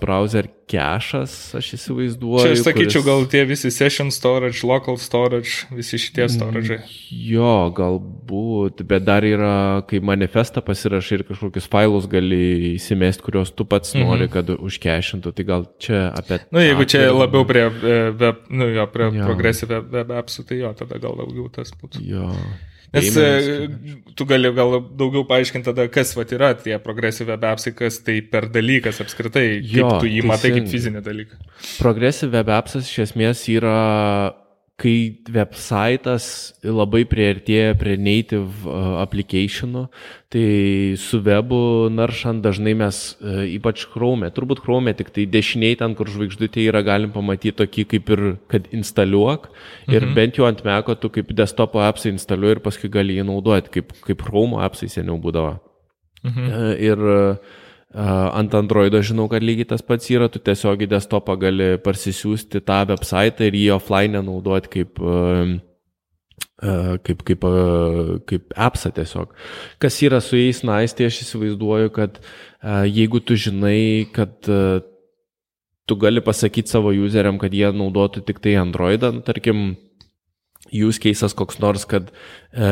browser 0.00 0.48
cache'as, 0.66 1.54
aš 1.54 1.68
įsivaizduoju. 1.76 2.42
Čia 2.42 2.54
aš 2.56 2.62
sakyčiau, 2.66 3.02
kuris... 3.02 3.06
gal 3.06 3.26
tie 3.30 3.42
visi 3.46 3.70
session 3.70 4.10
storage, 4.10 4.64
local 4.66 4.98
storage, 4.98 5.68
visi 5.70 6.00
šitie 6.00 6.24
mm, 6.24 6.32
storage'ai. 6.34 6.78
Jo, 7.12 7.68
galbūt, 7.76 8.82
bet 8.88 9.06
dar 9.06 9.26
yra, 9.26 9.84
kai 9.86 10.00
manifestą 10.02 10.64
pasirašai 10.66 11.20
ir 11.20 11.24
kažkokius 11.28 11.70
failus 11.70 12.08
gali 12.10 12.74
įsimesti, 12.74 13.22
kuriuos 13.28 13.54
tu 13.54 13.68
pats 13.68 13.94
mhm. 13.94 14.08
nori, 14.08 14.30
kad 14.32 14.50
užkešintų 14.56 15.34
tai 15.36 15.46
gal 15.46 15.68
čia 15.82 16.08
apie... 16.10 16.40
Na, 16.48 16.58
nu, 16.58 16.64
jeigu 16.66 16.88
čia 16.90 17.04
labiau 17.14 17.46
prie, 17.46 17.65
e, 17.74 17.98
web, 18.22 18.46
nu, 18.50 18.70
jo, 18.74 18.86
prie 18.92 19.10
jo. 19.10 19.26
progresyvę 19.26 19.82
web 19.92 20.14
appsų, 20.22 20.46
tai 20.48 20.62
jo, 20.62 20.72
tada 20.78 21.00
gal 21.02 21.18
daugiau 21.18 21.50
tas 21.52 21.74
būtų. 21.76 22.02
Jo. 22.06 22.30
Nes 22.94 23.08
Payments. 23.10 24.14
tu 24.14 24.24
gali 24.30 24.50
gal 24.54 24.78
daugiau 24.96 25.26
paaiškinti 25.28 25.66
tada, 25.66 25.88
kas 25.92 26.14
vat 26.16 26.32
yra 26.32 26.52
tie 26.58 26.78
progresyvę 26.82 27.34
web 27.34 27.46
appsai, 27.50 27.74
kas 27.76 27.98
tai 28.06 28.20
per 28.22 28.46
dalykas 28.52 29.02
apskritai, 29.02 29.46
kaip 29.64 29.80
jo, 29.82 29.92
tu 30.00 30.10
jį 30.10 30.22
matai 30.28 30.52
kaip 30.54 30.70
fizinį 30.70 31.02
dalyką. 31.04 31.40
Progresyvę 31.82 32.38
web 32.38 32.52
appsas 32.56 32.88
iš 32.88 33.02
esmės 33.08 33.42
yra 33.52 33.76
kai 34.76 35.22
websaitas 35.32 36.26
labai 36.60 37.06
prieartėja 37.08 37.76
prie 37.80 37.94
native 37.96 38.68
applicationų, 39.00 39.86
tai 40.32 40.44
su 41.00 41.22
webu 41.24 41.88
naršant 41.96 42.44
dažnai 42.44 42.74
mes, 42.76 43.00
e, 43.16 43.46
ypač 43.56 43.86
Chrome, 43.88 44.28
turbūt 44.36 44.60
Chrome, 44.66 44.92
tik 44.98 45.14
tai 45.16 45.24
dešiniai 45.32 45.78
ten, 45.80 45.96
kur 45.96 46.12
žvaigždutė 46.12 46.66
yra, 46.68 46.84
galim 46.84 47.14
pamatyti 47.14 47.56
tokį 47.62 47.86
kaip 47.94 48.12
ir, 48.12 48.24
kad 48.52 48.68
instaliuok 48.76 49.48
ir 49.88 50.02
mhm. 50.02 50.14
bent 50.18 50.40
jau 50.40 50.48
ant 50.48 50.60
meko 50.66 50.98
tu 51.00 51.08
kaip 51.14 51.32
desktopo 51.32 51.80
appsai 51.80 52.12
instaliuoji 52.12 52.58
ir 52.58 52.64
paskui 52.68 52.92
gali 52.92 53.16
jį 53.16 53.24
naudoti, 53.30 53.78
kaip, 53.78 53.96
kaip 54.04 54.26
Chrome 54.28 54.60
appsai 54.66 54.92
seniau 54.92 55.16
būdavo. 55.22 55.56
Mhm. 56.26 56.50
E, 56.52 56.74
ir 56.90 57.08
Ant 57.94 58.54
Androido 58.58 58.98
žinau, 59.00 59.28
kad 59.30 59.44
lygiai 59.46 59.68
tas 59.70 59.84
pats 59.86 60.10
yra, 60.10 60.26
tu 60.28 60.40
tiesiog 60.42 60.82
į 60.84 60.88
desktopą 60.90 61.36
gali 61.40 61.68
parsisiųsti 61.80 62.60
tą 62.66 62.82
website 62.90 63.46
ir 63.46 63.54
jį 63.56 63.70
offline 63.76 64.20
naudoti 64.26 64.72
kaip, 64.72 64.98
kaip, 67.06 67.22
kaip, 67.30 67.46
kaip 68.26 68.58
appsą 68.68 68.92
tiesiog. 68.96 69.32
Kas 69.80 70.00
yra 70.02 70.20
su 70.20 70.36
jais 70.36 70.64
nice, 70.66 70.98
tai 70.98 71.08
aš 71.08 71.22
įsivaizduoju, 71.24 71.94
kad 71.94 72.20
jeigu 72.90 73.22
tu 73.22 73.38
žinai, 73.38 74.10
kad 74.12 74.34
tu 75.86 75.96
gali 76.02 76.20
pasakyti 76.20 76.74
savo 76.74 76.90
useriam, 76.90 77.38
kad 77.38 77.54
jie 77.54 77.70
naudotų 77.70 78.26
tik 78.26 78.42
tai 78.42 78.58
Androidą, 78.60 79.14
nu, 79.14 79.22
tarkim, 79.24 79.76
use 80.72 81.00
cases 81.02 81.34
koks 81.36 81.60
nors, 81.62 81.84
kad 81.88 82.10
e, 82.10 82.70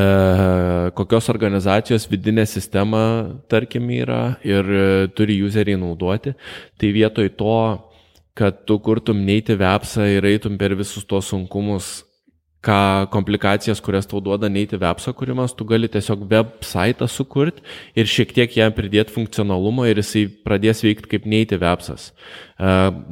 kokios 0.99 1.29
organizacijos 1.33 2.09
vidinė 2.11 2.47
sistema, 2.49 3.03
tarkim, 3.51 3.91
yra 3.95 4.37
ir 4.47 4.65
e, 4.69 4.87
turi 5.17 5.41
useriai 5.45 5.81
naudoti, 5.81 6.35
tai 6.81 6.93
vietoj 6.95 7.31
to, 7.39 7.59
kad 8.35 8.65
tu 8.67 8.81
kurtum 8.83 9.23
native 9.27 9.67
appsą 9.69 10.09
ir 10.11 10.27
eitum 10.27 10.59
per 10.59 10.75
visus 10.79 11.07
tos 11.07 11.31
sunkumus 11.31 12.03
ką 12.65 13.09
komplikacijas, 13.13 13.81
kurias 13.85 14.09
tau 14.09 14.21
duoda 14.25 14.49
native 14.53 14.87
appso 14.89 15.13
kūrimas, 15.17 15.55
tu 15.57 15.67
gali 15.69 15.89
tiesiog 15.91 16.25
website 16.31 17.07
sukurti 17.11 17.65
ir 17.99 18.09
šiek 18.11 18.33
tiek 18.37 18.57
jam 18.57 18.73
pridėti 18.75 19.15
funkcionalumo 19.15 19.87
ir 19.89 20.01
jisai 20.01 20.25
pradės 20.47 20.85
veikti 20.87 21.11
kaip 21.15 21.29
native 21.31 21.69
appsas. 21.69 22.11
E, 22.57 22.71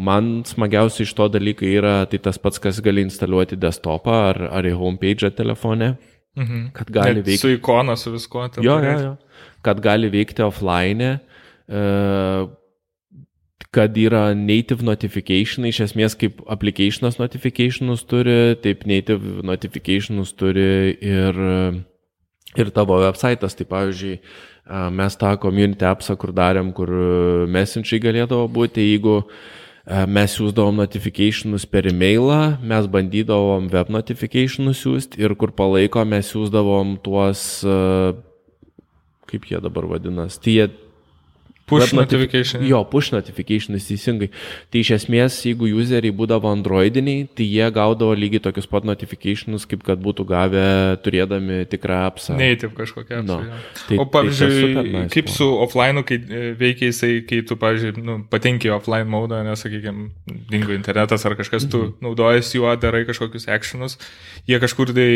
man 0.09 0.33
smagiausia 0.49 1.05
iš 1.07 1.13
to 1.19 1.29
dalykai 1.37 1.75
yra 1.81 1.97
tai 2.11 2.23
tas 2.25 2.41
pats, 2.41 2.63
kas 2.63 2.81
gali 2.85 3.05
instaliuoti 3.07 3.61
desktopą 3.61 4.17
ar, 4.31 4.43
ar 4.61 4.69
į 4.69 4.75
homepage 4.79 5.33
telefone, 5.37 5.95
mhm. 6.39 6.73
kad 6.79 6.93
gali 6.95 7.21
Net 7.21 7.29
veikti. 7.29 7.45
Su 7.45 7.53
ikona, 7.53 7.99
su 8.01 8.15
viskuo. 8.15 8.49
Jo, 8.63 8.81
jo, 8.85 8.97
jo. 9.09 9.15
Kad 9.63 9.85
gali 9.85 10.11
veikti 10.13 10.45
offline. 10.47 11.19
Uh, 11.73 12.51
kad 13.73 13.97
yra 13.97 14.35
native 14.37 14.85
notification, 14.85 15.65
iš 15.65 15.81
esmės 15.87 16.17
kaip 16.21 16.43
applicationas 16.53 17.17
notificationus 17.17 18.05
turi, 18.05 18.53
taip 18.61 18.85
native 18.89 19.41
notificationus 19.49 20.35
turi 20.37 20.93
ir, 21.01 21.41
ir 22.53 22.73
tavo 22.77 23.01
website'as. 23.01 23.57
Tai 23.57 23.67
pavyzdžiui, 23.71 24.19
mes 24.93 25.17
tą 25.17 25.33
community 25.41 25.89
appsą, 25.89 26.19
kur 26.21 26.35
darėm, 26.37 26.75
kur 26.77 26.93
messengeriai 27.49 28.05
galėdavo 28.11 28.51
būti, 28.53 28.85
jeigu 28.93 29.23
mes 30.07 30.37
siūsdavom 30.37 30.77
notificationus 30.79 31.65
per 31.67 31.89
e-mailą, 31.91 32.59
mes 32.61 32.87
bandydavom 32.93 33.73
web 33.73 33.89
notificationus 33.91 34.85
siūsti 34.85 35.25
ir 35.25 35.33
kur 35.41 35.57
palaiko 35.57 36.05
mes 36.07 36.29
siūsdavom 36.29 36.99
tuos, 37.03 37.65
kaip 39.33 39.49
jie 39.49 39.65
dabar 39.65 39.89
vadinasi, 39.97 40.61
jie 40.61 40.69
Push 41.73 41.95
notification. 41.97 42.65
Jo, 42.69 42.83
push 42.89 43.13
notification, 43.15 43.79
teisingai. 43.79 44.29
Tai 44.73 44.83
iš 44.83 44.93
esmės, 44.99 45.39
jeigu 45.47 45.71
useriai 45.79 46.15
būdavo 46.15 46.51
androidiniai, 46.53 47.27
tai 47.37 47.47
jie 47.49 47.69
gaudavo 47.75 48.17
lygiai 48.19 48.43
tokius 48.45 48.69
pat 48.71 48.87
notificationus, 48.89 49.67
kaip 49.71 49.85
kad 49.87 50.03
būtų 50.03 50.27
gavę 50.29 50.67
turėdami 51.05 51.63
tikrą 51.73 52.03
appsą. 52.09 52.37
Native 52.39 52.75
kažkokią 52.77 53.23
appsą. 53.23 53.39
No. 53.43 53.61
Tai, 53.89 54.01
o 54.03 54.09
pavyzdžiui, 54.17 54.59
tai 54.77 54.85
nice, 54.89 55.13
kaip 55.17 55.33
su 55.33 55.49
offline, 55.65 56.05
kai 56.09 56.19
e, 56.21 56.43
veikia 56.59 56.91
jisai, 56.91 57.13
kai 57.29 57.43
tu, 57.49 57.59
pavyzdžiui, 57.61 58.05
nu, 58.05 58.19
patenki 58.33 58.73
offline 58.75 59.09
modą, 59.13 59.43
nesakykime, 59.47 60.11
dingo 60.51 60.77
internetas 60.77 61.27
ar 61.29 61.37
kažkas, 61.39 61.69
tu 61.69 61.79
mm 61.79 61.89
-hmm. 61.89 62.09
naudojasi 62.09 62.59
juo, 62.59 62.77
darai 62.77 63.05
kažkokius 63.09 63.49
actionus, 63.49 63.99
jie 64.49 64.61
kažkur 64.61 64.95
tai 64.95 65.11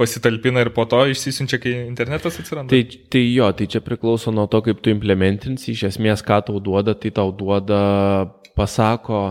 pasitalpina 0.00 0.64
ir 0.64 0.72
po 0.76 0.86
to 0.88 1.04
išsisinčia, 1.12 1.60
kai 1.60 1.76
internetas 1.84 2.40
atsiranda? 2.40 2.72
Tai, 2.72 3.04
tai 3.12 3.24
jo, 3.28 3.52
tai 3.56 3.68
čia 3.70 3.84
priklauso 3.84 4.32
nuo 4.34 4.48
to, 4.50 4.62
kaip 4.66 4.80
tu 4.80 4.92
implementinsi. 4.94 5.74
Iš 5.76 5.86
esmės, 5.92 6.24
ką 6.26 6.40
tau 6.48 6.58
duoda, 6.64 6.96
tai 6.96 7.12
tau 7.14 7.30
duoda, 7.36 7.80
pasako, 8.58 9.22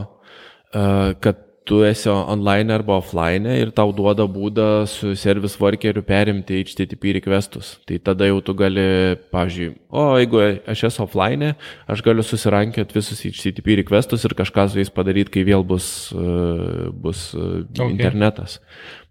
uh, 0.71 1.13
kad 1.23 1.45
tu 1.69 1.83
esi 1.85 2.09
online 2.09 2.73
arba 2.73 2.95
offline 2.97 3.51
ir 3.61 3.69
tau 3.77 3.91
duoda 3.93 4.25
būdą 4.25 4.87
su 4.89 5.11
service 5.19 5.59
workeriu 5.61 6.01
perimti 6.05 6.63
HTTP 6.63 7.13
requestus. 7.19 7.75
Tai 7.85 7.99
tada 8.09 8.25
jau 8.25 8.39
tu 8.41 8.55
gali, 8.57 8.85
pavyzdžiui, 9.29 9.75
o 9.93 10.05
jeigu 10.17 10.41
aš 10.73 10.87
esu 10.89 11.03
offline, 11.05 11.51
aš 11.85 12.01
galiu 12.05 12.25
susirankioti 12.25 12.97
visus 12.97 13.21
HTTP 13.21 13.77
requestus 13.83 14.25
ir 14.25 14.33
kažką 14.39 14.65
su 14.71 14.81
jais 14.81 14.89
padaryti, 14.95 15.35
kai 15.37 15.45
vėl 15.51 15.65
bus, 15.73 16.09
uh, 16.17 16.89
bus 16.89 17.29
uh, 17.37 17.61
okay. 17.69 17.91
internetas. 17.93 18.57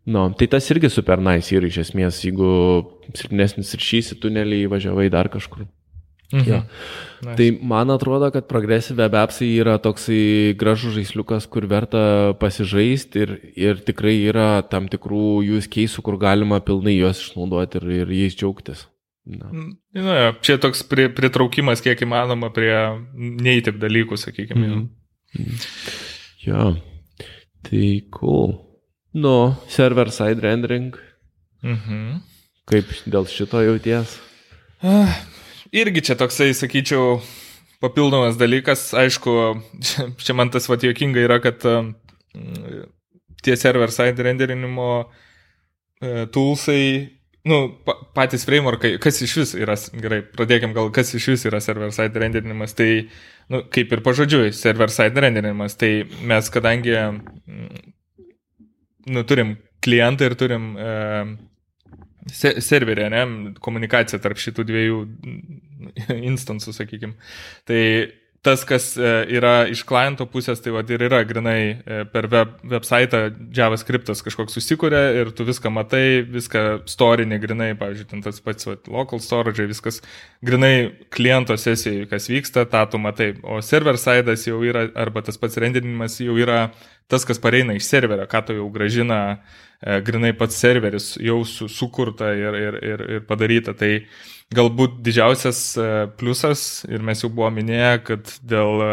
Nu, 0.08 0.22
tai 0.32 0.46
tas 0.48 0.64
irgi 0.72 0.88
super 0.88 1.20
nice 1.20 1.52
yra 1.52 1.68
iš 1.68 1.82
esmės, 1.82 2.22
jeigu 2.24 2.48
silpnesnis 3.12 3.74
ryšys 3.76 4.14
į 4.14 4.22
tunelį 4.22 4.62
įvažiavai 4.64 5.10
dar 5.12 5.28
kažkur. 5.32 5.66
Mhm. 6.32 6.44
Ja. 6.48 6.60
Nice. 7.24 7.36
Tai 7.36 7.48
man 7.64 7.90
atrodo, 7.92 8.28
kad 8.32 8.46
progresyvė 8.48 9.06
webapsai 9.06 9.48
yra 9.62 9.78
toksai 9.80 10.54
gražus 10.60 10.94
žaisliukas, 10.96 11.48
kur 11.48 11.64
verta 11.68 12.34
pasižaisti 12.40 13.24
ir, 13.24 13.32
ir 13.56 13.80
tikrai 13.84 14.14
yra 14.28 14.60
tam 14.68 14.90
tikrų 14.92 15.40
use 15.56 15.70
case, 15.72 16.04
kur 16.04 16.18
galima 16.20 16.60
pilnai 16.64 16.98
juos 16.98 17.24
išnaudoti 17.24 17.80
ir, 17.80 17.88
ir 18.02 18.14
jais 18.20 18.36
džiaugtis. 18.36 18.86
Na. 19.28 19.48
Mm, 19.52 19.72
na, 19.96 20.14
ja, 20.16 20.30
čia 20.44 20.56
toks 20.60 20.84
pri, 20.88 21.10
pritraukimas 21.12 21.84
kiek 21.84 22.00
įmanoma 22.04 22.48
prie 22.56 22.72
neįtip 23.16 23.80
dalykų, 23.80 24.20
sakykime. 24.20 24.68
Mhm. 24.68 24.86
Mm. 25.36 25.66
Ja, 26.44 26.70
tai 27.68 27.84
cool. 28.16 28.56
Nu, 29.18 29.56
server 29.68 30.10
side 30.14 30.40
rendering. 30.44 30.94
Mhm. 31.66 32.22
Kaip 32.68 32.90
dėl 33.08 33.26
šito 33.26 33.62
jauties? 33.64 34.18
Uh, 34.84 35.10
irgi 35.74 36.04
čia 36.06 36.14
toksai, 36.20 36.52
sakyčiau, 36.54 37.18
papildomas 37.82 38.38
dalykas. 38.38 38.92
Aišku, 38.94 39.34
čia 40.24 40.36
man 40.38 40.52
tas 40.54 40.68
vat 40.70 40.86
jokinga 40.86 41.24
yra, 41.24 41.40
kad 41.42 41.64
tie 43.42 43.56
server 43.58 43.90
side 43.94 44.22
renderinimo 44.22 44.90
uh, 45.02 46.24
toolsai, 46.30 46.84
nu, 47.48 47.58
pa, 47.88 47.96
patys 48.14 48.46
frameworkai, 48.46 48.96
kas 49.02 49.18
iš 49.24 49.36
vis 49.40 49.54
yra, 49.58 49.74
gerai, 49.98 50.20
pradėkim 50.36 50.76
gal, 50.76 50.92
kas 50.94 51.10
iš 51.16 51.30
vis 51.32 51.46
yra 51.48 51.62
server 51.64 51.90
side 51.96 52.22
renderinimas, 52.22 52.76
tai, 52.78 53.08
nu, 53.50 53.64
kaip 53.74 53.94
ir 53.94 54.04
pažodžiui, 54.06 54.52
server 54.54 54.92
side 54.94 55.26
renderinimas, 55.26 55.78
tai 55.80 56.04
mes 56.28 56.50
kadangi 56.54 56.94
nu, 59.12 59.24
turim 59.28 59.56
klientą 59.84 60.28
ir 60.28 60.36
turim 60.38 60.70
e, 60.78 60.92
se, 62.32 62.54
serverį, 62.64 63.08
ne, 63.14 63.24
komunikaciją 63.64 64.20
tarp 64.22 64.40
šitų 64.42 64.66
dviejų 64.68 65.02
instansų, 66.32 66.74
sakykime. 66.76 67.14
Tai 67.68 67.82
tas, 68.42 68.62
kas 68.64 68.92
e, 68.96 69.08
yra 69.34 69.66
iš 69.70 69.82
kliento 69.86 70.26
pusės, 70.30 70.60
tai 70.62 70.72
va 70.74 70.84
ir 70.86 71.02
yra 71.08 71.20
grinai 71.26 71.58
e, 71.58 72.00
per 72.12 72.28
web, 72.30 72.54
website 72.70 73.18
JavaScriptas 73.54 74.22
kažkoks 74.24 74.54
susikūrė 74.56 75.02
ir 75.20 75.32
tu 75.36 75.46
viską 75.48 75.72
matai, 75.74 76.22
viską 76.22 76.64
storinė 76.88 77.40
grinai, 77.42 77.72
pavyzdžiui, 77.78 78.08
ten 78.12 78.22
tas 78.24 78.38
pats 78.44 78.68
va, 78.68 78.76
local 78.94 79.22
storage, 79.24 79.66
viskas 79.68 80.00
grinai 80.44 80.90
kliento 81.14 81.58
sesijai, 81.58 82.06
kas 82.10 82.30
vyksta, 82.30 82.66
tą 82.70 82.84
tu 82.92 83.02
matai. 83.02 83.32
O 83.42 83.60
server 83.64 83.98
side'as 84.00 84.46
jau 84.48 84.62
yra, 84.66 84.86
arba 84.98 85.24
tas 85.26 85.40
pats 85.40 85.58
renderinimas 85.58 86.20
jau 86.22 86.38
yra 86.38 86.68
tas, 87.08 87.24
kas 87.28 87.40
pareina 87.42 87.76
iš 87.76 87.88
serverio, 87.88 88.28
ką 88.30 88.44
tu 88.46 88.58
jau 88.58 88.70
gražina 88.72 89.20
e, 89.32 90.00
grinai 90.04 90.34
pats 90.36 90.58
serveris, 90.60 91.14
jau 91.22 91.40
su, 91.48 91.68
sukurta 91.72 92.34
ir, 92.36 92.58
ir, 92.58 92.82
ir, 92.92 93.06
ir 93.18 93.24
padaryta. 93.28 93.76
Tai 93.78 93.92
Galbūt 94.56 95.02
didžiausias 95.04 95.58
e, 95.76 95.86
pliusas, 96.16 96.60
ir 96.88 97.02
mes 97.04 97.20
jau 97.20 97.28
buvome 97.28 97.60
minėję, 97.60 97.96
kad 98.06 98.30
dėl 98.48 98.80
e, 98.80 98.92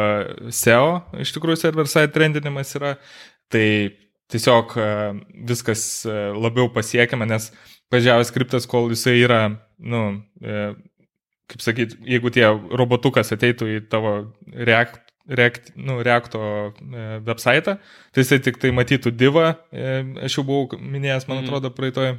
SEO 0.52 0.90
iš 1.24 1.32
tikrųjų 1.32 1.62
server-side 1.62 2.12
trendinimas 2.12 2.76
yra, 2.76 2.98
tai 3.48 3.68
tiesiog 4.34 4.76
e, 4.76 4.88
viskas 5.48 5.86
labiau 6.36 6.68
pasiekiama, 6.76 7.30
nes 7.30 7.54
pažiūrėjau 7.94 8.28
skriptas, 8.28 8.68
kol 8.68 8.92
jisai 8.92 9.16
yra, 9.22 9.40
nu, 9.80 10.02
kaip 11.48 11.64
sakyt, 11.64 11.96
jeigu 12.04 12.34
tie 12.36 12.50
robotukas 12.76 13.32
ateitų 13.32 13.70
į 13.78 13.80
tavo 13.88 14.16
React 14.52 15.05
React, 15.28 15.72
nu, 15.76 16.02
Reacto 16.06 16.40
e, 16.42 17.06
website, 17.26 17.78
tai 18.14 18.24
jisai 18.24 18.38
tik 18.46 18.60
tai 18.62 18.70
matytų 18.76 19.10
divą, 19.18 19.56
e, 19.74 19.96
aš 20.28 20.38
jau 20.38 20.46
buvau 20.46 20.78
minėjęs, 20.78 21.26
man 21.30 21.40
mhm. 21.40 21.48
atrodo, 21.48 21.72
praeitoje, 21.74 22.12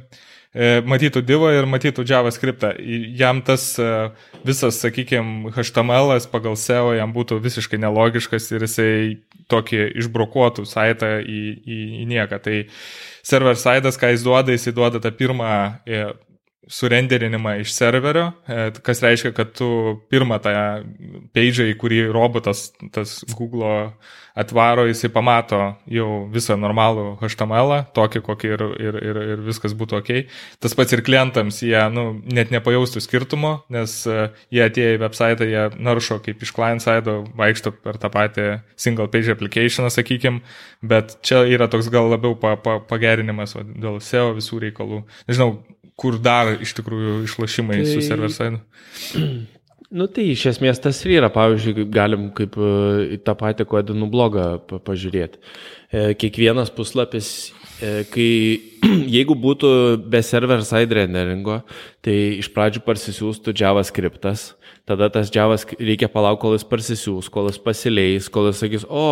matytų 0.87 1.21
divą 1.27 1.51
ir 1.53 1.67
matytų 1.69 2.05
JavaScriptą. 2.07 2.71
Jam 3.19 3.41
tas 3.45 3.75
e, 3.79 3.87
visas, 4.47 4.79
sakykime, 4.81 5.51
HTML 5.55 6.15
pagal 6.31 6.57
SEO 6.57 6.95
jam 6.97 7.13
būtų 7.13 7.39
visiškai 7.43 7.79
nelogiškas 7.83 8.51
ir 8.55 8.65
jisai 8.65 8.93
tokį 9.51 9.83
išbrokuotų 10.01 10.65
saitą 10.67 11.17
į, 11.21 11.41
į, 11.61 11.79
į 12.01 12.07
nieką. 12.09 12.39
Tai 12.43 12.57
server 13.23 13.59
saitas, 13.59 13.99
ką 13.99 14.11
jis 14.15 14.25
duoda, 14.25 14.55
jis 14.55 14.73
duoda 14.75 15.03
tą 15.03 15.11
pirmą 15.15 15.51
surenderinimą 16.67 17.57
iš 17.61 17.73
serverio, 17.75 18.31
e, 18.47 18.69
kas 18.83 19.01
reiškia, 19.03 19.31
kad 19.35 19.53
tu 19.57 19.69
pirmą 20.11 20.39
tą 20.43 20.53
page, 21.35 21.67
į 21.71 21.75
kurį 21.79 22.01
robotas, 22.13 22.69
tas 22.95 23.21
Google 23.33 23.91
atvaro, 24.37 24.85
jisai 24.87 25.09
pamato 25.13 25.59
jau 25.91 26.07
visą 26.33 26.57
normalų 26.59 27.05
HTML, 27.21 27.73
tokį, 27.97 28.21
kokį 28.27 28.51
ir, 28.53 28.63
ir, 28.87 28.99
ir, 29.09 29.19
ir 29.33 29.43
viskas 29.45 29.73
būtų 29.77 29.97
ok. 30.01 30.11
Tas 30.63 30.75
pats 30.77 30.93
ir 30.95 31.03
klientams, 31.05 31.61
jie 31.65 31.79
nu, 31.93 32.05
net 32.29 32.53
nepajaustų 32.53 33.01
skirtumo, 33.03 33.53
nes 33.73 33.95
e, 34.09 34.29
jie 34.53 34.63
atėję 34.67 34.97
į 34.97 35.01
website, 35.01 35.49
jie 35.49 35.65
naršo 35.89 36.19
kaip 36.25 36.43
iš 36.45 36.53
client 36.55 36.85
side, 36.85 37.17
vaikšto 37.39 37.73
per 37.81 37.97
tą 38.01 38.11
patį 38.13 38.47
single 38.79 39.09
page 39.13 39.33
application, 39.33 39.89
sakykime, 39.93 40.43
bet 40.85 41.17
čia 41.25 41.43
yra 41.49 41.69
toks 41.71 41.89
gal 41.93 42.11
labiau 42.13 42.37
pa, 42.37 42.55
pa, 42.61 42.77
pagerinimas 42.85 43.57
va, 43.57 43.65
dėl 43.65 44.01
SEO 44.03 44.35
visų 44.37 44.61
reikalų. 44.67 45.03
Nežinau, 45.29 45.55
kur 45.97 46.21
dar 46.21 46.53
iš 46.61 46.77
tikrųjų 46.77 47.23
išlošimai 47.25 47.81
tai... 47.81 47.93
su 47.95 48.05
server 48.05 48.33
side? 48.33 48.61
Nu 49.87 50.03
tai 50.11 50.25
iš 50.33 50.41
esmės 50.51 50.81
tas 50.83 50.97
yra, 51.07 51.29
pavyzdžiui, 51.31 51.85
galim 51.95 52.27
kaip 52.35 52.57
e, 52.59 52.71
į 53.15 53.19
tą 53.23 53.37
patį 53.39 53.63
kodinų 53.71 54.09
blogą 54.11 54.47
pažiūrėti. 54.83 55.39
E, 55.39 56.01
kiekvienas 56.19 56.73
puslapis, 56.75 57.29
kai 57.79 58.29
jeigu 59.17 59.35
būtų 59.37 59.69
be 60.09 60.21
server 60.25 60.63
side 60.65 60.95
renderingo, 60.97 61.61
tai 62.05 62.15
iš 62.39 62.49
pradžių 62.53 62.81
parsisiųstų 62.85 63.53
JavaScriptas, 63.57 64.53
tada 64.87 65.09
tas 65.11 65.29
džiavas 65.33 65.65
reikia 65.75 66.07
palaukti, 66.11 66.41
kol 66.45 66.55
jis 66.55 66.65
parsisiūs, 66.69 67.27
kol 67.33 67.49
jis 67.51 67.59
pasileis, 67.61 68.29
kol 68.31 68.47
jis 68.49 68.61
sakys, 68.63 68.85
o, 68.87 69.03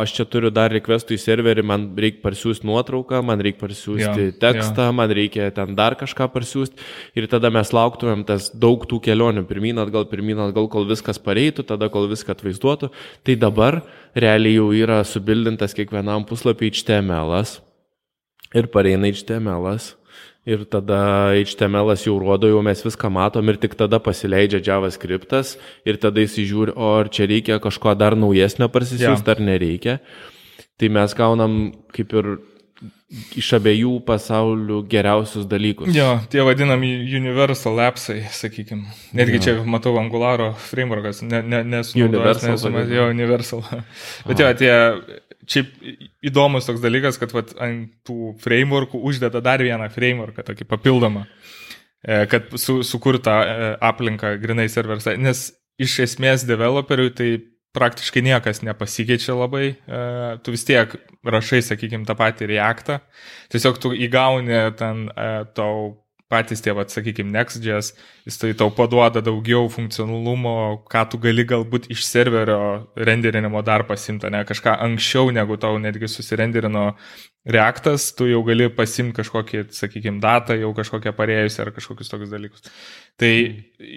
aš 0.00 0.14
čia 0.18 0.26
turiu 0.30 0.52
dar 0.54 0.72
requestų 0.74 1.16
į 1.16 1.20
serverį, 1.24 1.66
man 1.66 1.88
reikia 1.98 2.22
parsiųsti 2.24 2.68
nuotrauką, 2.68 3.20
man 3.26 3.42
reikia 3.44 3.62
parsiųsti 3.64 4.28
ja, 4.28 4.36
tekstą, 4.46 4.88
ja. 4.90 4.96
man 5.00 5.12
reikia 5.18 5.50
ten 5.56 5.74
dar 5.78 5.98
kažką 6.00 6.30
parsiųsti 6.34 6.88
ir 7.18 7.28
tada 7.32 7.50
mes 7.54 7.74
lauktumėm 7.74 8.24
tas 8.28 8.50
daug 8.54 8.86
tų 8.88 9.02
kelionių, 9.08 9.44
pirmyn 9.50 9.82
atgal, 9.82 10.08
pirmyn 10.10 10.46
atgal, 10.46 10.70
kol 10.72 10.88
viskas 10.88 11.20
pareitų, 11.20 11.66
tada 11.74 11.90
kol 11.92 12.08
viską 12.12 12.36
atvaizduotų. 12.36 12.92
Tai 13.26 13.38
dabar 13.40 13.82
realiai 14.14 14.58
jau 14.60 14.70
yra 14.76 15.02
subildintas 15.08 15.74
kiekvienam 15.76 16.28
puslapį 16.28 16.70
HTML 16.70 17.34
ir 18.54 18.70
pareina 18.72 19.10
HTML. 19.10 19.68
Ir 20.44 20.66
tada 20.68 21.32
HTML 21.32 21.94
jau 21.96 22.18
rodo, 22.20 22.50
jau 22.52 22.60
mes 22.64 22.82
viską 22.84 23.08
matom 23.08 23.48
ir 23.48 23.56
tik 23.60 23.76
tada 23.80 23.96
pasileidžia 23.96 24.60
JavaScriptas 24.60 25.54
ir 25.88 25.96
tada 25.96 26.20
jis 26.20 26.36
žiūri, 26.50 26.74
o 26.76 26.90
ar 27.00 27.08
čia 27.08 27.24
reikia 27.30 27.56
kažko 27.64 27.94
dar 27.96 28.12
naujesnio 28.12 28.68
parsisiųsti, 28.68 29.24
ja. 29.24 29.36
ar 29.36 29.40
nereikia. 29.40 29.94
Tai 30.76 30.90
mes 30.92 31.16
gaunam 31.16 31.54
kaip 31.96 32.12
ir 32.12 32.34
iš 33.38 33.50
abiejų 33.58 33.92
pasaulių 34.06 34.80
geriausius 34.90 35.46
dalykus. 35.48 35.90
Jo, 35.94 36.16
tie 36.30 36.42
vadinami 36.46 36.90
universal 37.18 37.78
appsai, 37.86 38.24
sakykime. 38.34 38.90
Netgi 39.16 39.38
jo. 39.38 39.42
čia 39.46 39.54
matau 39.68 39.94
Angularo 40.00 40.50
frameworkas, 40.70 41.22
ne, 41.26 41.40
ne, 41.46 41.62
nesu 41.76 41.98
universal. 42.00 42.56
Nesu, 42.56 42.72
jo, 42.94 43.06
universal. 43.12 43.62
Bet 44.28 44.42
jo, 44.42 44.50
tie 44.58 44.72
Šiaip 45.50 45.72
įdomus 46.24 46.68
toks 46.68 46.82
dalykas, 46.82 47.18
kad 47.20 47.32
vat, 47.36 47.54
ant 47.62 47.90
tų 48.06 48.34
frameworkų 48.42 49.00
uždeda 49.10 49.42
dar 49.44 49.62
vieną 49.64 49.88
frameworką, 49.92 50.44
tokį 50.46 50.66
papildomą, 50.70 51.24
e, 52.04 52.22
kad 52.30 52.52
su, 52.60 52.80
sukurta 52.86 53.38
e, 53.40 53.72
aplinką 53.84 54.36
grinai 54.42 54.68
serversai. 54.72 55.16
Nes 55.20 55.50
iš 55.80 55.98
esmės 56.06 56.46
developeriui 56.48 57.12
tai 57.16 57.30
praktiškai 57.74 58.22
niekas 58.22 58.62
nepasikeičia 58.64 59.34
labai, 59.36 59.74
e, 59.74 60.04
tu 60.46 60.54
vis 60.54 60.64
tiek 60.68 60.94
rašai, 61.24 61.62
sakykime, 61.66 62.06
tą 62.08 62.16
patį 62.18 62.52
reaktą, 62.54 63.00
tiesiog 63.52 63.80
tu 63.82 63.92
įgauni 63.96 64.60
ten 64.78 65.08
tau 65.56 66.03
patys 66.34 66.64
tie, 66.64 66.74
vat, 66.74 66.90
sakykime, 66.90 67.30
Next.js, 67.34 67.92
jis 68.26 68.40
tai 68.40 68.50
tau 68.58 68.72
paduoda 68.74 69.22
daugiau 69.22 69.68
funkcionalumo, 69.70 70.56
ką 70.90 71.04
tu 71.12 71.22
gali 71.22 71.46
galbūt 71.46 71.86
iš 71.94 72.02
serverio 72.08 72.58
renderinimo 72.98 73.62
dar 73.62 73.86
pasimta, 73.86 74.32
ne 74.34 74.42
kažką 74.48 74.74
anksčiau 74.88 75.30
negu 75.34 75.60
tau 75.62 75.78
netgi 75.78 76.10
susirenderino 76.10 76.90
Reaktas, 77.44 78.06
tu 78.16 78.24
jau 78.24 78.38
gali 78.40 78.70
pasimti 78.72 79.18
kažkokį, 79.18 79.66
sakykime, 79.76 80.16
datą, 80.16 80.54
jau 80.56 80.70
kažkokią 80.72 81.10
parėjusią 81.12 81.66
ar 81.66 81.70
kažkokius 81.76 82.08
tokius 82.08 82.30
dalykus. 82.32 82.70
Tai 83.20 83.32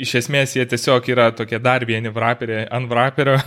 iš 0.04 0.16
esmės 0.20 0.58
jie 0.58 0.66
tiesiog 0.68 1.08
yra 1.14 1.30
tokie 1.32 1.62
dar 1.64 1.86
vieni 1.88 2.12
vraperiai, 2.12 2.66
ant 2.76 2.92
vraperio, 2.92 3.38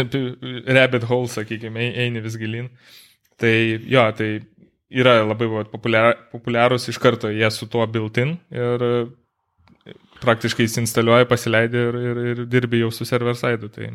rabbit 0.76 1.08
hole, 1.08 1.32
sakykime, 1.32 1.88
eini 2.04 2.20
vis 2.20 2.36
gilin. 2.36 2.68
Tai 3.40 3.54
jo, 3.88 4.04
tai 4.20 4.28
yra 4.92 5.18
labai 5.24 5.48
populiarūs 5.72 6.88
iš 6.92 7.00
karto, 7.02 7.30
jie 7.32 7.48
su 7.54 7.68
tuo 7.70 7.86
built-in 7.90 8.36
ir 8.52 8.84
e, 8.86 8.92
praktiškai 10.22 10.66
įsinstaliuoja, 10.68 11.28
pasileidė 11.30 11.86
ir, 11.88 12.00
ir, 12.10 12.20
ir 12.32 12.42
dirbi 12.50 12.82
jau 12.82 12.92
su 12.94 13.06
server 13.08 13.38
side. 13.38 13.70
Tai. 13.72 13.90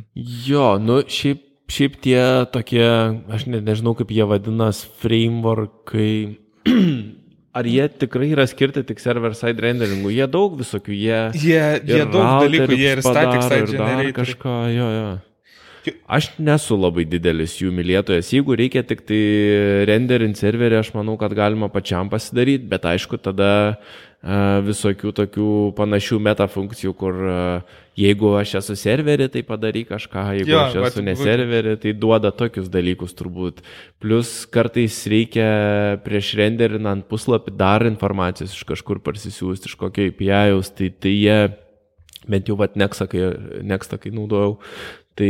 Jo, 0.48 0.74
nu 0.82 1.00
šiaip, 1.04 1.44
šiaip 1.72 2.00
tie 2.04 2.20
tokie, 2.54 2.88
aš 3.34 3.48
ne, 3.52 3.62
nežinau 3.64 3.96
kaip 4.00 4.12
jie 4.16 4.28
vadinas, 4.28 4.84
frameworkai. 5.04 6.12
Ar 7.58 7.66
jie 7.66 7.88
tikrai 8.04 8.28
yra 8.36 8.44
skirti 8.46 8.84
tik 8.86 9.00
server 9.02 9.34
side 9.38 9.64
renderingui? 9.64 10.12
Jie 10.14 10.28
daug 10.30 10.60
visokių, 10.60 10.94
jie... 10.94 11.22
Jie, 11.42 11.64
jie 11.90 12.04
daug 12.06 12.44
dalykų, 12.44 12.76
jie 12.78 12.92
ir 12.98 13.02
static 13.02 13.48
side 13.48 13.72
generator. 13.72 14.14
Kažką, 14.20 14.58
jo, 14.76 14.90
jo. 14.94 15.08
Aš 16.08 16.30
nesu 16.42 16.78
labai 16.80 17.06
didelis 17.10 17.58
jų 17.62 17.72
mylėtojas. 17.76 18.34
Jeigu 18.34 18.56
reikia 18.60 18.84
tik 18.88 19.04
tai 19.08 19.22
renderinti 19.90 20.44
serverį, 20.44 20.80
aš 20.82 20.94
manau, 20.96 21.18
kad 21.20 21.36
galima 21.38 21.70
pačiam 21.72 22.10
pasidaryti, 22.12 22.68
bet 22.72 22.88
aišku, 22.90 23.20
tada 23.22 23.52
uh, 23.76 24.60
visokių 24.68 25.14
tokių 25.18 25.50
panašių 25.78 26.20
metafunkcijų, 26.30 26.94
kur 26.98 27.22
uh, 27.24 27.76
jeigu 27.98 28.32
aš 28.40 28.58
esu 28.62 28.78
serverį, 28.78 29.30
tai 29.34 29.44
padaryk 29.48 29.92
kažką, 29.94 30.26
jeigu 30.40 30.54
jo, 30.54 30.64
aš 30.66 30.78
esu 30.92 31.06
ne 31.06 31.16
serverį, 31.18 31.78
tai 31.84 31.94
duoda 31.98 32.32
tokius 32.36 32.70
dalykus 32.74 33.16
turbūt. 33.18 33.64
Plus 34.04 34.34
kartais 34.54 35.00
reikia 35.10 35.48
prieš 36.06 36.36
renderinant 36.40 37.08
puslapį 37.10 37.56
dar 37.58 37.88
informacijos 37.90 38.54
iš 38.54 38.68
kažkur 38.70 39.02
parsisiųsti, 39.06 39.72
iš 39.72 39.80
kokio 39.80 40.12
API-aus, 40.12 40.72
tai, 40.78 40.92
tai 40.94 41.16
jie 41.16 41.40
bent 42.28 42.50
jau 42.50 42.58
vat 42.60 42.78
Nextą, 42.78 43.08
kai, 43.10 43.32
Nextą, 43.66 44.00
kai 44.02 44.12
naudojau, 44.14 44.58
Tai 45.18 45.30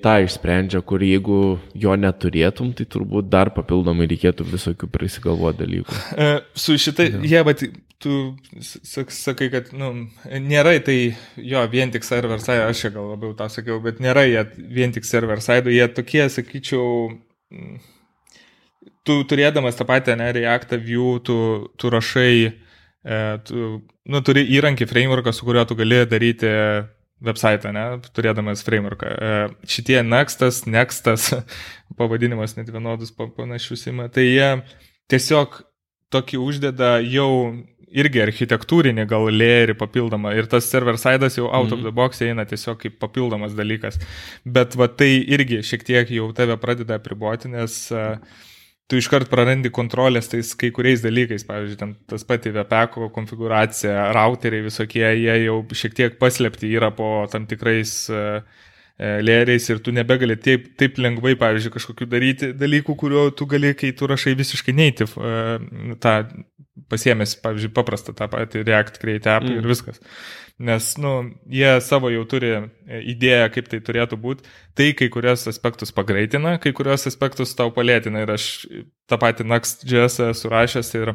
tą 0.00 0.12
išsprendžia, 0.24 0.80
kur 0.80 1.02
jeigu 1.04 1.58
jo 1.76 1.96
neturėtum, 2.00 2.70
tai 2.76 2.86
turbūt 2.88 3.26
dar 3.28 3.50
papildomai 3.52 4.06
reikėtų 4.08 4.46
visokių 4.48 4.88
prisigalvoti 4.88 5.60
dalykų. 5.60 5.96
E, 6.16 6.28
su 6.56 6.78
šitai, 6.80 7.10
ja. 7.12 7.20
jie, 7.34 7.42
bet 7.44 7.64
tu 8.00 8.14
sakai, 8.64 9.50
kad 9.52 9.68
nu, 9.76 9.90
nėra 10.24 10.72
tai 10.86 10.96
jo 11.36 11.66
vien 11.68 11.92
tik 11.92 12.08
server 12.08 12.40
side, 12.40 12.64
aš 12.64 12.86
čia 12.86 12.92
gal 12.96 13.12
labiau 13.12 13.36
tą 13.36 13.50
sakiau, 13.52 13.76
bet 13.84 14.00
nėra 14.00 14.24
jie 14.24 14.46
vien 14.72 14.96
tik 14.96 15.04
server 15.04 15.44
side, 15.44 15.68
jie 15.68 15.84
tokie, 15.92 16.24
sakyčiau, 16.32 17.12
tu 19.04 19.20
turėdamas 19.28 19.76
tą 19.76 19.84
patį 19.88 20.16
ne, 20.16 20.32
React 20.32 20.78
view, 20.80 21.18
tu, 21.20 21.38
tu 21.76 21.92
rašai, 21.92 22.52
e, 23.04 23.22
tu 23.44 23.68
nu, 23.84 24.24
turi 24.24 24.48
įrankį 24.56 24.88
frameworką, 24.88 25.36
su 25.36 25.44
kuriuo 25.44 25.68
tu 25.68 25.76
gali 25.76 26.06
daryti 26.08 26.56
website, 27.24 27.64
ne, 27.72 27.84
turėdamas 28.16 28.64
frameworką. 28.66 29.06
E, 29.08 29.36
šitie 29.70 30.02
Nextas, 30.04 30.64
Nextas, 30.68 31.30
pavadinimas 31.98 32.56
net 32.58 32.68
vienodus 32.72 33.14
panašius 33.16 33.86
ima, 33.88 34.10
tai 34.12 34.26
jie 34.28 34.50
tiesiog 35.12 35.62
tokį 36.12 36.38
uždeda 36.42 36.96
jau 37.04 37.30
irgi 37.96 38.20
architektūrinį 38.20 39.06
gal 39.08 39.28
layerį 39.30 39.76
papildomą 39.78 40.34
ir 40.36 40.48
tas 40.50 40.66
server 40.68 40.98
side'as 41.00 41.38
jau 41.38 41.46
out 41.46 41.70
mm 41.70 41.70
-hmm. 41.70 41.78
of 41.78 41.82
the 41.86 41.92
box 41.92 42.22
eina 42.22 42.44
tiesiog 42.44 42.78
kaip 42.82 42.98
papildomas 42.98 43.54
dalykas. 43.54 43.98
Bet 44.44 44.76
va 44.76 44.88
tai 44.88 45.24
irgi 45.24 45.62
šiek 45.62 45.84
tiek 45.84 46.10
jau 46.10 46.32
tave 46.32 46.56
pradeda 46.56 46.94
apriboti, 46.94 47.48
nes 47.48 47.90
uh, 47.92 48.18
tu 48.90 49.00
iškart 49.00 49.30
prarandi 49.32 49.72
kontrolės 49.74 50.30
tais 50.30 50.52
kai 50.58 50.70
kuriais 50.74 51.02
dalykais, 51.02 51.46
pavyzdžiui, 51.48 51.78
ten 51.80 51.94
tas 52.10 52.26
pati 52.26 52.52
VPECO 52.54 53.10
konfiguracija, 53.14 54.10
routeriai 54.14 54.66
visokie, 54.66 55.06
jie 55.18 55.36
jau 55.46 55.58
šiek 55.74 55.96
tiek 55.98 56.18
paslėpti 56.20 56.70
yra 56.78 56.92
po 56.94 57.10
tam 57.32 57.48
tikrais 57.50 57.98
uh, 58.14 58.40
lėriais 58.96 59.66
ir 59.68 59.80
tu 59.84 59.92
nebegali 59.92 60.38
taip, 60.40 60.70
taip 60.80 60.96
lengvai, 61.02 61.34
pavyzdžiui, 61.40 61.72
kažkokių 61.74 62.08
daryti 62.08 62.52
dalykų, 62.56 62.96
kurio 62.96 63.26
tu 63.36 63.48
gali, 63.50 63.74
kai 63.76 63.92
tu 63.96 64.08
rašai 64.08 64.32
visiškai 64.38 64.72
native, 64.76 65.12
e, 65.20 65.96
tą 66.00 66.14
pasiemęs, 66.92 67.36
pavyzdžiui, 67.42 67.74
paprastą 67.76 68.14
tą 68.16 68.28
patį 68.32 68.64
React 68.64 69.00
Create 69.02 69.32
app 69.32 69.44
mm. 69.44 69.60
ir 69.60 69.68
viskas. 69.68 70.00
Nes, 70.56 70.88
nu, 70.96 71.12
jie 71.52 71.74
savo 71.84 72.08
jau 72.08 72.24
turi 72.28 72.54
e, 72.56 72.62
idėją, 73.12 73.50
kaip 73.52 73.68
tai 73.72 73.82
turėtų 73.84 74.16
būti. 74.20 74.48
Tai 74.76 74.88
kai 74.96 75.10
kurios 75.12 75.44
aspektus 75.50 75.92
pagreitina, 75.92 76.56
kai 76.62 76.72
kurios 76.76 77.04
aspektus 77.10 77.52
tau 77.58 77.68
palėtina. 77.76 78.24
Ir 78.24 78.32
aš 78.38 78.48
tą 79.10 79.20
patį 79.20 79.50
Next.js 79.52 80.22
surašęs 80.40 80.94
ir 80.96 81.12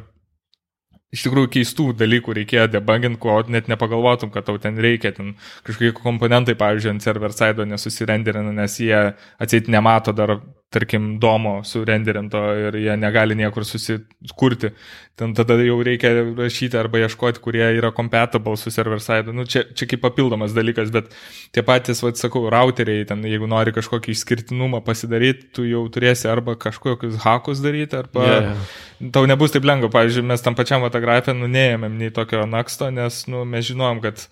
iš 1.12 1.26
tikrųjų 1.26 1.52
keistų 1.58 1.88
dalykų 2.00 2.36
reikėjo 2.40 2.70
debuggint, 2.72 3.20
ko 3.22 3.42
net 3.52 3.68
nepagalvotum, 3.72 4.32
kad 4.32 4.48
tau 4.48 4.60
ten 4.62 4.80
reikia, 4.82 5.12
ten 5.16 5.36
kažkokie 5.68 5.92
komponentai, 5.98 6.56
pavyzdžiui, 6.60 6.96
ant 6.96 7.06
server 7.06 7.36
side 7.36 7.68
nesusirenderina, 7.68 8.54
nes 8.56 8.80
jie 8.80 9.02
atseit 9.42 9.70
nemato 9.72 10.16
dar 10.16 10.38
tarkim, 10.72 11.20
domo 11.20 11.60
surenderinto 11.68 12.40
ir 12.56 12.78
jie 12.80 12.94
negali 12.96 13.36
niekur 13.36 13.66
susikurti. 13.68 14.72
Ten 15.20 15.34
tada 15.36 15.58
jau 15.60 15.76
reikia 15.84 16.14
rašyti 16.38 16.78
arba 16.80 17.02
ieškoti, 17.04 17.42
kurie 17.44 17.66
yra 17.76 17.92
compatible 17.92 18.56
su 18.58 18.72
server 18.72 19.02
side. 19.04 19.34
Nu, 19.36 19.44
čia, 19.44 19.66
čia 19.76 19.90
kaip 19.92 20.02
papildomas 20.06 20.56
dalykas, 20.56 20.94
bet 20.96 21.12
tie 21.52 21.64
patys, 21.68 22.00
vad 22.06 22.16
sakau, 22.20 22.46
routeriai, 22.54 23.04
ten, 23.10 23.20
jeigu 23.28 23.50
nori 23.52 23.76
kažkokį 23.76 24.16
išskirtinumą 24.16 24.80
pasidaryti, 24.88 25.50
tu 25.58 25.68
jau 25.68 25.84
turėsi 25.92 26.32
arba 26.32 26.56
kažkokius 26.56 27.20
hakus 27.26 27.60
daryti, 27.64 28.00
arba 28.00 28.24
yeah, 28.26 28.48
yeah. 28.54 29.12
tau 29.12 29.28
nebus 29.28 29.52
taip 29.52 29.68
lengva. 29.68 29.92
Pavyzdžiui, 29.92 30.24
mes 30.32 30.46
tam 30.46 30.56
pačiam 30.56 30.88
fotografę 30.88 31.36
nunėjėmėm 31.36 32.00
nei 32.00 32.16
tokio 32.16 32.48
naksto, 32.48 32.88
nes 32.96 33.26
nu, 33.28 33.44
mes 33.44 33.68
žinom, 33.68 34.00
kad 34.08 34.24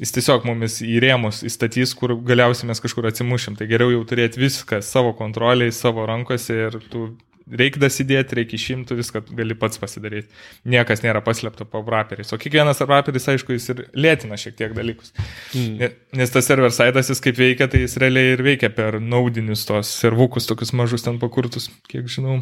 jis 0.00 0.12
tiesiog 0.12 0.44
mumis 0.48 0.80
į 0.84 0.98
rėmus 1.04 1.42
įstatys, 1.46 1.94
kur 1.96 2.16
galiausiai 2.26 2.68
mes 2.70 2.82
kažkur 2.84 3.08
atsimušim. 3.10 3.56
Tai 3.56 3.68
geriau 3.70 3.94
jau 3.94 4.02
turėti 4.08 4.42
viską 4.42 4.82
savo 4.84 5.14
kontroliai, 5.16 5.72
savo 5.72 6.04
rankose 6.08 6.58
ir 6.66 6.78
tu 6.92 7.08
reikia 7.46 7.80
dasidėti, 7.84 8.36
reikia 8.40 8.58
išimti, 8.58 8.96
viską 8.98 9.22
gali 9.38 9.56
pats 9.58 9.80
pasidaryti. 9.80 10.28
Niekas 10.68 11.04
nėra 11.04 11.22
paslėpta 11.24 11.66
po 11.70 11.80
wrapperiais. 11.86 12.32
O 12.34 12.40
kiekvienas 12.42 12.82
wrapperis, 12.82 13.28
aišku, 13.30 13.54
jis 13.54 13.70
ir 13.72 13.84
lėtina 13.94 14.38
šiek 14.40 14.56
tiek 14.58 14.74
dalykus. 14.76 15.14
Mm. 15.54 15.94
Nes 16.18 16.34
tas 16.34 16.48
server 16.48 16.74
saitas, 16.74 17.10
jis 17.12 17.22
kaip 17.22 17.38
veikia, 17.38 17.70
tai 17.70 17.84
jis 17.84 17.96
realiai 18.02 18.34
ir 18.34 18.42
veikia 18.46 18.72
per 18.74 18.98
naudinius 19.00 19.64
tos 19.68 19.92
servukus, 20.02 20.48
tokius 20.50 20.74
mažus 20.76 21.06
ten 21.06 21.20
pakurtus, 21.22 21.70
kiek 21.90 22.10
žinau. 22.10 22.40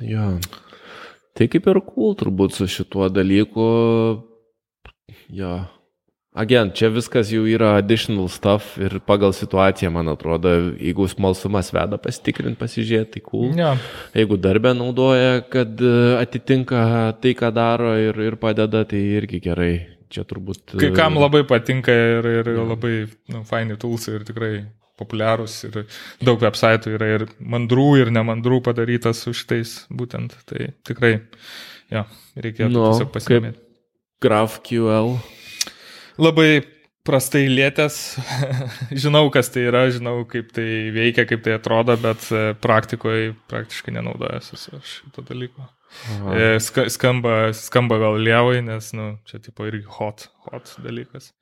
Jo. 0.00 0.32
Tai 1.36 1.46
kaip 1.52 1.68
ir 1.70 1.82
cool 1.92 2.16
turbūt 2.18 2.56
su 2.56 2.66
šituo 2.70 3.10
dalyku. 3.12 3.68
Jo, 5.30 5.52
Agent, 6.30 6.76
čia 6.78 6.86
viskas 6.94 7.32
jau 7.34 7.42
yra 7.42 7.72
additional 7.74 8.28
stuff 8.30 8.76
ir 8.78 9.00
pagal 9.02 9.32
situaciją, 9.34 9.88
man 9.90 10.12
atrodo, 10.12 10.52
jeigu 10.78 11.08
smalsumas 11.10 11.72
veda 11.74 11.98
pasitikrinti, 11.98 12.54
pasižiūrėti, 12.60 13.16
tai 13.16 13.22
cool. 13.26 13.48
Ja. 13.58 13.72
Jeigu 14.14 14.38
darbę 14.38 14.70
naudoja, 14.78 15.40
kad 15.50 15.82
e, 15.82 15.94
atitinka 16.20 16.82
tai, 17.18 17.32
ką 17.34 17.50
daro 17.56 17.96
ir, 17.98 18.20
ir 18.28 18.36
padeda, 18.38 18.84
tai 18.86 19.00
irgi 19.18 19.40
gerai. 19.42 19.72
Čia 20.10 20.22
turbūt. 20.26 20.76
Kai 20.78 20.92
kam 20.94 21.18
e, 21.18 21.24
labai 21.24 21.40
patinka 21.50 21.94
ir, 21.94 22.30
ir 22.42 22.52
ja. 22.54 22.68
labai 22.68 22.94
nu, 23.34 23.42
faini 23.50 23.74
tools 23.82 24.06
ir 24.10 24.22
tikrai 24.26 24.52
populiarūs 25.02 25.56
ir 25.66 25.80
daug 26.22 26.38
websaitų 26.42 26.94
yra 26.94 27.10
ir 27.16 27.26
mandrų 27.42 27.88
ir 28.04 28.14
nemandrų 28.14 28.60
padarytas 28.70 29.24
su 29.26 29.34
šitais 29.34 29.74
būtent. 29.90 30.38
Tai 30.46 30.70
tikrai, 30.86 31.12
jo, 31.90 32.06
reikėtų 32.38 32.70
no, 32.74 32.86
tiesiog 32.92 33.12
pasimėti. 33.18 33.62
GraphQL 34.22 35.14
labai 36.18 36.62
prastai 37.06 37.46
lėtės. 37.50 37.98
žinau, 39.02 39.26
kas 39.34 39.50
tai 39.52 39.66
yra, 39.70 39.86
žinau, 39.92 40.22
kaip 40.28 40.52
tai 40.56 40.68
veikia, 40.94 41.26
kaip 41.28 41.44
tai 41.46 41.56
atrodo, 41.58 41.96
bet 42.00 42.28
e, 42.32 42.52
praktikoje 42.60 43.34
praktiškai 43.50 43.96
nenaudojasi 43.96 44.60
šito 44.60 45.24
dalyko. 45.26 45.68
E, 46.36 46.54
skamba, 46.62 47.50
skamba 47.56 47.98
gal 48.02 48.20
lievai, 48.22 48.60
nes, 48.62 48.92
nu, 48.96 49.12
čia 49.26 49.42
tipo 49.42 49.66
irgi 49.66 49.86
hot, 49.98 50.28
hot 50.46 50.76
dalykas. 50.84 51.32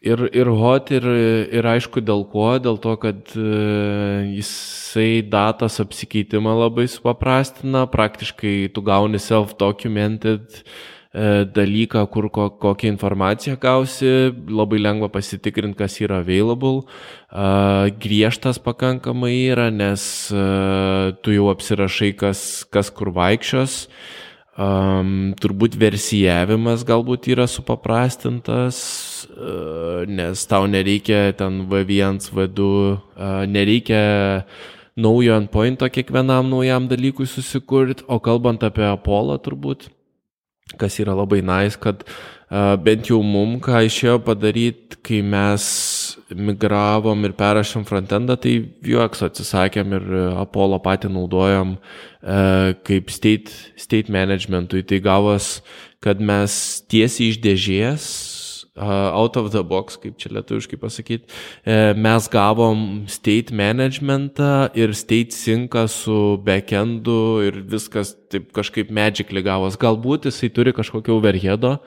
Ir, 0.00 0.22
ir 0.32 0.48
hot, 0.56 0.88
ir, 0.96 1.04
ir 1.52 1.66
aišku 1.68 2.00
dėl 2.00 2.24
ko, 2.32 2.54
dėl 2.56 2.78
to, 2.80 2.94
kad 3.02 3.34
uh, 3.36 4.22
jisai 4.32 5.20
datos 5.28 5.76
apsikeitimą 5.84 6.54
labai 6.56 6.86
supaprastina, 6.88 7.82
praktiškai 7.92 8.54
tu 8.72 8.80
gauni 8.86 9.20
self-documented 9.20 10.56
uh, 10.56 10.64
E, 10.64 10.99
dalyką, 11.10 12.04
kur 12.06 12.28
ko, 12.30 12.44
kokią 12.62 12.92
informaciją 12.92 13.56
gausi, 13.58 14.30
labai 14.46 14.78
lengva 14.78 15.08
pasitikrinti, 15.10 15.74
kas 15.78 15.98
yra 15.98 16.20
available. 16.22 16.84
E, 17.26 17.90
griežtas 17.98 18.62
pakankamai 18.62 19.34
yra, 19.50 19.70
nes 19.74 20.30
e, 20.30 20.46
tu 21.22 21.34
jau 21.34 21.50
apsirašai, 21.50 22.12
kas, 22.14 22.64
kas 22.70 22.94
kur 22.94 23.10
vaikščios. 23.16 23.86
Um, 24.60 25.30
turbūt 25.40 25.76
versijavimas 25.78 26.82
galbūt 26.84 27.30
yra 27.32 27.46
supaprastintas, 27.48 28.80
uh, 29.30 30.02
nes 30.10 30.42
tau 30.50 30.66
nereikia 30.68 31.30
ten 31.38 31.62
V1, 31.70 32.18
V2, 32.34 32.66
uh, 32.66 33.30
nereikia 33.48 34.02
naujo 35.00 35.38
endpointo 35.38 35.88
kiekvienam 35.88 36.50
naujam 36.50 36.90
dalykui 36.90 37.30
susikurti, 37.30 38.04
o 38.10 38.18
kalbant 38.20 38.66
apie 38.66 38.84
Apollo 38.84 39.38
turbūt, 39.46 39.88
kas 40.78 41.00
yra 41.02 41.16
labai 41.18 41.40
nais, 41.42 41.78
kad 41.80 42.04
uh, 42.04 42.76
bent 42.82 43.06
jau 43.10 43.20
mum, 43.22 43.58
ką 43.62 43.84
išėjo 43.86 44.18
padaryti, 44.26 44.98
kai 45.06 45.20
mes 45.22 45.64
migravom 46.34 47.24
ir 47.24 47.34
perrašėm 47.38 47.86
frontendą, 47.88 48.36
tai 48.36 48.56
Vuex 48.84 49.22
atsisakėm 49.26 49.94
ir 49.96 50.08
Apollo 50.42 50.80
patį 50.84 51.12
naudojom 51.14 51.76
kaip 52.86 53.14
state, 53.14 53.54
state 53.80 54.12
managementui. 54.12 54.82
Tai 54.84 54.98
gavos, 55.00 55.60
kad 56.04 56.20
mes 56.20 56.52
tiesiai 56.90 57.30
iš 57.32 57.40
dėžės 57.40 58.10
out 58.78 59.36
of 59.36 59.50
the 59.52 59.62
box, 59.64 59.96
kaip 59.98 60.16
čia 60.20 60.30
lietuviškai 60.30 60.78
pasakyti, 60.78 61.26
e, 61.64 61.92
mes 61.94 62.28
gavom 62.30 63.04
state 63.10 63.50
managementą 63.50 64.70
ir 64.78 64.94
state 64.94 65.34
synką 65.34 65.88
su 65.90 66.38
backendu 66.44 67.42
ir 67.46 67.62
viskas 67.66 68.14
taip 68.30 68.52
kažkaip 68.54 68.92
magically 68.94 69.42
gavos. 69.42 69.76
Galbūt 69.80 70.30
jisai 70.30 70.52
turi 70.54 70.72
kažkokio 70.72 71.18
overheado, 71.18 71.80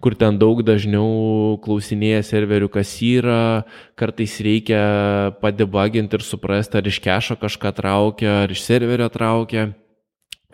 kur 0.00 0.16
ten 0.16 0.38
daug 0.40 0.64
dažniau 0.64 1.58
klausinėja 1.60 2.24
serverių, 2.24 2.70
kas 2.72 2.96
yra, 3.04 3.66
kartais 4.00 4.40
reikia 4.40 5.36
padebaginti 5.44 6.16
ir 6.16 6.24
suprasti, 6.24 6.80
ar 6.80 6.88
iš 6.88 7.02
kešo 7.04 7.36
kažką 7.36 7.76
traukia, 7.76 8.40
ar 8.44 8.56
iš 8.56 8.64
serverio 8.64 9.12
traukia 9.12 9.70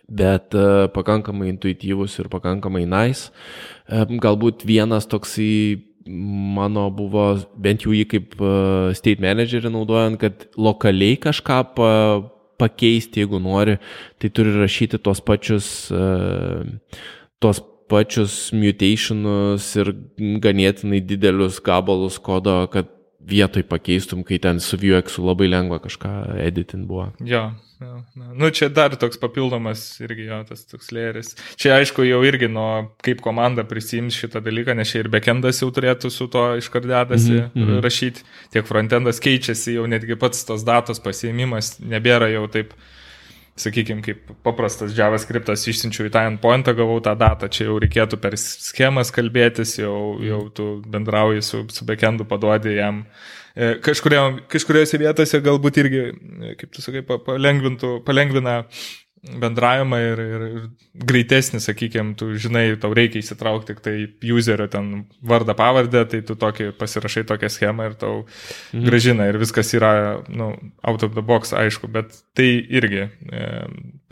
bet 0.06 0.54
uh, 0.54 0.86
pakankamai 0.94 1.50
intuityvus 1.50 2.18
ir 2.22 2.30
pakankamai 2.30 2.86
nice. 2.86 3.30
Galbūt 3.88 4.64
vienas 4.66 5.06
toksai 5.06 5.82
mano 6.06 6.86
buvo, 6.94 7.28
bent 7.58 7.84
jau 7.86 7.94
jį 7.94 8.06
kaip 8.10 8.34
state 8.98 9.22
managerį 9.22 9.72
naudojant, 9.74 10.18
kad 10.22 10.46
lokaliai 10.58 11.18
kažką 11.22 11.60
pa, 11.74 11.90
pakeisti, 12.60 13.24
jeigu 13.24 13.40
nori, 13.42 13.76
tai 14.22 14.30
turi 14.32 14.54
rašyti 14.56 15.00
tos 15.02 15.20
pačius, 15.20 15.70
tos 17.42 17.62
pačius 17.90 18.36
mutationus 18.56 19.68
ir 19.78 19.92
ganėtinai 20.42 21.02
didelius 21.04 21.60
gabalus 21.62 22.18
kodo, 22.22 22.62
kad 22.72 22.90
vietoj 23.26 23.66
pakeistum, 23.66 24.22
kai 24.26 24.38
ten 24.42 24.60
su 24.62 24.78
Vuexu 24.78 25.24
labai 25.26 25.50
lengva 25.50 25.80
kažką 25.82 26.38
editin 26.46 26.86
buvo. 26.86 27.10
Jo, 27.18 27.26
jo, 27.26 27.44
jo. 27.80 28.00
Nu, 28.34 28.50
čia 28.50 28.68
dar 28.72 28.96
toks 28.96 29.20
papildomas 29.20 29.84
irgi 30.00 30.28
jo, 30.30 30.40
tas 30.48 30.64
toks 30.68 30.92
lėris. 30.94 31.34
Čia 31.60 31.76
aišku 31.80 32.06
jau 32.06 32.22
irgi 32.26 32.48
nuo 32.52 32.88
kaip 33.04 33.22
komanda 33.24 33.66
prisims 33.68 34.16
šitą 34.16 34.42
dalyką, 34.44 34.76
nes 34.76 34.92
čia 34.92 35.04
ir 35.04 35.12
backendas 35.12 35.62
jau 35.62 35.70
turėtų 35.74 36.10
su 36.12 36.28
to 36.32 36.44
iškardėdasi 36.60 37.34
mm 37.36 37.48
-hmm. 37.54 37.80
rašyti, 37.84 38.26
tiek 38.54 38.66
frontendas 38.66 39.20
keičiasi, 39.20 39.76
jau 39.78 39.86
netgi 39.86 40.16
pats 40.16 40.44
tos 40.44 40.64
datos 40.64 41.00
pasiėmimas 41.00 41.76
nebėra 41.80 42.32
jau 42.32 42.46
taip 42.48 42.74
sakykime, 43.56 44.02
kaip 44.04 44.32
paprastas 44.44 44.92
JavaScriptas 44.96 45.64
išsiunčiu 45.70 46.06
į 46.08 46.12
tą 46.12 46.26
endpointą, 46.28 46.74
gavau 46.76 46.98
tą 47.00 47.14
datą, 47.18 47.48
čia 47.48 47.70
jau 47.70 47.78
reikėtų 47.80 48.18
per 48.20 48.36
schemas 48.40 49.12
kalbėtis, 49.14 49.78
jau, 49.80 50.18
jau 50.24 50.42
tu 50.52 50.68
bendrauji 50.84 51.44
su, 51.44 51.64
su 51.72 51.88
backendu, 51.88 52.28
paduodi 52.28 52.76
jam. 52.76 53.06
E, 53.56 53.72
kažkurio, 53.80 54.22
kažkuriuose 54.52 54.98
vietose 55.00 55.40
galbūt 55.40 55.80
irgi, 55.80 56.02
kaip 56.60 56.74
tu 56.76 56.84
sakai, 56.84 57.00
palengvina 58.04 58.58
bendravimą 59.42 59.98
ir, 60.02 60.22
ir, 60.22 60.44
ir 60.46 60.66
greitesnį, 61.08 61.60
sakykime, 61.62 62.14
tu 62.18 62.28
žinai, 62.40 62.64
tau 62.80 62.92
reikia 62.96 63.20
įsitraukti 63.22 63.74
tik 63.74 63.82
tai 63.84 63.94
userio 64.34 64.68
ten 64.70 65.06
vardą 65.26 65.56
pavardę, 65.58 66.04
tai 66.10 66.22
tu 66.26 66.36
tokį 66.38 66.70
pasirašai 66.78 67.26
tokią 67.28 67.50
schemą 67.52 67.90
ir 67.90 67.96
tau 68.00 68.14
mhm. 68.22 68.86
gražina 68.86 69.28
ir 69.30 69.40
viskas 69.42 69.74
yra, 69.76 69.92
nu, 70.28 70.52
out 70.86 71.06
of 71.06 71.16
the 71.16 71.24
box, 71.26 71.54
aišku, 71.56 71.90
bet 71.92 72.14
tai 72.36 72.48
irgi 72.62 73.06
e, 73.06 73.50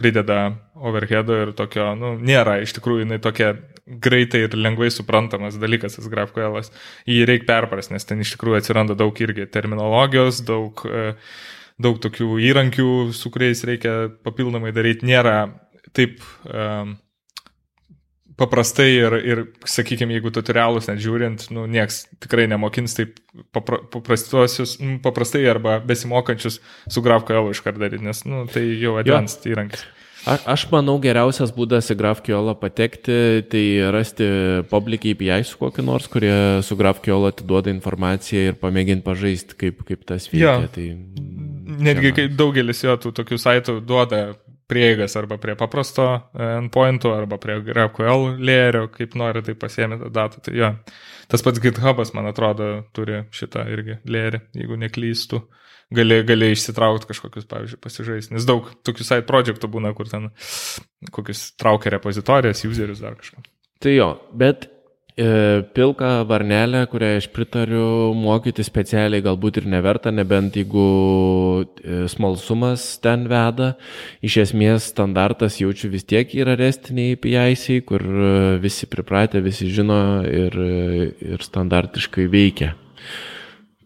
prideda 0.01 0.41
overheado 0.75 1.39
ir 1.45 1.55
tokio, 1.57 1.93
nu, 1.99 2.17
nėra 2.19 2.59
iš 2.65 2.75
tikrųjų 2.79 3.07
jinai 3.07 3.23
tokia 3.23 3.55
greitai 3.85 4.47
ir 4.47 4.55
lengvai 4.57 4.89
suprantamas 4.93 5.59
dalykas 5.61 5.99
tas 5.99 6.09
GraphQL. 6.11 6.63
Jį 7.11 7.25
reikia 7.29 7.49
perpras, 7.51 7.91
nes 7.93 8.07
ten 8.09 8.23
iš 8.25 8.35
tikrųjų 8.35 8.63
atsiranda 8.63 8.97
daug 8.99 9.19
irgi 9.21 9.47
terminologijos, 9.53 10.41
daug 10.49 10.81
e, 10.89 11.11
daug 11.83 11.99
tokių 12.03 12.37
įrankių, 12.51 12.91
su 13.17 13.33
kuriais 13.35 13.65
reikia 13.67 13.95
papildomai 14.27 14.73
daryti, 14.75 15.09
nėra 15.09 15.39
taip 15.95 16.23
um, 16.47 16.95
paprastai 18.39 18.89
ir, 18.97 19.17
ir, 19.23 19.43
sakykime, 19.69 20.17
jeigu 20.17 20.33
tutorialus 20.35 20.89
net 20.91 21.03
žiūrint, 21.03 21.49
nu, 21.55 21.67
nieks 21.71 22.05
tikrai 22.23 22.47
nemokins 22.51 22.97
taip 22.97 23.19
papra, 23.55 23.81
paprastuosius, 23.93 24.79
nu, 24.83 24.99
paprastai 25.05 25.45
arba 25.51 25.79
besimokančius 25.87 26.61
su 26.91 27.05
GraphQL 27.05 27.53
iškart 27.55 27.79
daryti, 27.83 28.07
nes 28.07 28.25
nu, 28.27 28.45
tai 28.51 28.67
jau 28.81 28.97
advanced 29.03 29.47
jo. 29.47 29.55
įrankis. 29.55 29.87
A, 30.25 30.39
aš 30.55 30.65
manau, 30.71 30.97
geriausias 31.05 31.51
būdas 31.53 31.91
į 31.93 31.99
GraphQL 32.01 32.55
patekti, 32.57 33.17
tai 33.53 33.65
rasti 33.93 34.27
public 34.71 35.05
API 35.11 35.43
su 35.45 35.59
kokiu 35.61 35.85
nors, 35.85 36.09
kurie 36.09 36.63
su 36.65 36.79
GraphQL 36.81 37.29
atiduoda 37.29 37.69
informaciją 37.75 38.55
ir 38.55 38.57
pamėginti 38.61 39.05
pažaisti, 39.05 39.59
kaip, 39.61 39.85
kaip 39.85 40.07
tas 40.09 40.31
veikia. 40.33 40.65
Ja. 40.65 40.71
Tai 40.73 40.87
netgi 41.79 42.13
kai 42.17 42.27
daugelis 42.33 42.83
jo 42.85 42.97
tų 43.01 43.15
tokių 43.19 43.39
saitų 43.41 43.79
duoda 43.87 44.25
prieigas 44.71 45.17
arba 45.21 45.37
prie 45.41 45.57
paprasto 45.59 46.07
e, 46.15 46.47
endpointų, 46.59 47.13
arba 47.15 47.39
prie 47.41 47.59
GraphQL 47.67 48.39
lėrio, 48.41 48.87
kaip 48.93 49.17
nori, 49.19 49.43
tai 49.45 49.57
pasiemi 49.61 49.99
tą 50.01 50.11
datą. 50.15 50.41
Tai 50.47 50.55
jo, 50.57 50.71
tas 51.31 51.45
pats 51.45 51.61
GitHubas, 51.63 52.15
man 52.17 52.31
atrodo, 52.31 52.71
turi 52.97 53.25
šitą 53.35 53.67
irgi 53.73 54.01
lėrį, 54.09 54.45
jeigu 54.57 54.81
neklystų. 54.81 55.43
Gali, 55.95 56.23
gali 56.27 56.49
išsitraukti 56.55 57.11
kažkokius, 57.11 57.45
pavyzdžiui, 57.51 57.81
pasižaisti. 57.85 58.35
Nes 58.35 58.47
daug 58.49 58.71
tokių 58.89 59.05
side 59.05 59.27
projektų 59.29 59.69
būna, 59.71 59.93
kur 59.95 60.09
ten 60.11 60.31
kokius 61.13 61.51
traukia 61.61 61.93
repozitorijas, 61.93 62.65
userius 62.67 63.03
dar 63.05 63.19
kažką. 63.21 63.45
Tai 63.85 63.93
jo, 63.93 64.09
bet 64.33 64.65
E, 65.17 65.63
pilką 65.63 66.25
varnelę, 66.27 66.87
kurią 66.91 67.07
aš 67.17 67.29
pritariu 67.31 68.11
mokyti 68.19 68.65
specialiai, 68.67 69.23
galbūt 69.23 69.61
ir 69.61 69.69
neverta, 69.71 70.11
nebent 70.11 70.57
jeigu 70.59 70.87
e, 71.63 72.09
smalsumas 72.11 72.97
ten 72.99 73.29
veda. 73.31 73.77
Iš 74.27 74.41
esmės 74.43 74.89
standartas 74.91 75.61
jaučiu 75.61 75.93
vis 75.93 76.03
tiek 76.03 76.35
yra 76.35 76.57
restiniai 76.59 77.15
API, 77.15 77.79
kur 77.87 78.03
e, 78.03 78.33
visi 78.59 78.91
pripratę, 78.91 79.39
visi 79.39 79.71
žino 79.71 80.01
ir, 80.27 80.59
ir 81.23 81.47
standartiškai 81.47 82.27
veikia. 82.33 82.73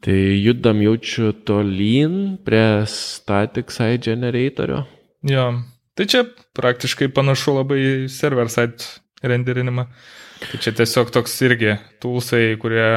Tai 0.01 0.17
judam 0.17 0.81
jaučiu 0.81 1.35
tolyn 1.45 2.39
prie 2.41 2.87
static 2.89 3.69
side 3.75 4.01
generatorio. 4.09 4.87
Jo, 5.29 5.51
tai 5.93 6.09
čia 6.09 6.25
praktiškai 6.57 7.11
panašu 7.13 7.59
labai 7.61 7.83
server 8.09 8.49
side 8.49 8.97
renderinimą. 9.21 9.91
Tai 10.39 10.61
čia 10.63 10.73
tiesiog 10.79 11.13
toks 11.15 11.37
irgi 11.47 11.77
tulsai, 12.03 12.57
kurie, 12.63 12.89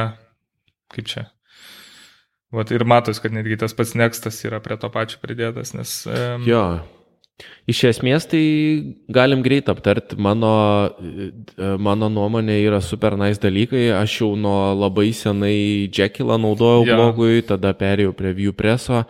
kaip 0.94 1.10
čia. 1.10 1.26
Vat 2.52 2.70
ir 2.74 2.84
matos, 2.84 3.22
kad 3.22 3.32
netgi 3.32 3.56
tas 3.60 3.72
pats 3.76 3.94
nekstas 3.98 4.42
yra 4.44 4.60
prie 4.64 4.76
to 4.80 4.90
pačio 4.92 5.22
pridėtas, 5.22 5.72
nes... 5.76 6.02
Um... 6.10 6.44
Jo, 6.48 6.64
Iš 7.70 7.78
esmės 7.92 8.26
tai 8.26 8.42
galim 9.14 9.42
greit 9.44 9.68
aptarti, 9.70 10.16
mano, 10.20 10.50
mano 11.78 12.08
nuomonė 12.10 12.56
yra 12.58 12.80
super 12.82 13.14
nice 13.18 13.40
dalykai, 13.42 13.84
aš 13.94 14.16
jau 14.20 14.32
nuo 14.38 14.72
labai 14.74 15.12
senai 15.14 15.86
Jekyllą 15.86 16.40
naudojau 16.42 16.82
yeah. 16.84 16.98
blogui, 16.98 17.44
tada 17.46 17.70
perėjau 17.78 18.16
prie 18.18 18.34
ViewPresso, 18.36 19.04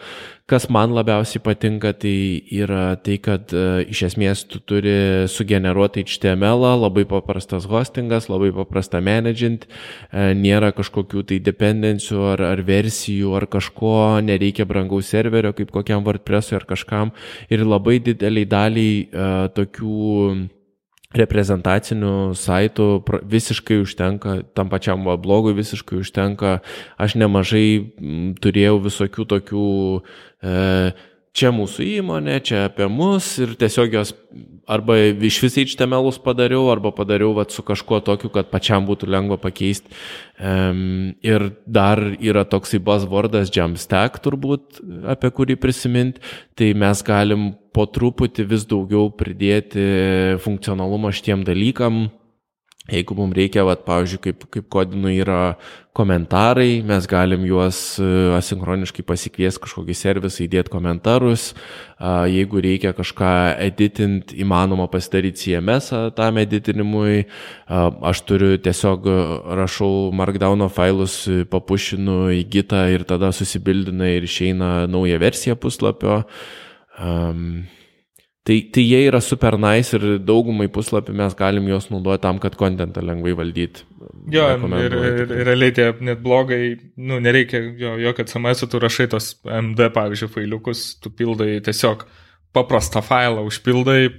Kas 0.53 0.67
man 0.69 0.93
labiausiai 0.93 1.41
patinka, 1.41 1.95
tai 1.97 2.43
yra 2.53 2.99
tai, 3.01 3.15
kad 3.25 3.55
uh, 3.57 3.79
iš 3.89 4.03
esmės 4.11 4.43
tu 4.45 4.59
turi 4.61 5.25
sugeneruoti 5.33 6.05
HTML, 6.05 6.67
labai 6.77 7.07
paprastas 7.09 7.65
hostingas, 7.71 8.29
labai 8.29 8.51
paprasta 8.53 9.01
managint, 9.01 9.65
uh, 9.65 10.35
nėra 10.37 10.75
kažkokių 10.77 11.25
tai 11.31 11.41
dependencijų 11.41 12.29
ar, 12.35 12.45
ar 12.51 12.65
versijų 12.69 13.33
ar 13.41 13.49
kažko, 13.49 13.97
nereikia 14.29 14.69
brangaus 14.69 15.09
serverio 15.15 15.57
kaip 15.57 15.73
kokiam 15.73 16.05
WordPress'ui 16.05 16.61
ar 16.61 16.69
kažkam. 16.69 17.17
Ir 17.49 17.65
labai 17.65 17.97
dideliai 18.05 18.53
daliai 18.53 19.07
uh, 19.09 19.47
tokių 19.57 20.11
reprezentacinių 21.17 22.33
saitų 22.39 22.89
visiškai 23.29 23.81
užtenka, 23.83 24.39
tam 24.57 24.71
pačiam 24.73 25.05
blogui 25.23 25.55
visiškai 25.57 26.01
užtenka. 26.03 26.59
Aš 27.01 27.17
nemažai 27.21 27.67
turėjau 28.43 28.79
visokių 28.87 29.27
tokių 29.35 29.67
e, 30.01 30.57
čia 31.37 31.53
mūsų 31.55 31.85
įmonė, 31.99 32.39
čia 32.45 32.67
apie 32.69 32.87
mus 32.93 33.35
ir 33.41 33.55
tiesiog 33.61 33.95
jos 33.97 34.13
arba 34.69 34.97
iš 35.01 35.39
visai 35.43 35.65
HTML'us 35.67 36.21
padariau, 36.23 36.69
arba 36.73 36.93
padariau 36.95 37.33
vat, 37.37 37.53
su 37.53 37.65
kažkuo 37.67 38.01
tokiu, 38.05 38.31
kad 38.33 38.51
pačiam 38.53 38.87
būtų 38.89 39.09
lengva 39.11 39.39
pakeisti. 39.41 39.91
Um, 40.39 41.13
ir 41.25 41.51
dar 41.67 42.01
yra 42.21 42.45
toksai 42.49 42.81
buzzwordas 42.85 43.53
Jamstack 43.55 44.21
turbūt, 44.23 44.81
apie 45.13 45.33
kurį 45.35 45.59
prisiminti, 45.61 46.23
tai 46.59 46.73
mes 46.79 47.03
galim 47.07 47.53
po 47.73 47.89
truputį 47.89 48.47
vis 48.49 48.67
daugiau 48.69 49.11
pridėti 49.17 49.85
funkcionalumą 50.45 51.13
šitiem 51.17 51.47
dalykam, 51.49 52.07
Jeigu 52.91 53.15
mums 53.15 53.37
reikia, 53.39 53.63
vat, 53.63 53.85
pavyzdžiui, 53.87 54.19
kaip, 54.25 54.45
kaip 54.51 54.65
kodinų 54.75 55.13
yra 55.15 55.55
komentarai, 55.95 56.81
mes 56.83 57.05
galim 57.07 57.45
juos 57.47 57.77
e, 58.03 58.07
asinchroniškai 58.35 59.05
pasikviesti 59.07 59.63
kažkokį 59.63 59.95
servisą, 59.95 60.41
įdėti 60.43 60.73
komentarus. 60.73 61.53
Jeigu 62.03 62.59
reikia 62.65 62.91
kažką 62.97 63.35
editint, 63.63 64.33
įmanoma 64.35 64.89
pasidaryti 64.91 65.45
CMS 65.45 65.93
tam 66.17 66.41
editinimui. 66.43 67.29
Aš 68.11 68.25
turiu 68.27 68.57
tiesiog 68.65 69.07
rašau 69.61 70.11
markdowno 70.19 70.67
failus, 70.73 71.21
papušinu 71.53 72.33
į 72.35 72.43
gitą 72.51 72.83
ir 72.91 73.07
tada 73.07 73.31
susibildina 73.31 74.11
ir 74.17 74.27
išeina 74.27 74.73
nauja 74.91 75.23
versija 75.23 75.55
puslapio. 75.55 76.25
Um, 76.99 77.63
Tai, 78.43 78.57
tai 78.75 78.83
jie 78.83 79.05
yra 79.07 79.21
super 79.23 79.55
nice 79.55 79.95
ir 79.95 80.17
daugumai 80.27 80.67
puslapį 80.75 81.15
mes 81.15 81.35
galim 81.39 81.69
juos 81.71 81.87
naudoti 81.93 82.25
tam, 82.25 82.41
kad 82.43 82.57
kontentą 82.59 83.05
lengvai 83.07 83.37
valdyti. 83.39 83.85
Jo, 84.35 84.49
ir, 84.57 84.97
ir, 84.99 85.21
ir 85.23 85.47
realiai 85.47 85.75
tie 85.77 85.87
net 86.03 86.19
blogai, 86.25 86.75
nu, 86.99 87.21
nereikia 87.23 87.61
jo, 87.79 87.95
jokio 88.03 88.27
CMS, 88.27 88.65
tu 88.67 88.83
rašai 88.83 89.07
tos 89.15 89.31
MD, 89.47 89.87
pavyzdžiui, 89.95 90.33
failiukus, 90.35 90.83
tu 90.99 91.13
pildai 91.15 91.61
tiesiog 91.63 92.03
paprastą 92.53 93.01
failą, 93.07 93.45
užpildai, 93.47 94.11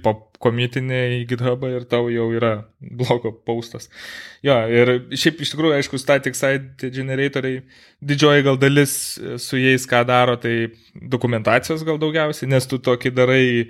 komitinį 0.44 1.00
į 1.18 1.20
GitHubą 1.28 1.70
ir 1.72 1.84
tau 1.88 2.08
jau 2.12 2.26
yra 2.34 2.54
blogo 2.80 3.30
paustas. 3.46 3.90
Jo, 4.44 4.56
ir 4.68 4.90
šiaip 5.12 5.40
iš 5.44 5.52
tikrųjų, 5.52 5.76
aišku, 5.78 6.00
static 6.00 6.36
site 6.36 6.90
generatoriai, 6.92 7.62
didžioji 8.04 8.44
gal 8.48 8.60
dalis 8.60 8.96
su 9.40 9.60
jais, 9.60 9.84
ką 9.88 10.02
daro, 10.08 10.36
tai 10.40 10.72
dokumentacijos 11.12 11.84
gal 11.86 12.00
daugiausiai, 12.00 12.50
nes 12.52 12.68
tu 12.68 12.80
tokį 12.82 13.14
darai 13.16 13.44
e, 13.44 13.68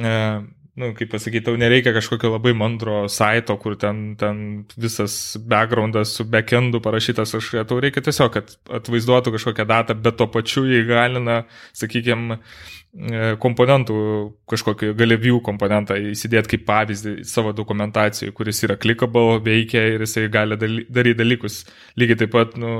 nu, 0.00 0.90
kaip 0.98 1.12
pasakyti, 1.12 1.44
tau 1.46 1.58
nereikia 1.60 1.92
kažkokio 1.94 2.32
labai 2.32 2.54
mandro 2.58 3.04
saito, 3.12 3.54
kur 3.62 3.76
ten, 3.78 4.16
ten 4.18 4.38
visas 4.74 5.36
backgroundas 5.38 6.16
su 6.18 6.26
backendu 6.26 6.80
parašytas, 6.82 7.36
aš, 7.38 7.50
tau 7.70 7.78
reikia 7.82 8.02
tiesiog, 8.02 8.32
kad 8.34 8.56
atvaizduotų 8.80 9.36
kažkokią 9.36 9.68
datą, 9.70 9.94
bet 10.02 10.18
to 10.18 10.26
pačiu 10.34 10.64
įgalina, 10.80 11.44
sakykime, 11.78 12.40
komponentų 13.42 13.94
kažkokį 14.50 14.92
gali 14.98 15.16
view 15.18 15.40
komponentą 15.42 15.96
įsidėti 16.12 16.54
kaip 16.54 16.66
pavyzdį 16.68 17.14
savo 17.26 17.54
dokumentacijoje, 17.54 18.34
kuris 18.34 18.62
yra 18.66 18.76
clickable, 18.78 19.40
veikia 19.42 19.82
ir 19.94 20.04
jisai 20.06 20.28
gali 20.30 20.58
daryti 20.58 21.18
dalykus. 21.18 21.64
Lygiai 21.98 22.20
taip 22.22 22.34
pat, 22.34 22.54
nu, 22.58 22.74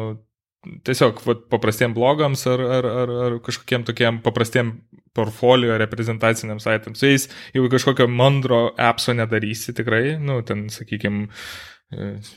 tiesiog 0.86 1.22
vat, 1.26 1.46
paprastiem 1.50 1.94
blogams 1.96 2.46
ar, 2.50 2.62
ar, 2.78 2.90
ar, 3.02 3.14
ar 3.26 3.38
kažkokiem 3.44 3.86
tokiem 3.90 4.22
paprastiem 4.24 4.76
portfolio 5.14 5.76
reprezentaciniams 5.80 6.66
saitams. 6.66 6.98
Su 7.00 7.10
jais 7.10 7.28
jau 7.54 7.68
kažkokio 7.72 8.08
mandro 8.10 8.66
appso 8.80 9.14
nedarysi 9.16 9.74
tikrai, 9.76 10.16
nu, 10.22 10.40
ten, 10.46 10.66
sakykime, 10.72 11.28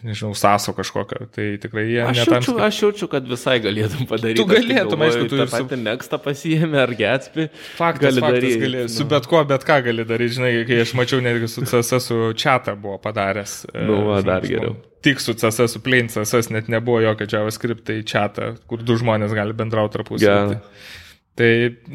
nežinau, 0.06 0.34
saso 0.38 0.74
kažkokio, 0.78 1.28
tai 1.34 1.46
tikrai 1.62 1.86
jie 1.88 2.02
aš 2.04 2.20
jaučiu, 2.22 2.54
tam... 2.54 2.60
Aš 2.68 2.82
jaučiu, 2.84 3.08
kad 3.12 3.28
visai 3.30 3.58
galėtum 3.64 4.08
padaryti. 4.10 4.42
Tu 4.42 4.46
galėtum, 4.50 5.06
aišku, 5.08 5.30
tu 5.32 5.40
ir 5.40 5.52
patį 5.52 5.80
Nextą 5.82 6.20
pasijėmė 6.22 6.82
ar 6.84 6.94
Gatsby. 7.00 7.48
Faktas, 7.78 8.12
gali 8.12 8.24
faktas, 8.24 8.42
daryti. 8.42 8.60
Gali, 8.66 8.84
nu. 8.86 8.92
Su 8.94 9.08
bet 9.10 9.30
kuo, 9.32 9.42
bet 9.50 9.66
ką 9.68 9.80
gali 9.88 10.06
daryti, 10.08 10.36
žinai, 10.38 10.52
kai 10.70 10.82
aš 10.84 10.94
mačiau 11.00 11.24
netgi 11.26 11.50
su 11.52 11.66
CSS 11.66 12.20
chatą 12.38 12.76
buvo 12.82 13.00
padaręs. 13.02 13.56
Nu, 13.88 14.04
va, 14.12 14.22
dar 14.26 14.46
geriau. 14.46 14.76
Tik 15.06 15.24
su 15.24 15.34
CSS, 15.38 15.78
su 15.78 15.82
plain 15.86 16.12
CSS 16.12 16.52
net 16.54 16.70
nebuvo 16.74 17.02
jokio 17.06 17.30
JavaScript, 17.32 17.88
tai 17.90 18.02
chatą, 18.06 18.54
kur 18.70 18.86
du 18.86 19.00
žmonės 19.00 19.34
gali 19.38 19.58
bendrauti 19.58 19.98
tarpusavį. 19.98 20.28
Yeah. 20.28 20.58
Tai 20.58 21.07
Tai 21.38 21.50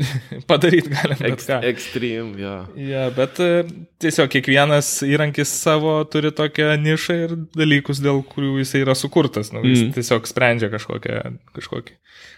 padaryti 0.50 0.92
galim 0.92 1.18
Ex, 1.32 1.48
extreme, 1.66 2.36
jo. 2.38 2.54
Ja, 2.78 3.08
bet 3.14 3.40
e, 3.42 3.64
tiesiog 4.02 4.30
kiekvienas 4.30 4.90
įrankis 5.02 5.50
savo 5.50 5.96
turi 6.06 6.30
tokią 6.30 6.76
nišą 6.78 7.16
ir 7.24 7.34
dalykus, 7.58 7.98
dėl 8.04 8.22
kurių 8.30 8.60
jisai 8.62 8.84
yra 8.84 8.94
sukurtas. 8.98 9.50
Nu, 9.54 9.64
jis 9.66 9.82
Mm. 9.88 9.94
tiesiog 9.96 10.28
sprendžia 10.30 10.70
kažkokią, 10.70 11.20
kažkokį 11.58 11.96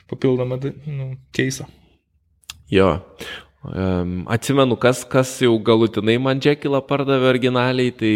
papildomą 0.09 0.57
nu, 0.87 1.11
keisą. 1.37 1.69
Jo. 2.73 2.95
Um, 3.65 4.25
atsimenu, 4.29 4.77
kas, 4.81 5.05
kas 5.09 5.39
jau 5.45 5.55
galutinai 5.65 6.19
man 6.21 6.41
Džekilą 6.41 6.83
pardavė 6.89 7.31
originaliai, 7.35 7.93
tai 7.97 8.15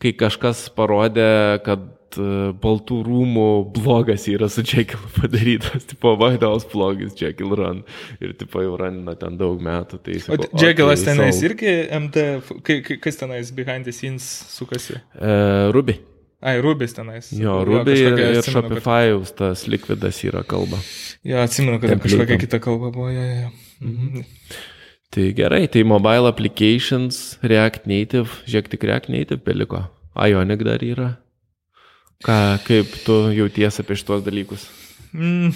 kai 0.00 0.12
kažkas 0.20 0.66
parodė, 0.76 1.60
kad 1.64 1.84
e, 2.18 2.52
Baltų 2.62 3.00
rūmų 3.06 3.46
blogas 3.76 4.24
yra 4.30 4.48
su 4.52 4.62
Džekilu 4.62 5.10
padarytas, 5.18 5.84
tipo 5.92 6.14
White 6.20 6.44
House 6.46 6.66
blogas 6.72 7.14
Džekil 7.18 7.54
Run 7.58 7.82
ir 8.20 8.32
tipo 8.40 8.62
jau 8.64 8.76
ranina 8.80 9.14
ten 9.18 9.36
daug 9.40 9.60
metų. 9.64 10.00
Tai, 10.04 10.16
O 10.16 10.24
sakau, 10.26 10.50
Džekilas 10.60 11.02
okay, 11.02 11.10
tenais 11.12 11.38
sold. 11.38 11.50
irgi 11.50 11.74
MD, 12.00 12.98
kas 13.04 13.16
tenais 13.20 13.50
behind 13.54 13.84
the 13.88 13.92
scenes 13.92 14.24
sukasi? 14.54 15.00
Uh, 15.18 15.70
Ruby. 15.74 15.98
Ai, 16.44 16.58
Rubis 16.60 16.92
tenais. 16.92 17.30
Jo, 17.32 17.62
Ruby 17.64 17.94
ir, 17.96 18.10
kažkokia 18.10 18.24
ir 18.34 18.38
atsimenu, 18.42 18.68
kad- 18.68 18.82
Shopify'us 18.84 19.30
tas 19.38 19.62
likvidas 19.72 20.18
yra 20.28 20.42
kalba. 20.44 20.76
Jo, 21.24 21.38
atsimenu, 21.40 21.78
kad 21.80 21.88
ten 21.88 21.98
Template'am. 21.98 22.18
kažkokia 22.20 22.40
kita 22.42 22.58
kalba 22.60 22.90
buvo. 22.92 23.08
Jo, 23.08 23.22
jo, 23.24 23.38
jo. 23.46 23.50
Mhm. 23.88 24.24
Tai 25.14 25.24
gerai, 25.38 25.62
tai 25.70 25.84
mobile 25.86 26.26
applications, 26.28 27.38
React 27.40 27.86
Native, 27.86 28.28
žiūrėk 28.50 28.68
tik 28.72 28.84
React 28.84 29.08
Native 29.14 29.40
beliko. 29.46 29.84
Ionic 30.18 30.64
dar 30.66 30.82
yra. 30.84 31.08
Ką, 32.24 32.36
kaip 32.64 32.92
tu 33.04 33.16
jauties 33.34 33.80
apie 33.82 33.96
šitos 33.98 34.22
dalykus? 34.26 34.68
Mm, 35.14 35.50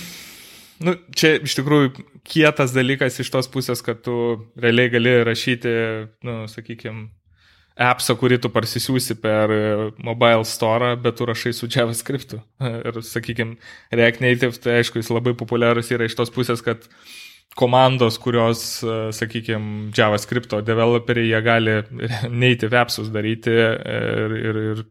nu, 0.84 0.94
čia 1.16 1.36
iš 1.38 1.54
tikrųjų 1.59 1.92
kietas 2.28 2.74
dalykas 2.76 3.20
iš 3.22 3.30
tos 3.32 3.48
pusės, 3.52 3.82
kad 3.84 4.02
tu 4.04 4.14
realiai 4.59 4.90
gali 4.92 5.14
rašyti, 5.26 5.72
nu, 6.26 6.40
sakykime, 6.50 7.09
appsą, 7.78 8.16
kurį 8.18 8.40
tu 8.42 8.50
parsisiųsi 8.52 9.16
per 9.22 9.54
e, 9.54 9.62
mobile 10.04 10.44
store, 10.48 10.94
bet 11.00 11.18
tu 11.18 11.28
rašai 11.28 11.54
su 11.54 11.70
JavaScript. 11.70 12.34
Ir, 12.88 13.00
sakykime, 13.06 13.56
React 13.94 14.24
Native, 14.24 14.59
tai 14.62 14.80
aišku, 14.82 15.00
jis 15.00 15.12
labai 15.14 15.36
populiarus 15.38 15.92
yra 15.94 16.09
iš 16.09 16.18
tos 16.18 16.34
pusės, 16.34 16.62
kad 16.64 16.88
komandos, 17.59 18.18
kurios, 18.22 18.61
sakykime, 19.16 19.88
JavaScript 19.96 20.52
developeriai, 20.66 21.30
jie 21.32 21.40
gali 21.42 21.78
native 22.44 22.78
appsus 22.78 23.09
daryti 23.14 23.54
ir, 23.54 24.36
ir, 24.36 24.61
ir 24.74 24.84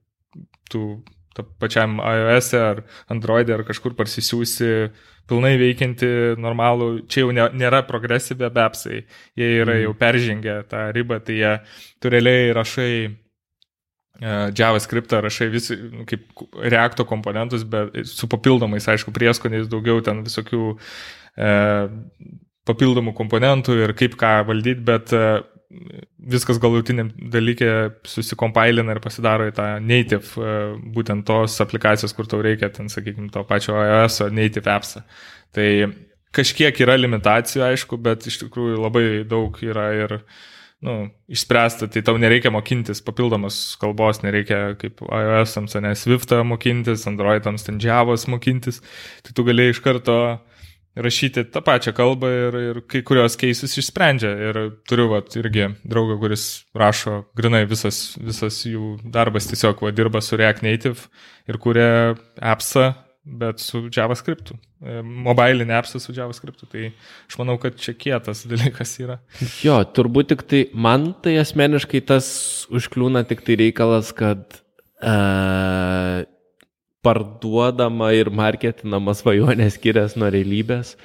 tu 0.72 0.82
pačiam 1.62 2.00
iOS 2.02 2.54
e 2.54 2.62
ar 2.62 2.82
Android 3.14 3.50
ar 3.54 3.64
kažkur 3.68 3.96
parsisiųsi 3.98 4.72
pilnai 5.28 5.58
veikianti 5.60 6.10
normalų, 6.40 6.90
čia 7.12 7.26
jau 7.26 7.34
ne, 7.36 7.50
nėra 7.60 7.84
progresyvė 7.88 8.50
appsai, 8.64 9.04
jie 9.38 9.50
yra 9.62 9.78
jau 9.82 9.94
peržengę 9.98 10.62
tą 10.72 10.88
ribą, 10.96 11.20
tai 11.24 11.40
jie 11.42 11.54
tu 12.00 12.12
realiai 12.14 12.54
rašai 12.56 12.92
e, 13.04 13.12
JavaScript 14.56 15.18
rašai 15.28 15.50
visi 15.52 15.78
nu, 15.78 16.08
kaip 16.08 16.48
reakto 16.64 17.06
komponentus, 17.10 17.68
bet 17.68 17.96
su 18.08 18.30
papildomais, 18.32 18.88
aišku, 18.88 19.12
prieskoniais 19.16 19.68
daugiau 19.72 20.00
ten 20.06 20.24
visokių 20.28 20.64
e, 20.72 21.52
papildomų 22.68 23.14
komponentų 23.18 23.78
ir 23.84 23.96
kaip 24.00 24.16
ką 24.20 24.34
valdyti, 24.48 24.84
bet 24.88 25.14
e, 25.16 25.28
viskas 26.32 26.60
galutiniam 26.64 27.10
dalykė 27.34 27.70
susikompailina 28.08 28.96
ir 28.96 29.02
pasidaro 29.04 29.48
į 29.50 29.56
tą 29.58 29.68
native, 29.84 30.30
e, 30.40 30.58
būtent 30.96 31.26
tos 31.28 31.58
aplikacijos, 31.64 32.14
kur 32.16 32.30
tau 32.30 32.40
reikia, 32.44 32.70
ten, 32.74 32.92
sakykime, 32.92 33.30
to 33.34 33.44
pačio 33.48 33.76
iOS 33.76 34.22
native 34.32 34.72
appsą. 34.72 35.04
Tai 35.56 35.68
kažkiek 36.36 36.84
yra 36.86 36.98
limitacijų, 37.00 37.66
aišku, 37.68 38.00
bet 38.00 38.28
iš 38.30 38.40
tikrųjų 38.46 38.80
labai 38.80 39.08
daug 39.28 39.60
yra 39.66 39.90
ir 39.98 40.18
nu, 40.86 40.98
išspręsta, 41.34 41.90
tai 41.92 42.04
tau 42.06 42.20
nereikia 42.22 42.52
mokintis 42.54 43.02
papildomos 43.04 43.76
kalbos, 43.82 44.22
nereikia 44.24 44.78
kaip 44.80 45.02
iOS-ams, 45.04 45.76
ne 45.84 45.96
Swift'ą 45.98 46.44
mokintis, 46.48 47.08
Android'ams 47.10 47.66
ten 47.66 47.82
Javos 47.82 48.28
mokintis, 48.30 48.80
tai 49.26 49.34
tu 49.36 49.48
gali 49.48 49.72
iš 49.74 49.82
karto 49.84 50.38
rašyti 51.04 51.46
tą 51.54 51.62
pačią 51.66 51.94
kalbą 51.98 52.30
ir, 52.34 52.58
ir 52.72 52.80
kai 52.90 53.02
kurios 53.06 53.38
keisus 53.40 53.78
išsprendžia. 53.80 54.32
Ir 54.50 54.60
turiu 54.90 55.10
vat, 55.14 55.34
irgi 55.40 55.70
draugą, 55.88 56.18
kuris 56.22 56.46
rašo, 56.78 57.22
grinai 57.38 57.66
visas, 57.70 58.16
visas 58.20 58.62
jų 58.68 58.98
darbas 59.14 59.50
tiesiog 59.52 59.84
va, 59.86 59.94
dirba 59.96 60.22
su 60.24 60.40
React 60.40 60.66
Native 60.66 61.08
ir 61.48 61.60
kuria 61.64 61.90
appsą, 62.42 62.92
bet 63.28 63.60
su 63.64 63.86
JavaScript. 63.94 64.54
Mobilinį 65.28 65.76
appsą 65.78 66.00
su 66.02 66.16
JavaScript. 66.16 66.64
Tai 66.72 66.88
aš 67.28 67.40
manau, 67.42 67.58
kad 67.62 67.78
čia 67.82 67.96
kietas 67.98 68.46
dalykas 68.50 68.96
yra. 69.04 69.20
Jo, 69.66 69.82
turbūt 69.84 70.32
tik 70.34 70.48
tai, 70.48 70.64
man 70.74 71.12
tai 71.24 71.38
asmeniškai 71.42 72.04
tas 72.08 72.30
užkliūna 72.74 73.26
tik 73.28 73.44
tai 73.48 73.60
reikalas, 73.60 74.14
kad 74.16 74.62
uh, 75.02 76.24
parduodama 77.08 78.12
ir 78.18 78.30
marketinama 78.36 79.16
svajonė 79.18 79.70
skiriasi 79.72 80.20
nuo 80.20 80.32
realybės, 80.34 80.96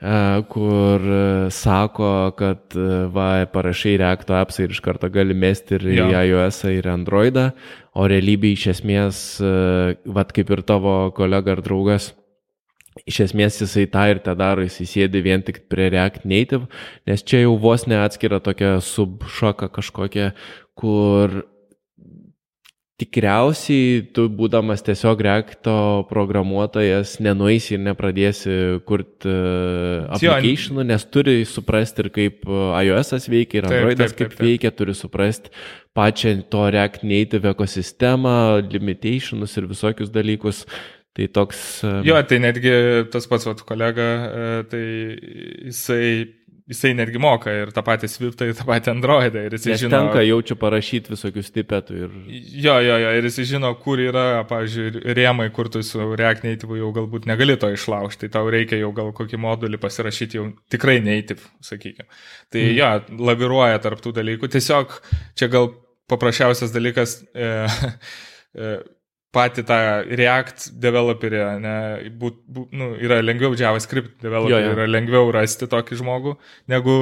uh, 0.00 0.40
kur 0.48 1.04
uh, 1.04 1.50
sako, 1.52 2.12
kad 2.38 2.78
uh, 2.78 3.10
va, 3.12 3.32
parašai 3.52 3.98
reakto 4.00 4.38
appsą 4.38 4.64
ir 4.64 4.72
iš 4.76 4.80
karto 4.84 5.10
gali 5.12 5.36
mesti 5.36 5.76
ir 5.76 5.90
Jo. 5.98 6.08
į 6.08 6.24
iOS 6.30 6.62
ir 6.72 6.88
Androidą, 6.92 7.50
o 7.92 8.06
realybė 8.08 8.54
iš 8.54 8.70
esmės, 8.76 9.20
va, 9.42 10.24
kaip 10.30 10.50
ir 10.54 10.64
tavo 10.64 10.94
kolega 11.16 11.56
ar 11.56 11.62
draugas, 11.66 12.12
Iš 13.08 13.20
esmės 13.28 13.60
jisai 13.62 13.84
tą 13.90 14.02
ir 14.10 14.18
tą 14.24 14.34
daro, 14.36 14.64
jisai 14.66 14.86
sėdi 14.88 15.20
vien 15.22 15.44
tik 15.46 15.62
prie 15.70 15.86
React 15.92 16.26
Native, 16.28 16.66
nes 17.08 17.22
čia 17.22 17.44
jau 17.44 17.54
vos 17.62 17.86
neatskira 17.88 18.40
tokia 18.42 18.74
subšoka 18.82 19.70
kažkokia, 19.76 20.32
kur 20.74 21.44
tikriausiai 23.00 24.02
tu 24.14 24.26
būdamas 24.32 24.84
tiesiog 24.84 25.22
Reacto 25.24 25.74
programuotojas 26.10 27.16
nenueisi 27.24 27.76
ir 27.76 27.82
nepradėsi 27.86 28.56
kurti 28.88 29.30
Jo, 29.30 30.04
applicationų, 30.16 30.84
nes 30.90 31.06
turi 31.08 31.40
suprasti 31.48 32.04
ir 32.04 32.10
kaip 32.14 32.44
uh, 32.48 32.76
iOS 32.82 33.28
veikia, 33.32 33.62
ir 33.62 33.70
Androidas 33.70 34.12
kaip 34.12 34.30
taip, 34.30 34.36
taip. 34.36 34.46
veikia, 34.46 34.74
turi 34.76 34.96
suprasti 34.98 35.54
pačią 35.96 36.36
to 36.52 36.68
React 36.70 37.04
Native 37.08 37.50
ekosistemą, 37.54 38.36
limitationus 38.70 39.56
ir 39.58 39.68
visokius 39.70 40.12
dalykus. 40.14 40.64
Tai 41.10 41.26
toks... 41.34 41.60
um, 41.82 42.04
Jo, 42.06 42.20
tai 42.22 42.38
netgi 42.38 42.70
tas 43.10 43.26
pats 43.26 43.48
vat, 43.48 43.64
kolega, 43.66 44.04
e, 44.06 44.44
tai 44.70 44.84
jisai, 45.66 46.04
jisai 46.70 46.92
netgi 46.94 47.18
moka 47.22 47.52
ir 47.52 47.72
tą 47.74 47.82
patį 47.86 48.08
Swiftą, 48.10 48.46
ir 48.48 48.56
tą 48.58 48.64
patį 48.68 48.92
Androidą. 48.92 49.42
Ir 49.46 49.56
jisai 49.56 49.72
Nes 49.72 49.82
žino, 49.82 49.90
tenka 49.96 50.22
jaučiu 50.22 50.56
parašyti 50.60 51.12
visokius 51.12 51.50
tipetų 51.54 51.96
ir... 51.98 52.14
Jo, 52.64 52.76
jo, 52.84 52.98
jo, 53.02 53.10
ir 53.18 53.26
jis 53.26 53.40
žino, 53.50 53.72
kur 53.82 54.02
yra, 54.02 54.26
pavyzdžiui, 54.50 55.02
rėmai, 55.18 55.48
kur 55.56 55.70
tu 55.72 55.82
su 55.86 56.12
React 56.14 56.46
Native 56.46 56.78
jau 56.78 56.92
galbūt 56.96 57.26
negali 57.30 57.58
to 57.60 57.72
išlaužti, 57.74 58.28
tai 58.28 58.34
tau 58.38 58.52
reikia 58.52 58.78
jau 58.80 58.92
gal 58.96 59.10
kokį 59.16 59.40
modulį 59.42 59.80
pasirašyti 59.82 60.38
jau 60.38 60.46
tikrai 60.70 61.00
native, 61.04 61.42
sakykime. 61.66 62.06
Tai 62.54 62.62
mm. 62.62 62.78
jo, 62.78 63.20
laviruoja 63.30 63.82
tarptų 63.82 64.14
dalykų. 64.20 64.52
Tiesiog 64.54 64.94
čia 65.38 65.50
gal 65.50 65.72
paprasčiausias 66.10 66.74
dalykas. 66.74 67.18
E, 67.34 67.50
e, 68.54 68.72
patį 69.34 69.64
tą 69.68 69.78
React 70.20 70.70
developerį, 70.82 71.40
ne, 71.62 71.74
būt, 72.20 72.38
būt, 72.50 72.72
nu, 72.74 72.92
yra 72.98 73.20
lengviau 73.22 73.54
JavaScript 73.58 74.16
developerį, 74.24 74.56
Jo, 74.56 74.62
jo. 74.66 74.76
yra 74.76 74.86
lengviau 74.90 75.30
rasti 75.34 75.68
tokį 75.70 76.00
žmogų 76.02 76.36
negu 76.72 76.96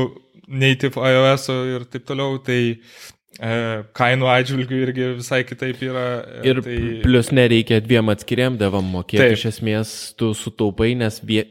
native 0.49 0.97
iOS 1.01 1.49
ir 1.75 1.87
taip 1.93 2.05
toliau. 2.09 2.39
Tai 2.45 2.59
e, 2.69 3.51
kainų 3.97 4.31
atžvilgių 4.33 4.81
irgi 4.87 5.09
visai 5.21 5.43
kitaip 5.49 5.83
yra. 5.85 6.07
e, 6.41 6.47
Ir 6.53 6.63
tai, 6.65 6.77
tai... 6.77 7.03
plus 7.05 7.33
nereikia 7.37 7.81
dviem 7.85 8.13
atskiriam 8.15 8.57
devam 8.61 8.89
mokėti. 8.97 9.23
Taip. 9.25 9.37
Iš 9.39 9.47
esmės 9.55 9.95
tu 10.19 10.33
sutaupai, 10.37 10.95
nes 10.99 11.21
vie... 11.25 11.45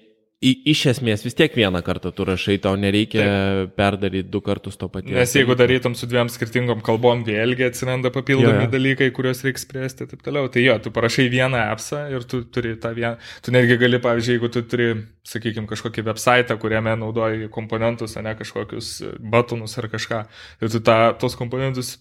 į, 0.43 0.51
iš 0.73 0.83
esmės 0.93 1.23
vis 1.25 1.35
tiek 1.38 1.53
vieną 1.57 1.79
kartą 1.85 2.11
tu 2.15 2.25
rašai, 2.27 2.57
tau 2.61 2.77
nereikia 2.79 3.23
Taip. 3.23 3.73
perdaryti 3.77 4.29
du 4.33 4.41
kartus 4.45 4.77
to 4.77 4.89
paties. 4.93 5.15
Nes 5.15 5.33
jeigu 5.33 5.55
darytum 5.57 5.95
su 5.97 6.09
dviem 6.09 6.29
skirtingom 6.31 6.83
kalbom, 6.85 7.23
vėlgi 7.27 7.65
atsiranda 7.67 8.11
papildomi 8.13 8.67
Jo, 8.67 8.71
dalykai, 8.73 9.09
kuriuos 9.15 9.41
reikia 9.45 9.63
spręsti 9.63 10.05
ir 10.05 10.11
taip 10.13 10.25
toliau. 10.25 10.49
Tai 10.53 10.63
jo, 10.63 10.77
tu 10.85 10.93
parašai 10.93 11.27
vieną 11.33 11.63
appsą 11.73 12.03
ir 12.13 12.25
tu 12.29 12.43
turi 12.53 12.75
tą 12.81 12.93
vieną. 12.97 13.15
Tu 13.45 13.53
netgi 13.55 13.79
gali, 13.81 14.01
pavyzdžiui, 14.03 14.38
jeigu 14.38 14.51
tu 14.53 14.65
turi, 14.69 14.89
sakykime, 15.27 15.69
kažkokį 15.69 16.05
website, 16.11 16.59
kuriame 16.61 16.93
naudoji 17.01 17.49
komponentus, 17.53 18.17
o 18.17 18.25
ne 18.25 18.35
kažkokius 18.38 18.91
batonus 19.17 19.77
ar 19.81 19.89
kažką, 19.93 20.25
tai 20.61 20.69
tu 20.73 20.83
tą, 20.85 20.99
tos 21.21 21.38
komponentus 21.39 21.97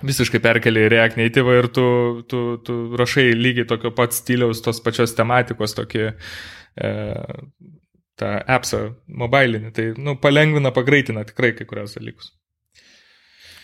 visiškai 0.00 0.40
perkeli 0.40 0.86
į 0.86 0.90
React 0.94 1.18
Native 1.20 1.56
ir 1.58 1.68
tu, 1.76 1.84
tu, 2.30 2.40
tu 2.64 2.76
rašai 2.96 3.30
lygiai 3.36 3.68
tokio 3.68 3.92
pat 3.92 4.16
stiliaus, 4.16 4.62
tos 4.64 4.80
pačios 4.80 5.12
tematikos 5.12 5.76
tokį 5.76 6.06
tą 8.20 8.32
appsą 8.56 8.82
mobilinį. 9.22 9.72
Tai, 9.76 9.86
nu, 10.00 10.16
palengvina, 10.20 10.72
pagreitina 10.76 11.24
tikrai 11.28 11.54
kai 11.56 11.68
kurios 11.68 11.96
dalykus. 11.98 12.32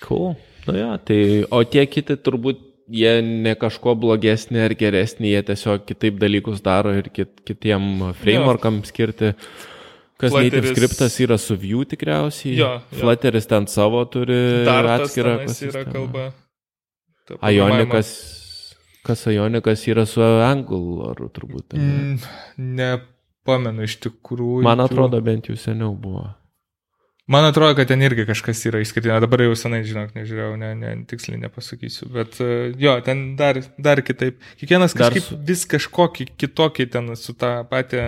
Cool. 0.04 0.34
Nu 0.66 0.74
jo, 0.76 0.90
tai, 1.06 1.20
o 1.50 1.62
tie 1.68 1.84
kiti 1.90 2.16
turbūt 2.18 2.62
jie 2.90 3.12
ne 3.22 3.54
kažko 3.58 3.96
blogesni 3.98 4.60
ar 4.62 4.74
geresni, 4.78 5.32
jie 5.34 5.42
tiesiog 5.46 5.86
kitaip 5.88 6.18
dalykus 6.22 6.62
daro 6.64 6.94
ir 6.94 7.10
kit, 7.14 7.32
kitiem 7.46 8.12
frameworkam 8.20 8.82
skirti. 8.86 9.34
Kas 10.16 10.32
native 10.32 10.72
skriptas 10.72 11.18
yra 11.20 11.36
su 11.36 11.58
Vue 11.60 11.84
tikriausiai. 11.84 12.54
Jo, 12.56 12.70
jo. 12.88 13.02
Flutteris 13.02 13.48
ten 13.50 13.66
savo 13.68 14.00
turi 14.08 14.64
Dartas 14.64 15.10
atskirą. 15.10 15.34
yra 15.68 15.84
kalba. 15.92 16.30
Ionikas. 17.50 18.12
Kas 19.06 19.26
Ionikas 19.30 19.84
yra 19.86 20.06
su 20.08 20.24
Angular, 20.24 21.20
turbūt. 21.34 21.76
Mm, 21.78 22.16
nepamenu 22.78 23.86
iš 23.86 24.00
tikrųjų. 24.08 24.64
Man 24.66 24.82
atrodo, 24.82 25.20
bent 25.22 25.50
jau 25.50 25.58
seniau 25.60 25.92
buvo. 25.94 26.26
Man 27.26 27.44
atrodo, 27.44 27.74
kad 27.74 27.88
ten 27.90 28.02
irgi 28.06 28.22
kažkas 28.26 28.60
yra 28.68 28.78
išskirtinio. 28.82 29.16
Dabar 29.22 29.42
jau 29.42 29.54
senai, 29.58 29.80
žinok, 29.86 30.12
nežiūrėjau, 30.14 30.52
ne, 30.60 30.68
ne, 30.78 30.90
tiksliai 31.10 31.40
nepasakysiu. 31.42 32.06
Bet 32.14 32.38
uh, 32.38 32.68
jo, 32.78 32.92
ten 33.06 33.24
dar, 33.38 33.58
dar 33.82 34.02
kitaip. 34.06 34.38
Kiekvienas 34.60 34.94
kažkaip 34.94 35.24
su... 35.24 35.38
vis 35.48 35.64
kažkokį 35.70 36.28
kitokį 36.38 36.86
ten 36.94 37.10
su 37.18 37.34
tą 37.34 37.56
patį 37.70 38.04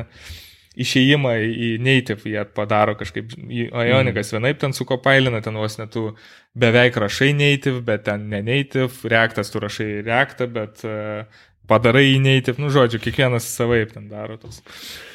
išėjimą 0.85 1.35
į 1.49 1.71
native 1.83 2.31
jie 2.31 2.45
padaro 2.55 2.97
kažkaip. 2.99 3.35
Ionikas 3.49 4.31
mm. 4.31 4.39
vienaip 4.39 4.61
ten 4.63 4.75
sukopailina, 4.77 5.43
ten 5.45 5.59
vos 5.59 5.79
netų 5.81 6.11
beveik 6.59 6.99
rašai 7.03 7.33
native, 7.37 7.83
bet 7.87 8.07
ten 8.09 8.29
ne 8.33 8.43
native, 8.47 8.91
reaktas 9.11 9.53
tu 9.53 9.63
rašai 9.63 9.91
reaktą, 10.07 10.49
bet 10.53 10.85
uh, 10.87 11.25
padarai 11.69 12.09
į 12.15 12.19
native. 12.25 12.61
Nu, 12.63 12.73
žodžiu, 12.75 13.03
kiekvienas 13.05 13.49
savaip 13.59 13.95
ten 13.95 14.11
daro 14.11 14.39
tos. 14.41 14.63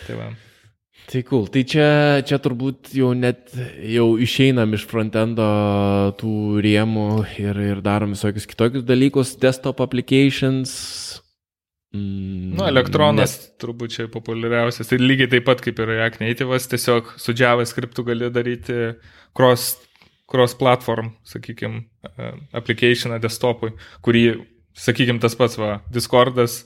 Tai 0.07 0.19
va. 0.19 0.33
Tai 1.03 1.19
cool. 1.27 1.49
Tai 1.51 1.63
čia, 1.67 1.87
čia 2.23 2.39
turbūt 2.39 2.93
jau 2.95 3.11
net 3.17 3.51
jau 3.91 4.13
išeinam 4.23 4.71
iš 4.77 4.85
frontendo 4.87 5.45
tų 6.19 6.61
rėmų 6.63 7.09
ir, 7.43 7.59
ir 7.73 7.81
darom 7.83 8.15
visokius 8.15 8.47
kitokius 8.47 8.85
dalykus, 8.87 9.35
desktop 9.41 9.83
applications. 9.83 10.71
Mm, 11.93 12.55
nu, 12.57 12.63
elektronas 12.65 13.35
net... 13.37 13.49
turbūt 13.61 13.93
čia 13.93 14.07
populiariausias. 14.11 14.89
Ir 14.95 15.03
lygiai 15.03 15.29
taip 15.35 15.45
pat 15.45 15.61
kaip 15.61 15.81
ir 15.83 15.91
React 15.91 16.23
Native'as, 16.23 16.65
tiesiog 16.71 17.11
su 17.21 17.35
JavaScript 17.37 18.01
gali 18.07 18.31
daryti 18.33 18.95
cross, 19.37 19.75
cross 20.29 20.57
platform, 20.57 21.11
sakykime, 21.29 21.83
applicationą 22.57 23.19
desktopui, 23.21 23.75
kurį, 24.05 24.25
sakykime, 24.73 25.21
tas 25.21 25.37
pats 25.37 25.59
va, 25.61 25.77
Discordas. 25.93 26.63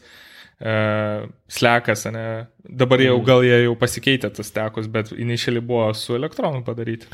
Uh, 0.58 1.28
slekas, 1.54 2.08
ne? 2.10 2.48
Dabar 2.66 3.04
jau 3.04 3.20
mm. 3.20 3.26
gal 3.28 3.44
jie 3.46 3.60
jau 3.68 3.76
pasikeitė 3.78 4.32
tas 4.34 4.48
tekus, 4.56 4.88
bet 4.90 5.12
initialiai 5.14 5.62
buvo 5.62 5.92
su 5.94 6.16
elektronu 6.18 6.64
padaryti. 6.66 7.06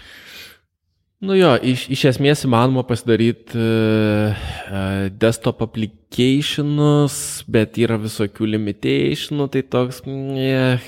Nu 1.23 1.37
jo, 1.39 1.53
iš, 1.63 1.85
iš 1.93 2.01
esmės 2.09 2.41
įmanoma 2.43 2.81
pasidaryti 2.83 3.55
uh, 3.55 4.35
uh, 4.67 5.05
desktop 5.15 5.61
applicationus, 5.63 7.15
bet 7.47 7.79
yra 7.79 7.95
visokių 8.01 8.49
limitationų, 8.57 9.47
tai 9.53 9.61
toks, 9.63 10.01
yeah. 10.35 10.83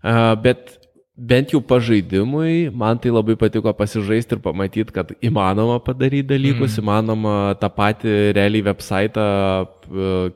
uh, 0.00 0.32
bet 0.40 0.78
bent 1.12 1.52
jau 1.52 1.60
pažaidimui, 1.60 2.70
man 2.72 2.96
tai 3.02 3.12
labai 3.12 3.36
patiko 3.36 3.74
pasižaisti 3.76 4.38
ir 4.38 4.40
pamatyti, 4.46 4.94
kad 4.96 5.12
įmanoma 5.20 5.76
padaryti 5.84 6.30
dalykus, 6.30 6.78
mm. 6.78 6.80
įmanoma 6.80 7.34
tą 7.60 7.68
patį 7.76 8.14
realiai 8.38 8.64
website, 8.70 9.26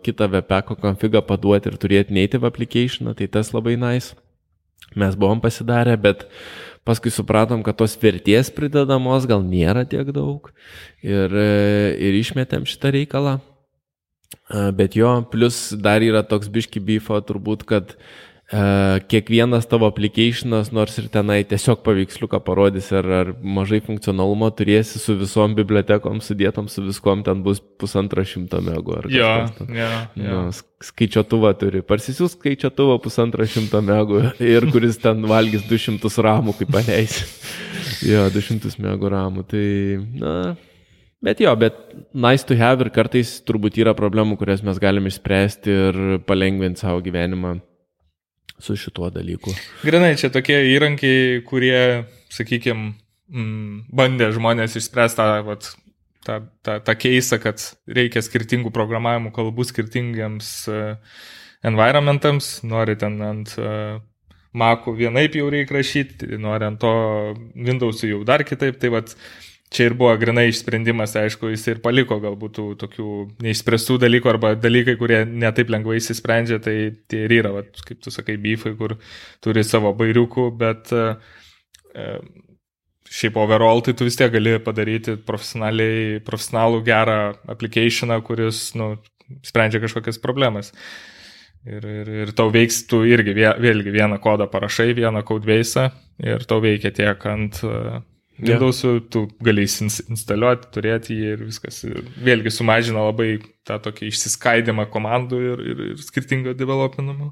kitą 0.05 0.29
webpack 0.37 0.77
konfigą 0.83 1.25
paduoti 1.25 1.73
ir 1.73 1.81
turėti 1.81 2.13
native 2.13 2.45
application, 2.45 3.09
tai 3.17 3.31
tas 3.33 3.55
labai 3.57 3.79
nice. 3.81 4.13
Mes 5.01 5.17
buvom 5.17 5.41
pasidarę, 5.43 5.97
bet 5.99 6.29
paskui 6.85 7.13
supratom, 7.13 7.65
kad 7.65 7.79
tos 7.81 7.97
vertės 8.01 8.53
pridedamos 8.55 9.27
gal 9.29 9.43
nėra 9.45 9.87
tiek 9.89 10.11
daug 10.15 10.51
ir, 11.03 11.33
ir 11.33 12.21
išmetėm 12.21 12.69
šitą 12.69 12.93
reikalą. 12.99 13.39
Bet 14.77 14.97
jo, 14.99 15.11
plus 15.33 15.71
dar 15.81 16.05
yra 16.05 16.21
toks 16.27 16.51
biški 16.53 16.83
bifo 16.85 17.17
turbūt, 17.25 17.65
kad 17.69 17.95
kiekvienas 19.11 19.67
tavo 19.67 19.89
applicationas, 19.89 20.69
nors 20.75 20.99
ir 21.01 21.09
tenai 21.13 21.41
tiesiog 21.49 21.81
paveiksliuką 21.87 22.39
parodys, 22.45 22.91
ar, 22.95 23.09
ar 23.21 23.33
mažai 23.41 23.81
funkcionalumo 23.85 24.51
turėsi 24.55 25.01
su 25.03 25.17
visom 25.19 25.57
bibliotekom 25.57 26.21
sudėtom, 26.23 26.69
su 26.71 26.85
viskom 26.85 27.25
ten 27.27 27.43
bus 27.47 27.63
pusantro 27.81 28.25
šimto 28.27 28.61
megų. 28.65 29.01
Jo, 29.15 29.33
jo, 29.65 29.89
jo. 30.21 30.45
Nu, 30.45 30.45
skaičiuotuvą 30.85 31.55
turi, 31.59 31.83
parsisiūs 31.87 32.37
skaičiuotuvą 32.37 33.01
pusantro 33.03 33.49
šimto 33.49 33.81
megų 33.85 34.23
ir 34.45 34.69
kuris 34.75 35.01
ten 35.03 35.25
valgys 35.31 35.67
200 35.71 36.15
ramų, 36.29 36.55
kaip 36.61 36.73
paleisi. 36.77 37.27
jo, 38.13 38.29
200 38.35 38.77
megų 38.87 39.13
ramų. 39.17 39.49
Tai, 39.51 39.67
na, 40.21 40.39
Bet 41.25 41.39
jo, 41.41 41.49
bet 41.57 41.79
nice 42.13 42.45
to 42.45 42.53
have 42.61 42.85
ir 42.85 42.91
kartais 42.93 43.39
turbūt 43.49 43.79
yra 43.81 43.95
problemų, 43.97 44.37
kurias 44.37 44.61
mes 44.61 44.77
galime 44.77 45.09
išspręsti 45.09 45.73
ir 45.73 46.01
palengvinti 46.29 46.85
savo 46.85 47.01
gyvenimą 47.01 47.63
su 48.63 48.77
šituo 48.79 49.11
dalyku. 49.15 49.55
Grinai, 49.85 50.15
čia 50.21 50.31
tokie 50.35 50.57
įrankiai, 50.73 51.43
kurie, 51.47 52.05
sakykime, 52.33 52.93
mm, 53.33 53.87
bandė 53.95 54.31
žmonės 54.37 54.77
išspręsti 54.81 55.21
tą, 55.21 55.29
vat, 55.49 55.71
tą, 56.27 56.41
tą, 56.67 56.79
tą 56.87 56.97
keisą, 56.99 57.41
kad 57.43 57.65
reikia 57.87 58.23
skirtingų 58.25 58.73
programavimų 58.75 59.35
kalbų 59.35 59.67
skirtingiams 59.71 60.51
uh, 60.73 60.99
environmentams, 61.67 62.59
nori 62.67 62.99
ten 63.01 63.21
ant 63.25 63.57
uh, 63.61 64.03
Macų 64.55 64.93
vienaip 64.95 65.35
jau 65.35 65.49
reikia 65.51 65.75
rašyti, 65.75 66.37
nori 66.39 66.69
ant 66.69 66.79
to 66.79 66.91
Windows'ų 67.59 68.13
jau 68.13 68.21
dar 68.27 68.45
kitaip, 68.47 68.79
tai 68.79 68.93
vat 68.95 69.17
čia 69.75 69.89
ir 69.89 69.97
buvo 69.99 70.13
grinai 70.21 70.47
išsprendimas, 70.51 71.17
aišku, 71.19 71.51
jis 71.53 71.67
ir 71.73 71.81
paliko 71.85 72.21
galbūt 72.23 72.55
tų 72.59 72.67
tokių 72.85 73.09
neišspręstų 73.45 73.99
dalykų 74.05 74.31
arba 74.31 74.53
dalykai, 74.59 74.95
kurie 75.01 75.25
netaip 75.27 75.73
lengvai 75.75 75.99
įsisprendžia, 75.99 76.61
tai 76.63 76.77
tie 77.11 77.25
ir 77.27 77.35
yra, 77.41 77.53
vat, 77.59 77.83
kaip 77.87 78.03
tu 78.05 78.13
sakai, 78.15 78.39
bifai, 78.41 78.75
kur 78.79 78.97
turi 79.45 79.65
savo 79.67 79.93
bairiukų, 79.99 80.47
bet 80.61 80.95
e, 80.95 81.09
šiaip 83.15 83.41
overall 83.43 83.83
tai 83.85 83.97
tu 83.99 84.07
vis 84.07 84.19
tiek 84.19 84.33
gali 84.35 84.57
padaryti 84.63 85.19
profesionalų 85.27 86.85
gerą 86.87 87.19
applicationą, 87.57 88.21
kuris, 88.27 88.69
nu, 88.79 88.95
sprendžia 89.47 89.83
kažkokias 89.83 90.23
problemas. 90.23 90.73
Ir, 91.65 91.85
ir, 91.89 92.09
ir 92.25 92.33
tau 92.37 92.51
veiks, 92.53 92.83
tu 92.91 93.07
irgi 93.09 93.33
vėlgi 93.39 93.93
vieną 93.95 94.19
kodą 94.21 94.51
parašai, 94.53 94.93
vieną 94.97 95.23
codebase 95.25 95.89
ir 96.21 96.45
tau 96.45 96.61
veikia 96.61 96.93
tiek 96.93 97.23
ant 97.31 97.63
Windows'ų 98.35 98.93
tu 99.15 99.21
gali 99.47 99.63
instaliuoti, 99.63 100.71
turėti 100.75 101.15
jį 101.15 101.29
ir 101.37 101.45
viskas. 101.47 101.79
Ir 101.87 102.01
vėlgi 102.27 102.51
sumažina 102.51 103.05
labai 103.07 103.37
tą 103.67 103.79
tokį 103.85 104.11
išsiskaidimą 104.11 104.89
komandų 104.91 105.39
ir, 105.53 105.63
ir, 105.63 105.85
ir 105.93 106.03
skirtingo 106.03 106.55
developinimo. 106.59 107.31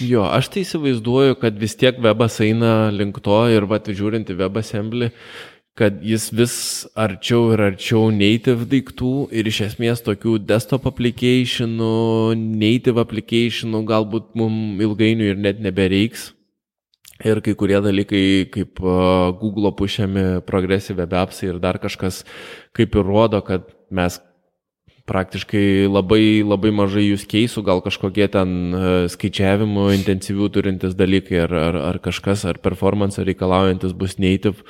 Jo, 0.00 0.24
aš 0.32 0.48
tai 0.54 0.64
įsivaizduoju, 0.64 1.36
kad 1.42 1.60
vis 1.60 1.76
tiek 1.78 2.00
webas 2.02 2.40
eina 2.44 2.88
link 2.94 3.20
to 3.24 3.42
ir 3.52 3.68
va, 3.68 3.78
žiūrint 3.78 4.32
į 4.32 4.38
WebAssembly, 4.40 5.10
kad 5.78 6.00
jis 6.02 6.30
vis 6.34 6.56
arčiau 6.98 7.52
ir 7.54 7.62
arčiau 7.68 8.08
native 8.10 8.66
daiktų 8.72 9.28
ir 9.30 9.52
iš 9.52 9.60
esmės 9.68 10.02
tokių 10.06 10.40
desktop 10.48 10.88
applicationų, 10.90 11.92
native 12.34 13.04
applicationų 13.04 13.84
galbūt 13.92 14.32
mums 14.38 14.82
ilgainiui 14.82 15.30
ir 15.34 15.38
net 15.44 15.62
nebereiks 15.62 16.32
Ir 17.26 17.40
kai 17.42 17.56
kurie 17.58 17.80
dalykai, 17.82 18.46
kaip 18.54 18.78
Google 19.40 19.72
pušiami 19.74 20.44
progresyvė 20.46 21.08
apsai 21.18 21.48
ir 21.50 21.58
dar 21.58 21.80
kažkas, 21.82 22.22
kaip 22.76 22.94
ir 22.94 23.06
rodo, 23.06 23.40
kad 23.42 23.66
mes 23.90 24.20
praktiškai 25.08 25.88
labai, 25.88 26.44
labai 26.44 26.70
mažai 26.70 27.08
jūs 27.08 27.24
keisų, 27.26 27.64
gal 27.66 27.82
kažkokie 27.82 28.28
ten 28.30 28.76
skaičiavimų 29.10 29.88
intensyvių 29.96 30.50
turintis 30.54 30.94
dalykai 30.94 31.42
ar, 31.46 31.54
ar, 31.58 31.80
ar 31.90 32.00
kažkas, 32.04 32.44
ar 32.46 32.60
performance 32.62 33.24
reikalaujantis 33.24 33.96
bus 33.98 34.18
native, 34.22 34.62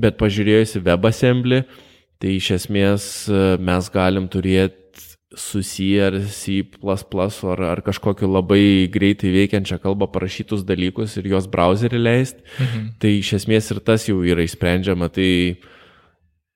bet 0.00 0.18
pažiūrėjus 0.18 0.78
į 0.80 0.84
WebAssembly, 0.88 1.62
tai 2.18 2.36
iš 2.38 2.50
esmės 2.58 3.08
mes 3.62 3.92
galim 3.94 4.30
turėti 4.32 4.81
su 5.36 5.62
C 5.62 5.98
ar 6.02 6.18
C++ 6.28 6.62
ar, 6.82 7.62
ar 7.62 7.82
kažkokiu 7.84 8.30
labai 8.30 8.88
greitai 8.92 9.32
veikiančią 9.34 9.78
kalbą 9.82 10.08
parašytus 10.12 10.64
dalykus 10.68 11.16
ir 11.20 11.28
jos 11.32 11.48
browserį 11.50 12.00
leisti, 12.02 12.42
mhm. 12.58 12.88
tai 13.00 13.16
iš 13.20 13.34
esmės 13.40 13.70
ir 13.72 13.80
tas 13.80 14.08
jau 14.08 14.20
yra 14.24 14.44
išsprendžiama. 14.44 15.08
Tai 15.12 15.30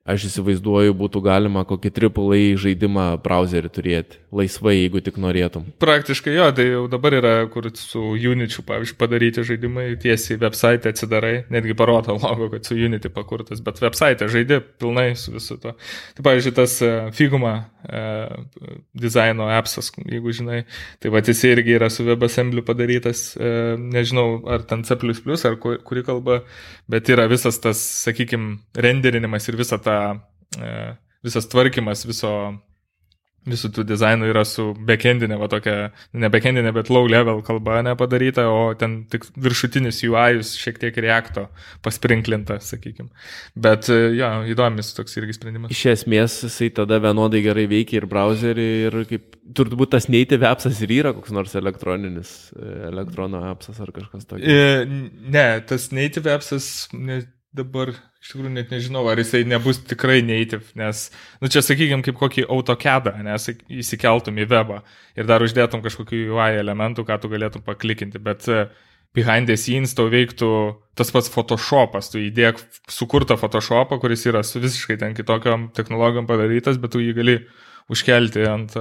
aš 0.07 0.29
įsivaizduoju, 0.29 0.95
būtų 0.97 1.21
galima 1.25 1.65
kokį 1.67 1.91
AAA 2.07 2.43
žaidimą 2.63 3.07
browserį 3.25 3.71
turėti, 3.75 4.21
laisvai, 4.35 4.77
jeigu 4.77 5.03
tik 5.03 5.19
norėtum. 5.23 5.67
Praktiškai 5.83 6.37
jo, 6.37 6.47
tai 6.55 6.69
jau 6.69 6.85
dabar 6.91 7.17
yra, 7.19 7.33
kur 7.51 7.67
su 7.75 8.03
Unity, 8.15 8.63
pavyzdžiui, 8.67 8.99
padaryti 9.01 9.45
žaidimai, 9.47 9.89
tiesiai 10.03 10.39
website 10.43 10.93
atsidarai, 10.93 11.35
netgi 11.53 11.75
parodo 11.79 12.15
logo, 12.23 12.49
kad 12.55 12.69
su 12.69 12.79
Unity 12.79 13.11
pakurtas, 13.13 13.63
bet 13.67 13.83
website 13.83 14.31
žaidė 14.31 14.61
pilnai 14.79 15.09
su 15.19 15.35
visu 15.35 15.59
to. 15.63 15.75
Tai 16.17 16.27
pavyzdžiui, 16.29 16.55
tas 16.55 16.79
e, 16.87 16.93
Figma 17.17 17.57
e, 17.83 18.05
dizaino 18.95 19.51
appsas, 19.57 19.91
jeigu 20.07 20.35
žinai, 20.39 20.63
tai 21.03 21.11
va 21.15 21.25
jis 21.27 21.43
irgi 21.51 21.75
yra 21.81 21.91
su 21.91 22.07
WebAssembly 22.07 22.63
padarytas, 22.67 23.33
e, 23.35 23.53
nežinau, 23.83 24.39
ar 24.55 24.63
ten 24.71 24.87
C++, 24.87 24.95
ar 24.95 25.59
kuri 25.59 26.07
kalba, 26.07 26.41
bet 26.91 27.11
yra 27.11 27.27
visas 27.31 27.59
tas, 27.59 27.83
sakykime, 28.07 28.61
renderinimas 28.87 29.51
ir 29.51 29.59
visa 29.59 29.83
ta 29.83 29.96
visas 31.27 31.49
tvarkymas 31.51 32.07
viso 32.09 32.33
visų 33.47 33.71
tų 33.75 33.85
dizainų 33.87 34.31
yra 34.33 34.43
su 34.47 34.71
backendinė, 34.89 35.39
va 35.39 35.49
tokia, 35.51 35.75
ne 36.19 36.31
backendinė, 36.33 36.73
bet 36.75 36.91
low 36.93 37.07
level 37.09 37.43
kalba 37.47 37.79
nepadaryta, 37.87 38.47
o 38.51 38.73
ten 38.79 38.99
tik 39.11 39.29
viršutinis 39.43 40.03
UI 40.07 40.43
šiek 40.47 40.81
tiek 40.83 40.99
reakto 41.03 41.47
pasprinklinta, 41.87 42.59
sakykime. 42.65 43.09
Bet 43.67 43.91
e, 43.93 44.01
jo, 44.19 44.31
įdomis 44.53 44.93
toks 44.97 45.19
irgi 45.21 45.39
sprendimas. 45.39 45.75
Iš 45.75 45.85
esmės 45.95 46.41
jisai 46.47 46.73
tada 46.81 46.99
vienodai 47.03 47.45
gerai 47.47 47.69
veikia 47.71 48.01
ir 48.01 48.09
browserį, 48.11 48.69
ir 48.89 48.99
kaip 49.13 49.39
turbūt 49.57 49.95
tas 49.95 50.11
native 50.11 50.49
appsas 50.49 50.83
ir 50.83 50.97
yra 50.99 51.15
koks 51.17 51.35
nors 51.35 51.55
elektroninis, 51.59 52.35
e, 52.59 52.73
elektrono 52.91 53.45
appsas 53.53 53.79
ar 53.83 53.95
kažkas 53.95 54.27
tokio. 54.27 54.43
E, 54.43 54.85
ne, 55.31 55.49
tas 55.71 55.91
native 55.95 56.35
appsas 56.35 56.89
ne, 56.97 57.23
dabar 57.57 57.93
iš 57.95 58.33
tikrųjų 58.33 58.53
net 58.55 58.73
nežinau, 58.75 59.05
ar 59.11 59.21
jisai 59.21 59.45
nebus 59.49 59.81
tikrai 59.89 60.21
native, 60.25 60.69
nes, 60.79 61.07
nu 61.41 61.51
čia 61.53 61.63
sakykime, 61.65 62.05
kaip 62.07 62.19
kokį 62.21 62.47
autokedą, 62.53 63.17
nes 63.27 63.49
įsikeltum 63.67 64.43
į 64.43 64.49
webą 64.51 64.83
ir 65.17 65.29
dar 65.29 65.45
uždėtum 65.45 65.85
kažkokių 65.85 66.27
UI 66.35 66.61
elementų, 66.61 67.07
ką 67.09 67.21
tu 67.23 67.33
galėtum 67.33 67.65
paklikinti, 67.67 68.23
bet 68.23 68.47
uh, 68.53 68.69
behind 69.17 69.49
the 69.49 69.57
scenes 69.57 69.95
tau 69.97 70.11
veiktų 70.13 70.49
tas 70.97 71.11
pats 71.13 71.31
Photoshopas, 71.33 72.11
tu 72.13 72.21
įdėk 72.21 72.61
sukurtą 72.93 73.39
Photoshopą, 73.41 73.99
kuris 74.03 74.27
yra 74.29 74.43
su 74.45 74.61
visiškai 74.61 74.99
ten 75.01 75.17
kitokiam 75.17 75.71
technologijom 75.77 76.29
padarytas, 76.29 76.81
bet 76.83 76.93
tu 76.93 77.01
jį 77.01 77.15
gali 77.17 77.37
užkelti 77.93 78.45
ant, 78.51 78.77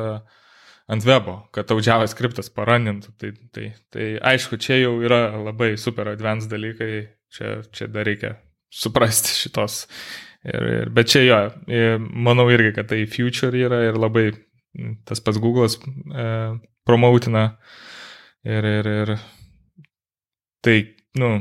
ant 0.91 1.07
webo, 1.07 1.38
kad 1.56 1.69
tau 1.69 1.80
JavaScriptas 1.80 2.52
paranintų. 2.56 3.14
Tai, 3.22 3.31
tai, 3.56 3.69
tai 3.95 4.10
aišku, 4.34 4.60
čia 4.60 4.81
jau 4.84 4.97
yra 5.06 5.27
labai 5.38 5.76
super 5.80 6.11
advanced 6.11 6.52
dalykai, 6.52 6.91
čia, 7.31 7.60
čia 7.72 7.88
dar 7.91 8.07
reikia 8.07 8.35
suprasti 8.76 9.34
šitos. 9.39 9.85
Ir, 10.45 10.68
ir, 10.69 10.91
bet 10.93 11.10
čia 11.10 11.23
jo, 11.26 11.39
manau 12.27 12.45
irgi, 12.53 12.76
kad 12.76 12.91
tai 12.91 13.06
future 13.10 13.57
yra 13.57 13.81
ir 13.88 13.97
labai 13.97 14.30
tas 15.07 15.22
pats 15.23 15.39
Google'as 15.41 15.80
e, 15.80 16.27
promautina. 16.85 17.47
Ir, 18.45 18.68
ir, 18.69 18.89
ir 18.91 19.14
tai, 20.61 20.77
nu, 21.18 21.39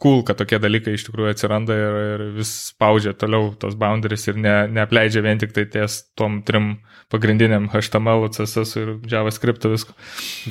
cool, 0.00 0.20
kad 0.26 0.36
tokie 0.40 0.58
dalykai 0.60 0.94
iš 0.96 1.06
tikrųjų 1.06 1.32
atsiranda 1.32 1.76
ir, 1.76 1.98
ir 2.14 2.24
vis 2.36 2.52
spaudžia 2.70 3.14
toliau 3.16 3.54
tos 3.60 3.76
boundaries 3.80 4.26
ir 4.28 4.40
ne, 4.40 4.54
neapleidžia 4.72 5.24
vien 5.24 5.40
tik 5.40 5.56
tai 5.56 5.66
ties 5.72 6.00
tom 6.18 6.40
trim 6.44 6.74
pagrindiniam 7.12 7.68
HTML, 7.72 8.28
CSS 8.36 8.80
ir 8.80 8.94
JavaScript 9.10 9.66
visko. 9.70 9.96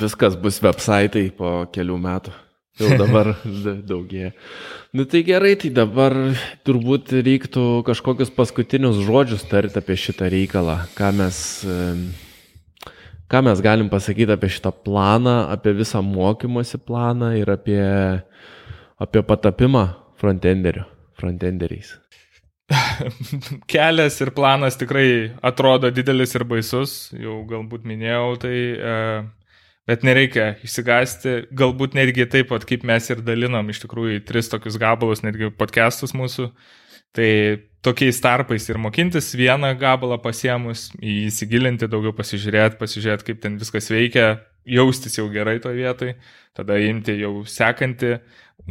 Viskas 0.02 0.38
bus 0.42 0.62
websaitai 0.66 1.30
po 1.38 1.64
kelių 1.74 1.98
metų. 2.06 2.36
Jau 2.80 2.96
dabar 3.00 3.34
daugėja. 3.92 4.32
Nu 4.96 5.06
tai 5.10 5.22
gerai, 5.28 5.54
tai 5.60 5.72
dabar 5.76 6.16
turbūt 6.68 7.14
reiktų 7.20 7.84
kažkokius 7.88 8.32
paskutinius 8.34 9.02
žodžius 9.06 9.46
tarti 9.50 9.82
apie 9.82 9.98
šitą 10.00 10.30
reikalą. 10.32 10.80
Ką 10.98 11.12
mes, 11.20 11.40
ką 13.30 13.44
mes 13.46 13.64
galim 13.66 13.92
pasakyti 13.92 14.34
apie 14.36 14.52
šitą 14.56 14.74
planą, 14.86 15.42
apie 15.54 15.76
visą 15.78 16.02
mokymosi 16.06 16.80
planą 16.82 17.34
ir 17.38 17.52
apie, 17.54 17.82
apie 18.98 19.26
patapimą 19.28 19.90
frontenderiu, 20.20 20.88
frontenderiais. 21.20 21.98
Kelias 23.72 24.20
ir 24.22 24.32
planas 24.36 24.78
tikrai 24.78 25.34
atrodo 25.46 25.90
didelis 25.94 26.36
ir 26.38 26.46
baisus, 26.48 27.10
jau 27.18 27.42
galbūt 27.50 27.86
minėjau, 27.90 28.36
tai 28.44 28.56
e, 28.56 28.96
Bet 29.90 30.04
nereikia 30.06 30.52
išsigasti, 30.62 31.32
galbūt 31.58 31.96
netgi 31.98 32.28
taip 32.30 32.52
pat, 32.52 32.66
kaip 32.70 32.84
mes 32.86 33.08
ir 33.10 33.24
dalinom 33.26 33.72
iš 33.74 33.82
tikrųjų 33.82 34.20
į 34.20 34.26
tris 34.28 34.52
tokius 34.52 34.78
gabalus, 34.78 35.24
netgi 35.26 35.50
podcastus 35.58 36.14
mūsų. 36.14 36.52
Tai 37.18 37.30
tokiais 37.82 38.20
tarpais 38.22 38.68
ir 38.70 38.78
mokintis 38.78 39.32
vieną 39.34 39.72
gabalą 39.82 40.20
pasiemus, 40.22 40.92
įsigilinti, 41.02 41.90
daugiau 41.90 42.14
pasižiūrėti, 42.14 42.78
pasižiūrėti, 42.78 43.26
kaip 43.32 43.40
ten 43.42 43.56
viskas 43.58 43.90
veikia, 43.90 44.28
jaustis 44.70 45.18
jau 45.18 45.26
gerai 45.34 45.58
toje 45.64 45.80
vietoje, 45.80 46.14
tada 46.54 46.78
imti 46.86 47.16
jau 47.24 47.40
sekantį, 47.50 48.20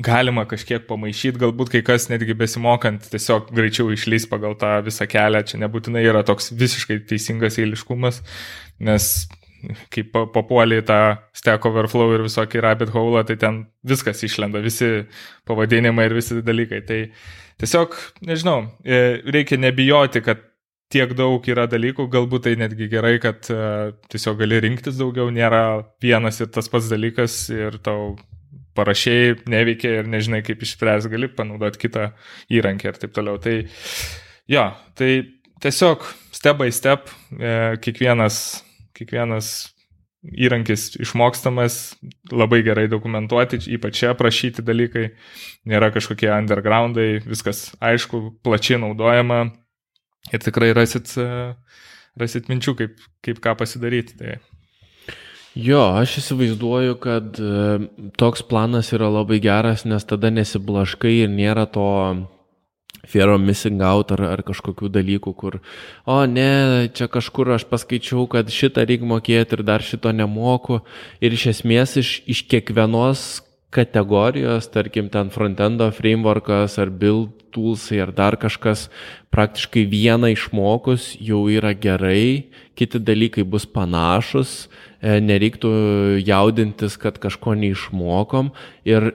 galima 0.05 0.45
kažkiek 0.47 0.87
pamaišyti, 0.87 1.41
galbūt 1.41 1.73
kai 1.73 1.83
kas 1.87 2.07
netgi 2.13 2.37
besimokant 2.39 3.09
tiesiog 3.11 3.51
greičiau 3.59 3.91
išlys 3.95 4.29
pagal 4.31 4.55
tą 4.61 4.77
visą 4.87 5.09
kelią, 5.11 5.43
čia 5.49 5.59
nebūtinai 5.65 6.05
yra 6.07 6.23
toks 6.29 6.53
visiškai 6.55 7.01
teisingas 7.11 7.59
eiliškumas, 7.59 8.23
nes 8.87 9.11
kai 9.93 10.05
papuolė 10.13 10.83
į 10.83 10.87
tą 10.89 11.01
Stack 11.37 11.67
Overflow 11.69 12.15
ir 12.17 12.27
visokį 12.27 12.63
Rabbit 12.65 12.93
Hole, 12.95 13.25
tai 13.29 13.39
ten 13.41 13.65
viskas 13.87 14.23
išlenda, 14.27 14.63
visi 14.65 15.05
pavadinimai 15.49 16.09
ir 16.09 16.17
visi 16.19 16.39
dalykai. 16.45 16.83
Tai 16.89 17.01
tiesiog, 17.63 17.97
nežinau, 18.29 18.61
e, 18.85 19.19
reikia 19.27 19.59
nebijoti, 19.61 20.23
kad 20.27 20.45
tiek 20.93 21.13
daug 21.17 21.45
yra 21.51 21.67
dalykų, 21.69 22.09
galbūt 22.13 22.47
tai 22.47 22.55
netgi 22.61 22.89
gerai, 22.89 23.19
kad 23.21 23.45
uh, 23.53 23.91
tiesiog 24.09 24.39
gali 24.41 24.61
rinktis 24.65 24.97
daugiau, 24.97 25.29
nėra 25.29 25.83
vienas 26.01 26.41
ir 26.41 26.49
tas 26.55 26.71
pats 26.73 26.89
dalykas 26.89 27.37
ir 27.53 27.77
tau 27.85 28.15
parašiai 28.79 29.35
neveikia 29.51 29.99
ir 29.99 30.09
nežinai, 30.11 30.41
kaip 30.47 30.63
išspręs, 30.65 31.09
gali 31.11 31.29
panaudoti 31.35 31.83
kitą 31.83 32.13
įrankį 32.55 32.89
ir 32.89 33.01
taip 33.03 33.17
toliau. 33.17 33.41
Tai 33.43 33.57
jo, 34.55 34.65
tai 34.99 35.11
tiesiog 35.63 36.07
step 36.39 36.61
by 36.61 36.73
step, 36.75 37.11
e, 37.35 37.53
kiekvienas 37.85 38.41
kiekvienas 38.99 39.53
įrankis 40.27 40.97
išmokstamas, 40.99 41.79
labai 42.35 42.61
gerai 42.67 42.89
dokumentuoti, 42.91 43.61
ypač 43.79 44.01
čia 44.01 44.13
aprašyti 44.13 44.65
dalykai, 44.67 45.13
nėra 45.69 45.93
kažkokie 45.95 46.31
undergroundai, 46.35 47.23
viskas 47.27 47.69
aišku, 47.79 48.41
plačiai 48.45 48.81
naudojama 48.83 49.45
ir 50.35 50.43
tikrai 50.45 50.73
rasit, 50.77 51.15
rasit 52.19 52.51
minčių, 52.51 52.75
kaip, 52.83 53.03
kaip 53.25 53.43
ką 53.45 53.55
pasidaryti. 53.63 54.19
Tai. 54.19 54.39
Jo, 55.59 55.85
aš 55.99 56.19
įsivaizduoju, 56.21 56.99
kad 57.03 57.39
e, 57.41 57.79
toks 58.21 58.45
planas 58.47 58.93
yra 58.95 59.09
labai 59.11 59.41
geras, 59.43 59.87
nes 59.89 60.05
tada 60.07 60.31
nesiblaškai 60.35 61.15
ir 61.25 61.33
nėra 61.33 61.65
to 61.73 61.89
fear 63.07 63.29
of 63.29 63.41
missing 63.41 63.83
out 63.83 64.13
ar, 64.13 64.23
ar 64.35 64.43
kažkokių 64.47 64.91
dalykų, 64.93 65.35
kur, 65.39 65.59
o 66.09 66.19
ne, 66.27 66.89
čia 66.95 67.09
kažkur 67.13 67.55
aš 67.57 67.67
paskaičiau, 67.71 68.27
kad 68.31 68.51
šitą 68.53 68.87
reikia 68.89 69.09
mokėti 69.09 69.59
ir 69.59 69.65
dar 69.67 69.85
šito 69.85 70.13
nemoku. 70.13 70.83
Ir 71.21 71.37
iš 71.37 71.49
esmės 71.55 71.97
iš, 72.01 72.15
iš 72.29 72.45
kiekvienos 72.51 73.27
kategorijos, 73.75 74.71
tarkim, 74.73 75.11
ten 75.13 75.29
frontendo 75.31 75.91
frameworkas 75.93 76.79
ar 76.81 76.89
build 76.89 77.35
toolsai 77.53 78.01
ar 78.01 78.13
dar 78.13 78.37
kažkas, 78.41 78.87
praktiškai 79.33 79.85
vieną 79.89 80.33
išmokus 80.33 81.15
jau 81.21 81.47
yra 81.53 81.75
gerai, 81.77 82.49
kiti 82.79 83.01
dalykai 83.01 83.45
bus 83.45 83.67
panašus, 83.69 84.69
e, 85.01 85.19
nereiktų 85.21 85.71
jaudintis, 86.25 86.97
kad 87.01 87.21
kažko 87.21 87.57
neišmokom 87.59 88.53
ir 88.89 89.13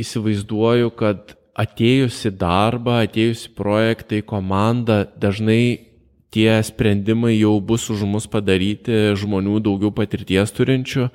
įsivaizduoju, 0.00 0.92
kad 0.96 1.36
atėjusi 1.60 2.32
darbą, 2.40 3.02
atėjusi 3.04 3.52
projektai, 3.58 4.24
komanda, 4.26 5.04
dažnai 5.20 5.90
tie 6.30 6.62
sprendimai 6.62 7.34
jau 7.34 7.58
bus 7.60 7.88
už 7.90 8.04
mus 8.06 8.26
padaryti 8.30 9.16
žmonių 9.18 9.58
daugiau 9.66 9.90
patirties 9.94 10.52
turinčių. 10.54 11.08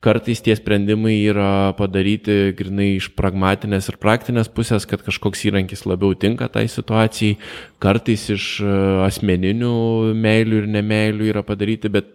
Kartais 0.00 0.42
tie 0.46 0.54
sprendimai 0.56 1.16
yra 1.26 1.74
padaryti 1.78 2.54
grinai 2.56 2.92
iš 2.94 3.10
pragmatinės 3.18 3.90
ir 3.90 3.98
praktinės 4.00 4.50
pusės, 4.54 4.86
kad 4.86 5.02
kažkoks 5.06 5.42
įrankis 5.50 5.84
labiau 5.90 6.14
tinka 6.14 6.48
tai 6.48 6.68
situacijai. 6.70 7.40
Kartais 7.82 8.28
iš 8.36 8.46
e, 8.62 8.76
asmeninių 9.08 9.74
meilių 10.14 10.62
ir 10.62 10.70
nemeilių 10.78 11.32
yra 11.34 11.44
padaryti, 11.46 11.90
bet 11.90 12.14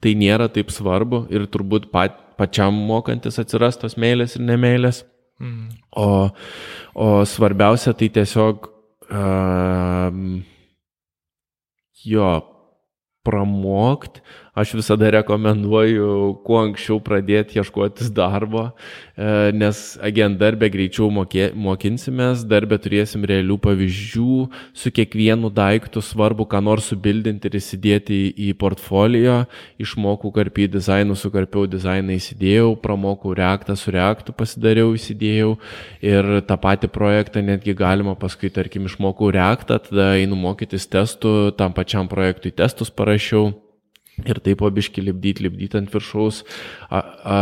tai 0.00 0.14
nėra 0.14 0.46
taip 0.52 0.70
svarbu 0.70 1.26
ir 1.34 1.50
turbūt 1.50 1.90
pat, 1.90 2.22
pačiam 2.38 2.76
mokantis 2.86 3.40
atsiras 3.42 3.80
tos 3.82 3.98
meilės 3.98 4.38
ir 4.38 4.46
nemeilės. 4.46 5.02
Mm. 5.40 5.68
O, 5.96 6.30
o 6.94 7.24
svarbiausia 7.28 7.92
tai 7.92 8.08
tiesiog 8.08 8.68
um, 9.10 10.42
jo 12.04 12.30
pramokti 13.26 14.22
Aš 14.56 14.70
visada 14.72 15.10
rekomenduoju 15.12 16.38
kuo 16.40 16.62
anksčiau 16.62 16.96
pradėti 17.04 17.58
ieškotis 17.60 18.08
darbo, 18.16 18.70
e, 19.12 19.50
nes, 19.52 19.80
agent, 20.00 20.38
darbę 20.40 20.70
greičiau 20.72 21.10
mokė, 21.12 21.50
mokinsimės, 21.52 22.40
darbę 22.48 22.78
turėsim 22.80 23.26
realių 23.28 23.58
pavyzdžių, 23.66 24.36
su 24.72 24.92
kiekvienu 24.96 25.50
daiktu 25.52 26.00
svarbu, 26.00 26.46
ką 26.48 26.62
nors 26.64 26.88
subildinti 26.88 27.50
ir 27.50 27.58
įsidėti 27.60 28.22
į 28.46 28.54
portfolio, 28.56 29.42
išmokau 29.76 30.32
karpį 30.38 30.70
dizainų, 30.78 31.18
sukarpiau 31.20 31.66
dizainą 31.68 32.16
įsidėjau, 32.16 32.72
pramokau 32.80 33.36
reaktą, 33.36 33.76
su 33.76 33.92
reaktu 33.92 34.32
pasidariau, 34.32 34.96
įsidėjau. 34.96 35.52
Ir 36.00 36.32
tą 36.48 36.56
patį 36.64 36.88
projektą 36.96 37.44
netgi 37.44 37.76
galima 37.76 38.16
paskui, 38.16 38.48
tarkim, 38.48 38.88
išmokau 38.88 39.28
reaktą, 39.36 39.76
tada 39.90 40.14
einu 40.16 40.40
mokytis 40.48 40.88
testų, 40.88 41.52
tam 41.60 41.76
pačiam 41.76 42.08
projektui 42.08 42.56
testus 42.56 42.88
parašiau 42.88 43.52
ir 44.24 44.40
taip 44.44 44.58
pabiški 44.62 45.04
lipdyti, 45.04 45.42
lipdyti 45.46 45.78
ant 45.80 45.92
viršaus. 45.92 46.36
A, 46.88 46.98
a, 47.00 47.38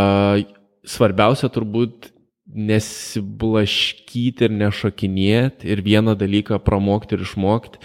svarbiausia 0.84 1.48
turbūt 1.52 2.10
nesiblaškyti 2.54 4.44
ir 4.46 4.52
nešokinėti 4.54 5.70
ir 5.72 5.78
vieną 5.84 6.12
dalyką 6.18 6.58
pramokti 6.64 7.16
ir 7.16 7.22
išmokti. 7.24 7.78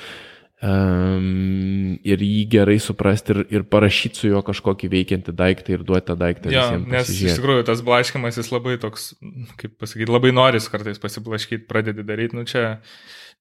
um, 0.59 1.95
ir 2.03 2.23
jį 2.23 2.41
gerai 2.51 2.79
suprasti 2.83 3.31
ir, 3.35 3.39
ir 3.59 3.63
parašyti 3.71 4.19
su 4.19 4.31
juo 4.31 4.41
kažkokį 4.45 4.89
veikiantį 4.91 5.35
daiktą 5.39 5.71
ir 5.75 5.85
duoti 5.87 6.09
tą 6.09 6.15
daiktą. 6.19 6.51
Jo, 6.53 6.65
nes 6.83 7.11
iš 7.13 7.37
tikrųjų 7.39 7.63
tas 7.69 7.83
blaškimas 7.85 8.39
jis 8.41 8.51
labai 8.51 8.75
toks, 8.81 9.13
kaip 9.61 9.77
pasakyti, 9.79 10.11
labai 10.11 10.33
noris 10.35 10.67
kartais 10.71 10.99
pasiblaškyti, 11.01 11.67
pradedi 11.69 12.03
daryti, 12.07 12.35
nu 12.35 12.43
čia 12.49 12.81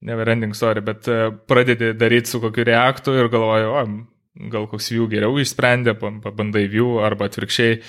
neverending 0.07 0.55
story, 0.55 0.85
bet 0.87 1.11
e, 1.11 1.33
pradedi 1.51 1.91
daryti 1.99 2.31
su 2.31 2.39
kokiu 2.43 2.69
reaktu 2.69 3.17
ir 3.19 3.31
galvoju, 3.33 3.75
o, 3.75 3.83
gal 4.53 4.69
koks 4.71 4.93
jų 4.95 5.09
geriau 5.11 5.39
išsprendė, 5.41 5.97
pabandai 5.99 6.67
jų 6.67 6.99
arba 7.05 7.29
atvirkščiai. 7.29 7.81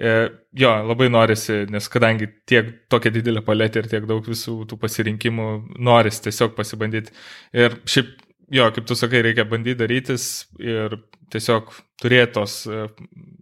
E, 0.00 0.12
jo, 0.56 0.70
labai 0.88 1.10
norisi, 1.12 1.66
nes 1.68 1.88
kadangi 1.92 2.30
tiek 2.48 2.70
tokia 2.88 3.12
didelė 3.12 3.42
paletė 3.44 3.82
ir 3.82 3.90
tiek 3.90 4.06
daug 4.08 4.24
visų 4.24 4.62
tų 4.70 4.78
pasirinkimų, 4.80 5.48
norisi 5.76 6.24
tiesiog 6.24 6.54
pasibandyti. 6.56 7.12
Ir 7.52 7.76
šiaip 7.84 8.14
jo, 8.50 8.68
kaip 8.74 8.86
tu 8.88 8.96
sakai, 8.98 9.22
reikia 9.28 9.44
bandyti 9.48 9.78
darytis 9.82 10.26
ir 10.58 10.98
tiesiog 11.30 11.74
turėti 12.02 12.34
tos 12.38 12.62
e, 12.66 12.86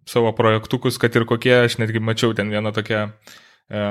savo 0.09 0.33
projektukus, 0.37 0.99
kad 1.01 1.15
ir 1.17 1.29
kokie, 1.29 1.55
aš 1.65 1.79
netgi 1.81 2.03
mačiau 2.03 2.35
ten 2.37 2.51
vieną 2.53 2.75
tokią, 2.77 3.05
e, 3.71 3.85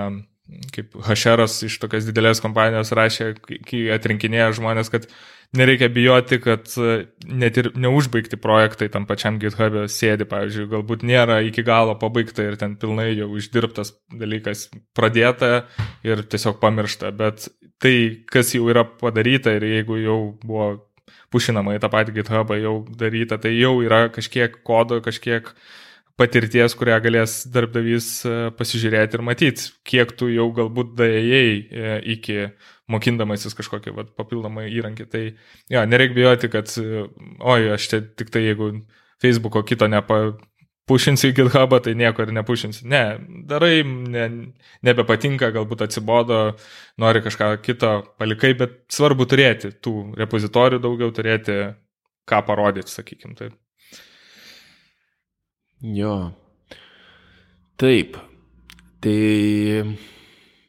kaip 0.75 0.99
Hašeras 1.07 1.57
iš 1.67 1.79
tokios 1.81 2.07
didelės 2.07 2.43
kompanijos 2.43 2.93
rašė, 2.95 3.33
kai 3.67 3.81
atrinkinėja 3.95 4.53
žmonės, 4.59 4.91
kad 4.93 5.09
nereikia 5.55 5.89
bijoti, 5.93 6.39
kad 6.43 6.67
e, 6.77 6.97
net 7.27 7.57
ir 7.61 7.69
neužbaigti 7.79 8.39
projektai 8.41 8.89
tam 8.93 9.07
pačiam 9.09 9.37
GitHub'e 9.41 9.85
sėdi, 9.91 10.27
pavyzdžiui, 10.29 10.67
galbūt 10.73 11.05
nėra 11.07 11.39
iki 11.47 11.63
galo 11.67 11.95
pabaigta 11.99 12.45
ir 12.47 12.57
ten 12.59 12.75
pilnai 12.79 13.11
jau 13.13 13.29
išdirbtas 13.39 13.93
dalykas 14.11 14.67
pradėta 14.97 15.67
ir 16.07 16.25
tiesiog 16.27 16.59
pamiršta, 16.63 17.13
bet 17.15 17.47
tai, 17.83 17.95
kas 18.29 18.53
jau 18.55 18.67
yra 18.71 18.83
padaryta 18.87 19.55
ir 19.57 19.67
jeigu 19.69 20.01
jau 20.01 20.19
buvo 20.43 20.69
pušinama 21.33 21.75
į 21.75 21.81
tą 21.83 21.91
patį 21.91 22.15
GitHubą 22.19 22.59
jau 22.61 22.77
daryta, 22.99 23.39
tai 23.41 23.55
jau 23.57 23.77
yra 23.83 24.07
kažkiek 24.13 24.61
kodo, 24.67 25.01
kažkiek 25.03 25.51
patirties, 26.17 26.73
kurią 26.77 26.97
galės 27.03 27.41
darbdavys 27.53 28.07
e, 28.25 28.37
pasižiūrėti 28.57 29.19
ir 29.19 29.23
matyti, 29.25 29.67
kiek 29.85 30.15
tu 30.17 30.31
jau 30.33 30.47
galbūt 30.55 30.95
daėjai 30.97 31.51
e, 31.53 31.91
iki 32.15 32.39
mokindamasis 32.91 33.55
kažkokį 33.57 33.93
vat, 33.95 34.11
papildomą 34.19 34.67
įrankį. 34.71 35.07
Tai 35.11 35.23
jo, 35.73 35.85
nereikia 35.89 36.17
bijoti, 36.17 36.51
kad, 36.51 36.71
oi, 36.75 37.71
aš 37.75 37.89
čia 37.91 38.01
tik 38.19 38.31
tai 38.33 38.45
jeigu 38.47 38.71
Facebooko 39.23 39.63
kito 39.67 39.89
nepa, 39.91 40.37
pušinsi 40.87 41.31
į 41.31 41.35
GitHubą, 41.41 41.81
tai 41.83 41.93
nieko 41.99 42.23
ir 42.23 42.31
nepušinsi. 42.37 42.85
Ne, 42.87 43.03
darai, 43.49 43.81
ne, 43.83 44.27
nebepatinka, 44.87 45.51
galbūt 45.55 45.83
atsibodo, 45.87 46.41
nori 47.01 47.23
kažką 47.25 47.51
kito 47.65 47.93
palikai, 48.21 48.53
bet 48.59 48.79
svarbu 48.93 49.27
turėti 49.29 49.73
tų 49.83 49.95
repozitorių 50.19 50.79
daugiau, 50.83 51.11
turėti 51.15 51.59
ką 52.27 52.43
parodyti, 52.47 52.93
sakykim. 52.93 53.35
Taip. 53.39 53.57
Jo. 55.83 56.15
Taip. 57.77 58.15
Tai 59.03 59.17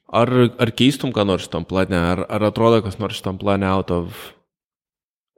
ar, 0.09 0.33
ar 0.59 0.73
keistum 0.73 1.13
ką 1.15 1.27
nors 1.29 1.49
tam 1.53 1.67
plane, 1.69 1.97
ar, 1.97 2.25
ar 2.29 2.49
atrodo 2.51 2.83
kas 2.85 2.99
nors 3.01 3.23
tam 3.25 3.39
plane 3.41 3.67
out 3.69 3.93
of... 3.95 4.33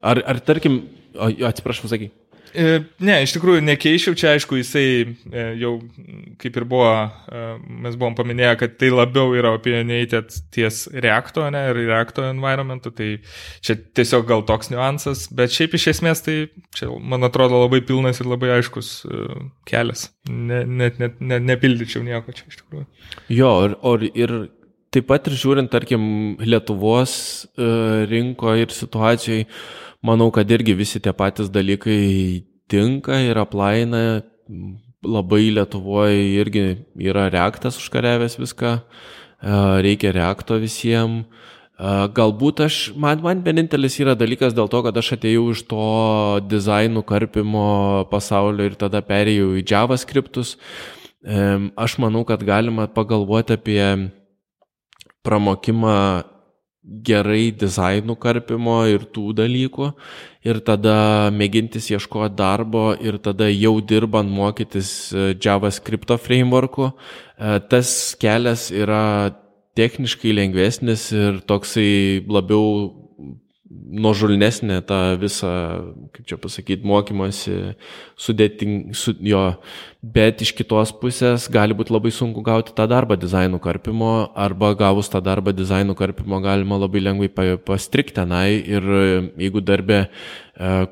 Ar, 0.00 0.22
ar 0.24 0.40
tarkim, 0.40 0.82
atsiprašau, 1.18 1.90
sakyk. 1.90 2.14
E, 2.50 2.80
ne, 3.04 3.16
iš 3.22 3.34
tikrųjų 3.36 3.62
nekeičiau, 3.62 4.16
čia 4.18 4.32
aišku, 4.34 4.56
jisai 4.58 4.84
e, 5.06 5.44
jau 5.60 5.76
kaip 6.40 6.56
ir 6.58 6.66
buvo, 6.68 6.90
e, 7.30 7.42
mes 7.84 7.94
buvom 7.98 8.16
paminėję, 8.18 8.54
kad 8.62 8.74
tai 8.80 8.90
labiau 8.90 9.36
yra 9.38 9.52
opinionated 9.54 10.34
ties 10.54 10.82
reakto, 10.90 11.46
ne, 11.54 11.62
ir 11.70 11.82
reakto 11.92 12.24
environmentu, 12.26 12.90
tai 12.96 13.10
čia 13.62 13.78
tiesiog 13.78 14.26
gal 14.30 14.42
toks 14.48 14.72
niuansas, 14.72 15.28
bet 15.36 15.54
šiaip 15.54 15.76
iš 15.78 15.90
esmės 15.94 16.24
tai 16.26 16.36
čia, 16.76 16.90
man 16.98 17.26
atrodo, 17.28 17.62
labai 17.62 17.84
pilnas 17.86 18.22
ir 18.22 18.30
labai 18.30 18.56
aiškus 18.58 18.92
kelias. 19.70 20.08
Net, 20.26 20.66
net, 20.66 20.98
net 21.02 21.22
ne, 21.22 21.38
nepildyčiau 21.52 22.02
nieko 22.06 22.34
čia 22.34 22.50
iš 22.50 22.64
tikrųjų. 22.64 22.88
Jo, 23.30 23.52
ir, 23.68 24.10
ir 24.18 24.34
taip 24.90 25.06
pat 25.10 25.28
ir 25.30 25.38
žiūrint, 25.38 25.70
tarkim, 25.70 26.02
Lietuvos 26.42 27.12
rinkoje 28.10 28.66
ir 28.66 28.74
situacijoje, 28.74 29.46
manau, 30.02 30.30
kad 30.34 30.50
irgi 30.50 30.74
visi 30.76 31.00
tie 31.02 31.12
patys 31.16 31.50
dalykai 31.52 32.44
tinka 32.70 33.20
ir 33.26 33.40
aplaina. 33.40 34.22
Labai 35.00 35.46
Lietuvoje 35.54 36.20
irgi 36.36 36.64
yra 37.00 37.30
reaktas 37.32 37.78
užkariavęs 37.80 38.34
viską, 38.36 38.74
e, 38.76 39.54
reikia 39.86 40.10
reakto 40.12 40.58
visiems. 40.60 41.24
E, 41.24 41.92
galbūt 42.12 42.60
aš, 42.66 42.80
man, 43.00 43.22
man 43.24 43.40
vienintelis 43.46 43.96
yra 44.02 44.12
dalykas 44.18 44.52
dėl 44.52 44.68
to, 44.68 44.82
kad 44.84 45.00
aš 45.00 45.14
atėjau 45.16 45.46
iš 45.54 45.62
to 45.70 45.86
dizainų 46.50 47.04
karpimo 47.08 47.70
pasaulio 48.12 48.68
ir 48.68 48.76
tada 48.76 49.00
perėjau 49.00 49.54
į 49.56 49.64
JavaScriptus. 49.64 50.58
E, 51.24 51.48
aš 51.80 51.96
manau, 52.02 52.26
kad 52.28 52.44
galima 52.44 52.84
pagalvoti 52.92 53.56
apie 53.56 53.80
pramokimą 55.26 55.96
gerai 57.04 57.50
dizainų 57.52 58.16
karpimo 58.20 58.78
ir 58.88 59.04
tų 59.14 59.34
dalykų 59.36 59.90
ir 60.48 60.60
tada 60.64 61.28
mėgintis 61.34 61.90
ieškoti 61.92 62.38
darbo 62.38 62.86
ir 62.96 63.18
tada 63.20 63.50
jau 63.52 63.74
dirbant 63.84 64.30
mokytis 64.32 65.12
e, 65.12 65.34
JavaScript 65.36 66.14
frameworku. 66.24 66.90
E, 66.90 67.60
tas 67.68 68.16
kelias 68.20 68.70
yra 68.72 69.36
techniškai 69.76 70.32
lengvesnis 70.34 71.10
ir 71.12 71.42
toksai 71.46 72.24
labiau 72.26 72.88
nuožulnesnė 73.70 74.80
ta 74.86 74.98
visa, 75.20 75.50
kaip 76.14 76.26
čia 76.26 76.38
pasakyti, 76.42 76.86
mokymosi 76.86 77.56
sudėting, 78.18 78.90
su, 78.98 79.14
jo, 79.22 79.44
bet 80.02 80.42
iš 80.42 80.52
kitos 80.58 80.90
pusės 80.98 81.46
gali 81.52 81.76
būti 81.78 81.94
labai 81.94 82.10
sunku 82.14 82.42
gauti 82.46 82.74
tą 82.74 82.88
darbą 82.90 83.18
dizainų 83.20 83.60
karpimo, 83.62 84.12
arba 84.34 84.72
gavus 84.78 85.10
tą 85.12 85.22
darbą 85.22 85.54
dizainų 85.54 85.94
karpimo 85.98 86.42
galima 86.42 86.80
labai 86.82 87.04
lengvai 87.06 87.54
pastrikti 87.66 88.18
tenai 88.18 88.58
ir 88.58 88.90
jeigu 89.38 89.62
darbė 89.62 90.06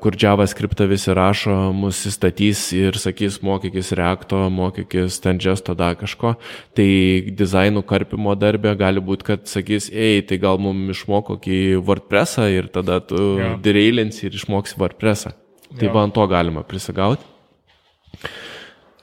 kur 0.01 0.15
JavaScript 0.17 0.81
visi 0.89 1.13
rašo, 1.13 1.53
mus 1.77 1.99
įstatys 2.09 2.61
ir 2.73 2.97
sakys, 2.97 3.37
mokykis 3.45 3.91
Reacto, 3.97 4.41
mokykis 4.49 5.19
ten 5.21 5.37
gesto 5.41 5.75
dar 5.77 5.93
kažko, 5.99 6.33
tai 6.77 6.89
dizainų 7.37 7.83
karpimo 7.85 8.33
darbė 8.39 8.73
gali 8.79 9.03
būti, 9.03 9.27
kad 9.29 9.45
sakys, 9.51 9.91
ei, 9.93 10.23
tai 10.25 10.41
gal 10.41 10.57
mums 10.61 10.97
išmok 10.97 11.29
kokį 11.35 11.61
WordPressą 11.85 12.49
ir 12.49 12.71
tada 12.73 12.97
tu 13.05 13.21
ja. 13.37 13.53
dirailinsi 13.61 14.25
ir 14.25 14.41
išmoksi 14.41 14.79
WordPressą. 14.81 15.35
Tai 15.69 15.85
ja. 15.85 15.93
man 15.93 16.15
to 16.17 16.25
galima 16.25 16.65
prisigauti. 16.65 17.21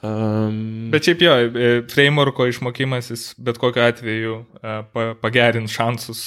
Um, 0.03 0.89
bet 0.91 1.07
šiaip 1.07 1.23
jo, 1.23 1.35
e, 1.47 1.69
frameworko 1.89 2.45
išmokymasis 2.51 3.31
bet 3.41 3.57
kokiu 3.57 3.81
atveju 3.87 4.35
uh, 4.59 5.13
pagerins 5.23 5.73
šansus, 5.73 6.25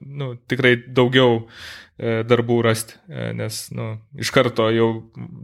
nu, 0.00 0.30
tikrai 0.48 0.78
daugiau 0.86 1.42
uh, 1.42 1.64
E, 1.83 1.83
darbų 1.98 2.58
rasti, 2.66 2.96
e, 3.08 3.30
nes 3.38 3.68
nu, 3.74 3.94
iš 4.18 4.32
karto 4.34 4.66
jau 4.74 4.88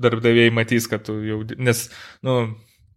darbdaviai 0.02 0.50
matys, 0.54 0.88
kad 0.90 1.04
tu 1.06 1.14
jau, 1.22 1.44
nes 1.62 1.84
nu, 2.26 2.36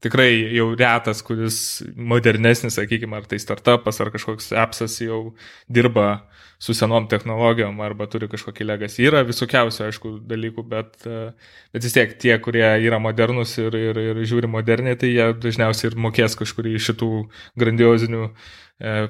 tikrai 0.04 0.32
jau 0.56 0.72
retas, 0.74 1.22
kuris 1.24 1.58
modernesnis, 1.96 2.80
sakykime, 2.80 3.20
ar 3.20 3.28
tai 3.30 3.38
startupas, 3.40 4.02
ar 4.02 4.10
kažkoks 4.14 4.50
appsas 4.58 4.98
jau 5.04 5.36
dirba 5.70 6.26
su 6.64 6.74
senom 6.74 7.06
technologijom, 7.12 7.78
arba 7.84 8.08
turi 8.10 8.30
kažkokį 8.32 8.66
legas. 8.66 8.98
Yra 9.04 9.22
visokiausių, 9.28 9.86
aišku, 9.86 10.16
dalykų, 10.34 10.66
bet, 10.74 10.98
e, 11.06 11.30
bet 11.76 11.86
vis 11.86 11.94
tiek 11.94 12.18
tie, 12.18 12.34
kurie 12.42 12.66
yra 12.88 12.98
modernus 13.04 13.60
ir, 13.62 13.78
ir, 13.78 14.02
ir 14.02 14.26
žiūri 14.26 14.50
moderniai, 14.50 14.98
tai 14.98 15.14
jie 15.14 15.30
dažniausiai 15.46 15.92
ir 15.92 16.02
mokės 16.10 16.40
kažkurį 16.42 16.78
iš 16.80 16.90
šitų 16.90 17.14
grandiozinių 17.60 18.30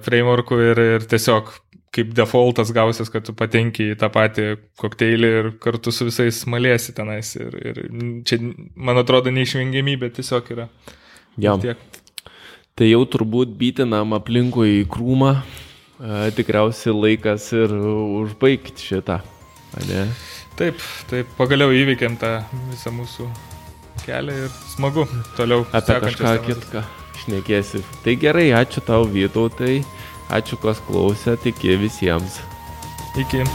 frameworkų 0.03 0.57
ir, 0.61 0.81
ir 0.97 1.05
tiesiog 1.09 1.53
kaip 1.93 2.13
defaultas 2.17 2.71
gausis, 2.73 3.09
kad 3.13 3.25
tu 3.27 3.35
patenki 3.37 3.91
į 3.93 3.97
tą 4.01 4.09
patį 4.13 4.47
kokteilį 4.81 5.31
ir 5.39 5.49
kartu 5.61 5.93
su 5.93 6.07
visais 6.09 6.41
malėsi 6.49 6.95
tenais. 6.97 7.35
Ir, 7.37 7.57
ir 7.59 7.81
čia, 8.27 8.39
man 8.75 9.01
atrodo, 9.01 9.33
neišvengiamybė 9.33 10.09
tiesiog 10.17 10.49
yra. 10.55 10.69
Ja. 11.41 11.55
Tai 12.73 12.87
jau 12.89 13.03
turbūt 13.09 13.53
bitinam 13.59 14.15
aplinkui 14.17 14.79
į 14.79 14.87
krūmą, 14.89 15.35
e, 15.37 16.23
tikriausiai 16.37 16.95
laikas 16.97 17.51
ir 17.53 17.73
užbaigti 17.77 18.89
šitą. 18.89 19.19
Ne? 19.89 20.07
Taip, 20.57 20.81
taip, 21.09 21.29
pagaliau 21.37 21.73
įveikėm 21.73 22.17
tą 22.21 22.39
visą 22.71 22.93
mūsų 22.93 23.29
kelią 24.03 24.43
ir 24.45 24.57
smagu 24.73 25.05
toliau. 25.37 25.65
Apie 25.73 25.97
kažką 26.07 26.33
kitką 26.49 26.83
šnekėsi. 27.23 27.81
Tai 28.03 28.17
gerai, 28.21 28.49
ačiū 28.57 28.83
tau, 28.85 29.05
Vytautai. 29.09 29.81
Ačiū, 30.33 30.57
kas 30.57 30.81
klausė, 30.87 31.37
iki 31.51 31.77
visiems. 31.77 32.41
Iki. 33.21 33.45